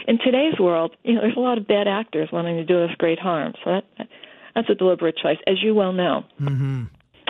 in 0.06 0.18
today's 0.18 0.58
world, 0.58 0.96
you 1.02 1.14
know, 1.14 1.20
there's 1.20 1.36
a 1.36 1.40
lot 1.40 1.58
of 1.58 1.66
bad 1.66 1.88
actors 1.88 2.28
wanting 2.32 2.56
to 2.56 2.64
do 2.64 2.82
us 2.82 2.90
great 2.98 3.18
harm. 3.18 3.54
So 3.64 3.70
that 3.70 4.08
that's 4.54 4.70
a 4.70 4.74
deliberate 4.74 5.16
choice, 5.16 5.38
as 5.46 5.62
you 5.62 5.74
well 5.74 5.92
know. 5.92 6.24
Mm-hmm. 6.40 6.84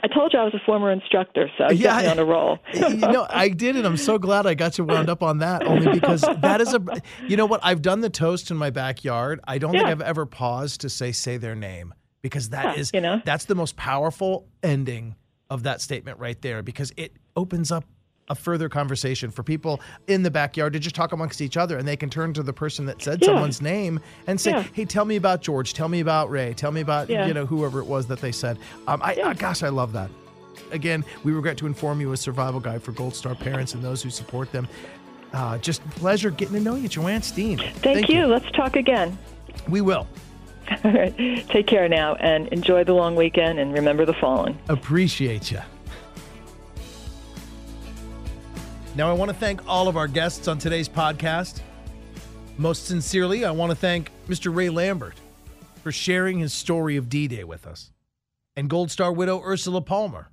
I 0.04 0.06
told 0.06 0.34
you 0.34 0.38
I 0.38 0.44
was 0.44 0.52
a 0.52 0.60
former 0.66 0.92
instructor, 0.92 1.48
so 1.56 1.70
you 1.70 1.78
Yeah, 1.86 2.10
on 2.10 2.18
a 2.18 2.24
roll. 2.26 2.58
you 2.74 3.08
know, 3.08 3.26
I 3.30 3.48
did 3.48 3.74
it. 3.74 3.86
I'm 3.86 3.96
so 3.96 4.18
glad 4.18 4.46
I 4.46 4.52
got 4.52 4.76
you 4.76 4.84
wound 4.84 5.08
up 5.08 5.22
on 5.22 5.38
that. 5.38 5.66
Only 5.66 5.86
because 5.88 6.20
that 6.40 6.60
is 6.60 6.74
a, 6.74 6.82
you 7.26 7.38
know 7.38 7.46
what? 7.46 7.60
I've 7.62 7.80
done 7.80 8.00
the 8.02 8.10
toast 8.10 8.50
in 8.50 8.58
my 8.58 8.68
backyard. 8.68 9.40
I 9.48 9.56
don't 9.56 9.72
think 9.72 9.88
I've 9.88 10.02
ever 10.02 10.26
paused 10.26 10.82
to 10.82 10.90
say 10.90 11.10
say 11.12 11.38
their 11.38 11.54
name 11.54 11.94
because 12.20 12.50
that 12.50 12.74
Yeah, 12.74 12.80
is, 12.80 12.90
you 12.92 13.00
know. 13.00 13.22
that's 13.24 13.46
the 13.46 13.54
most 13.54 13.76
powerful 13.76 14.46
ending 14.62 15.14
of 15.48 15.62
that 15.62 15.80
statement 15.80 16.18
right 16.18 16.40
there 16.42 16.62
because 16.62 16.92
it 16.98 17.16
opens 17.34 17.72
up 17.72 17.84
a 18.28 18.34
further 18.34 18.68
conversation 18.68 19.30
for 19.30 19.42
people 19.42 19.80
in 20.06 20.22
the 20.22 20.30
backyard 20.30 20.72
to 20.72 20.78
just 20.78 20.94
talk 20.96 21.12
amongst 21.12 21.40
each 21.40 21.56
other 21.56 21.76
and 21.78 21.86
they 21.86 21.96
can 21.96 22.08
turn 22.08 22.32
to 22.32 22.42
the 22.42 22.52
person 22.52 22.86
that 22.86 23.02
said 23.02 23.18
Yeah. 23.20 23.26
someone's 23.28 23.60
name 23.60 24.00
and 24.26 24.40
say 24.40 24.52
Yeah. 24.52 24.64
hey 24.72 24.84
tell 24.86 25.04
me 25.04 25.16
about 25.16 25.42
george 25.42 25.74
tell 25.74 25.88
me 25.88 26.00
about 26.00 26.30
ray 26.30 26.54
tell 26.54 26.72
me 26.72 26.80
about 26.80 27.10
Yeah. 27.10 27.26
you 27.26 27.34
know 27.34 27.44
whoever 27.44 27.80
it 27.80 27.86
was 27.86 28.06
that 28.06 28.20
they 28.20 28.32
said 28.32 28.56
um, 28.88 29.00
I, 29.02 29.34
gosh 29.34 29.62
i 29.62 29.68
love 29.68 29.92
that 29.92 30.10
Again, 30.70 31.04
we 31.24 31.32
regret 31.32 31.56
to 31.58 31.66
inform 31.66 32.00
you 32.00 32.12
a 32.12 32.16
survival 32.16 32.58
guide 32.60 32.82
for 32.82 32.92
Gold 32.92 33.14
Star 33.14 33.34
parents 33.34 33.74
and 33.74 33.82
those 33.82 34.02
who 34.02 34.10
support 34.10 34.50
them. 34.52 34.66
Uh, 35.32 35.58
just 35.58 35.84
pleasure 35.90 36.30
getting 36.30 36.54
to 36.54 36.60
know 36.60 36.74
you, 36.76 36.88
Joanne 36.88 37.22
Steen. 37.22 37.58
Thank, 37.58 38.08
you. 38.08 38.26
Let's 38.26 38.50
talk 38.52 38.76
again. 38.76 39.16
We 39.68 39.80
will. 39.80 40.06
All 40.84 40.92
right. 40.92 41.14
Take 41.48 41.66
care 41.66 41.88
now 41.88 42.14
and 42.16 42.48
enjoy 42.48 42.84
the 42.84 42.92
long 42.94 43.14
weekend 43.16 43.58
and 43.58 43.72
remember 43.72 44.04
the 44.04 44.14
fallen. 44.14 44.56
Appreciate 44.68 45.50
you. 45.50 45.60
Now, 48.96 49.10
I 49.10 49.12
want 49.12 49.28
to 49.28 49.36
thank 49.36 49.66
all 49.66 49.88
of 49.88 49.96
our 49.96 50.06
guests 50.06 50.46
on 50.46 50.58
today's 50.58 50.88
podcast. 50.88 51.60
Most 52.58 52.86
sincerely, 52.86 53.44
I 53.44 53.50
want 53.50 53.70
to 53.70 53.76
thank 53.76 54.12
Mr. 54.28 54.54
Ray 54.54 54.70
Lambert 54.70 55.16
for 55.82 55.90
sharing 55.90 56.38
his 56.38 56.52
story 56.52 56.96
of 56.96 57.08
D 57.08 57.26
Day 57.26 57.42
with 57.42 57.66
us, 57.66 57.90
and 58.54 58.70
Gold 58.70 58.92
Star 58.92 59.12
widow 59.12 59.42
Ursula 59.42 59.80
Palmer 59.80 60.30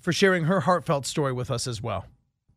for 0.00 0.12
sharing 0.12 0.44
her 0.44 0.60
heartfelt 0.60 1.06
story 1.06 1.32
with 1.32 1.50
us 1.50 1.66
as 1.66 1.82
well. 1.82 2.06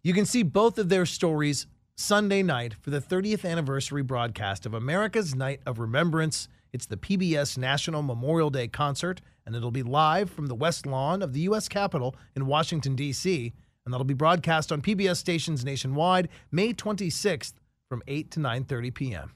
You 0.03 0.13
can 0.13 0.25
see 0.25 0.43
both 0.43 0.77
of 0.77 0.89
their 0.89 1.07
stories 1.07 1.65
Sunday 1.95 2.43
night 2.43 2.75
for 2.79 2.91
the 2.91 3.01
30th 3.01 3.43
anniversary 3.43 4.03
broadcast 4.03 4.67
of 4.67 4.75
America's 4.75 5.33
Night 5.33 5.61
of 5.65 5.79
Remembrance. 5.79 6.49
It's 6.71 6.85
the 6.85 6.97
PBS 6.97 7.57
National 7.57 8.03
Memorial 8.03 8.51
Day 8.51 8.67
concert, 8.67 9.21
and 9.47 9.55
it'll 9.55 9.71
be 9.71 9.81
live 9.81 10.29
from 10.29 10.45
the 10.45 10.55
West 10.55 10.85
Lawn 10.85 11.23
of 11.23 11.33
the 11.33 11.41
U.S. 11.41 11.67
Capitol 11.67 12.15
in 12.35 12.45
Washington, 12.45 12.95
D.C., 12.95 13.53
and 13.86 13.93
that'll 13.93 14.05
be 14.05 14.13
broadcast 14.13 14.71
on 14.71 14.82
PBS 14.82 15.17
stations 15.17 15.65
nationwide 15.65 16.29
May 16.51 16.73
26th 16.73 17.53
from 17.89 18.03
8 18.07 18.32
to 18.32 18.39
9:30 18.39 18.93
p.m. 18.93 19.34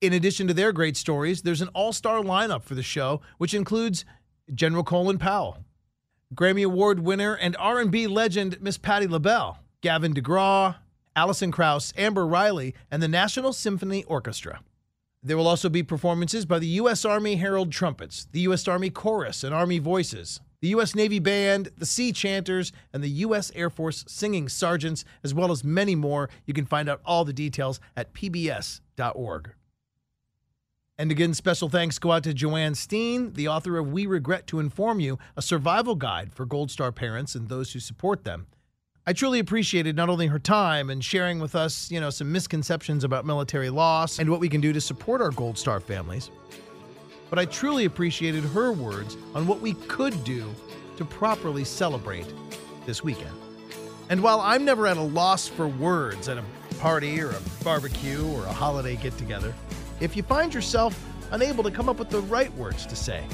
In 0.00 0.12
addition 0.12 0.46
to 0.48 0.54
their 0.54 0.72
great 0.72 0.96
stories, 0.96 1.42
there's 1.42 1.62
an 1.62 1.68
all-star 1.68 2.18
lineup 2.18 2.62
for 2.62 2.74
the 2.74 2.82
show, 2.82 3.22
which 3.38 3.54
includes 3.54 4.04
General 4.52 4.84
Colin 4.84 5.16
Powell, 5.16 5.64
Grammy 6.34 6.64
Award 6.64 7.00
winner 7.00 7.34
and 7.34 7.56
R&B 7.58 8.06
legend 8.06 8.60
Miss 8.60 8.76
Patti 8.76 9.06
LaBelle, 9.06 9.58
Gavin 9.80 10.12
DeGraw, 10.12 10.76
Alison 11.16 11.50
Krauss, 11.52 11.92
Amber 11.96 12.26
Riley, 12.26 12.74
and 12.90 13.02
the 13.02 13.08
National 13.08 13.52
Symphony 13.52 14.04
Orchestra. 14.04 14.60
There 15.22 15.38
will 15.38 15.48
also 15.48 15.70
be 15.70 15.82
performances 15.82 16.44
by 16.44 16.58
the 16.58 16.66
U.S. 16.66 17.04
Army 17.04 17.36
Herald 17.36 17.72
Trumpets, 17.72 18.26
the 18.32 18.40
U.S. 18.40 18.68
Army 18.68 18.90
Chorus 18.90 19.42
and 19.42 19.54
Army 19.54 19.78
Voices, 19.78 20.40
the 20.64 20.70
U.S. 20.70 20.94
Navy 20.94 21.18
Band, 21.18 21.68
the 21.76 21.84
Sea 21.84 22.10
Chanters, 22.10 22.72
and 22.90 23.04
the 23.04 23.08
U.S. 23.10 23.52
Air 23.54 23.68
Force 23.68 24.02
Singing 24.08 24.48
Sergeants, 24.48 25.04
as 25.22 25.34
well 25.34 25.52
as 25.52 25.62
many 25.62 25.94
more. 25.94 26.30
You 26.46 26.54
can 26.54 26.64
find 26.64 26.88
out 26.88 27.02
all 27.04 27.26
the 27.26 27.34
details 27.34 27.80
at 27.98 28.14
pbs.org. 28.14 29.52
And 30.96 31.10
again, 31.10 31.34
special 31.34 31.68
thanks 31.68 31.98
go 31.98 32.12
out 32.12 32.22
to 32.22 32.32
Joanne 32.32 32.74
Steen, 32.76 33.34
the 33.34 33.46
author 33.46 33.76
of 33.76 33.92
We 33.92 34.06
Regret 34.06 34.46
to 34.46 34.58
Inform 34.58 35.00
You, 35.00 35.18
a 35.36 35.42
survival 35.42 35.96
guide 35.96 36.32
for 36.32 36.46
Gold 36.46 36.70
Star 36.70 36.90
parents 36.90 37.34
and 37.34 37.50
those 37.50 37.74
who 37.74 37.78
support 37.78 38.24
them. 38.24 38.46
I 39.06 39.12
truly 39.12 39.40
appreciated 39.40 39.96
not 39.96 40.08
only 40.08 40.28
her 40.28 40.38
time 40.38 40.88
and 40.88 41.04
sharing 41.04 41.40
with 41.40 41.54
us, 41.54 41.90
you 41.90 42.00
know, 42.00 42.08
some 42.08 42.32
misconceptions 42.32 43.04
about 43.04 43.26
military 43.26 43.68
loss 43.68 44.18
and 44.18 44.30
what 44.30 44.40
we 44.40 44.48
can 44.48 44.62
do 44.62 44.72
to 44.72 44.80
support 44.80 45.20
our 45.20 45.30
Gold 45.30 45.58
Star 45.58 45.78
families, 45.78 46.30
but 47.30 47.38
I 47.38 47.44
truly 47.44 47.84
appreciated 47.84 48.44
her 48.44 48.72
words 48.72 49.16
on 49.34 49.46
what 49.46 49.60
we 49.60 49.74
could 49.74 50.24
do 50.24 50.52
to 50.96 51.04
properly 51.04 51.64
celebrate 51.64 52.26
this 52.86 53.02
weekend. 53.02 53.34
And 54.10 54.22
while 54.22 54.40
I'm 54.40 54.64
never 54.64 54.86
at 54.86 54.96
a 54.96 55.02
loss 55.02 55.48
for 55.48 55.66
words 55.66 56.28
at 56.28 56.38
a 56.38 56.44
party 56.78 57.20
or 57.20 57.30
a 57.30 57.40
barbecue 57.64 58.26
or 58.32 58.44
a 58.44 58.52
holiday 58.52 58.96
get 58.96 59.16
together, 59.16 59.54
if 60.00 60.16
you 60.16 60.22
find 60.22 60.52
yourself 60.52 60.98
unable 61.30 61.64
to 61.64 61.70
come 61.70 61.88
up 61.88 61.98
with 61.98 62.10
the 62.10 62.20
right 62.20 62.52
words 62.54 62.86
to 62.86 62.96
say, 62.96 63.24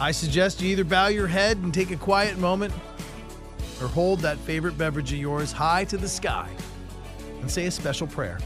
I 0.00 0.10
suggest 0.10 0.60
you 0.60 0.68
either 0.70 0.84
bow 0.84 1.08
your 1.08 1.26
head 1.26 1.58
and 1.58 1.72
take 1.72 1.90
a 1.90 1.96
quiet 1.96 2.38
moment 2.38 2.74
or 3.80 3.88
hold 3.88 4.20
that 4.20 4.38
favorite 4.38 4.76
beverage 4.76 5.12
of 5.12 5.18
yours 5.18 5.52
high 5.52 5.84
to 5.86 5.96
the 5.96 6.08
sky 6.08 6.48
and 7.40 7.50
say 7.50 7.66
a 7.66 7.70
special 7.70 8.06
prayer. 8.06 8.38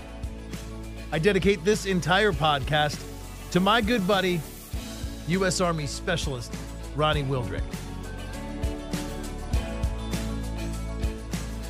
I 1.12 1.18
dedicate 1.18 1.64
this 1.64 1.86
entire 1.86 2.32
podcast 2.32 3.02
to 3.52 3.60
my 3.60 3.80
good 3.80 4.06
buddy, 4.06 4.40
U.S. 5.28 5.60
Army 5.60 5.86
Specialist 5.86 6.54
Ronnie 6.94 7.24
Wildrick. 7.24 7.62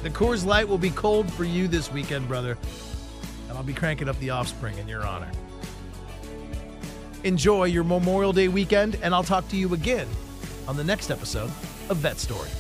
The 0.03 0.11
Coors 0.11 0.47
Light 0.47 0.69
will 0.69 0.79
be 0.79 0.91
cold 0.91 1.33
for 1.33 1.45
you 1.45 1.67
this 1.67 1.91
weekend, 1.91 2.29
brother, 2.29 2.57
and 3.49 3.57
I'll 3.57 3.65
be 3.65 3.75
cranking 3.75 4.09
up 4.09 4.19
the 4.21 4.31
offspring 4.31 4.79
in 4.79 4.87
your 4.87 5.05
honor. 5.05 5.31
Enjoy 7.25 7.65
your 7.65 7.83
Memorial 7.83 8.33
Day 8.33 8.49
weekend, 8.49 8.99
and 9.03 9.15
I'll 9.15 9.25
talk 9.25 9.49
to 9.49 9.57
you 9.57 9.75
again 9.75 10.07
on 10.69 10.77
the 10.77 10.85
next 10.85 11.11
episode 11.11 11.51
of 11.89 11.97
Vet 11.97 12.19
Story. 12.19 12.51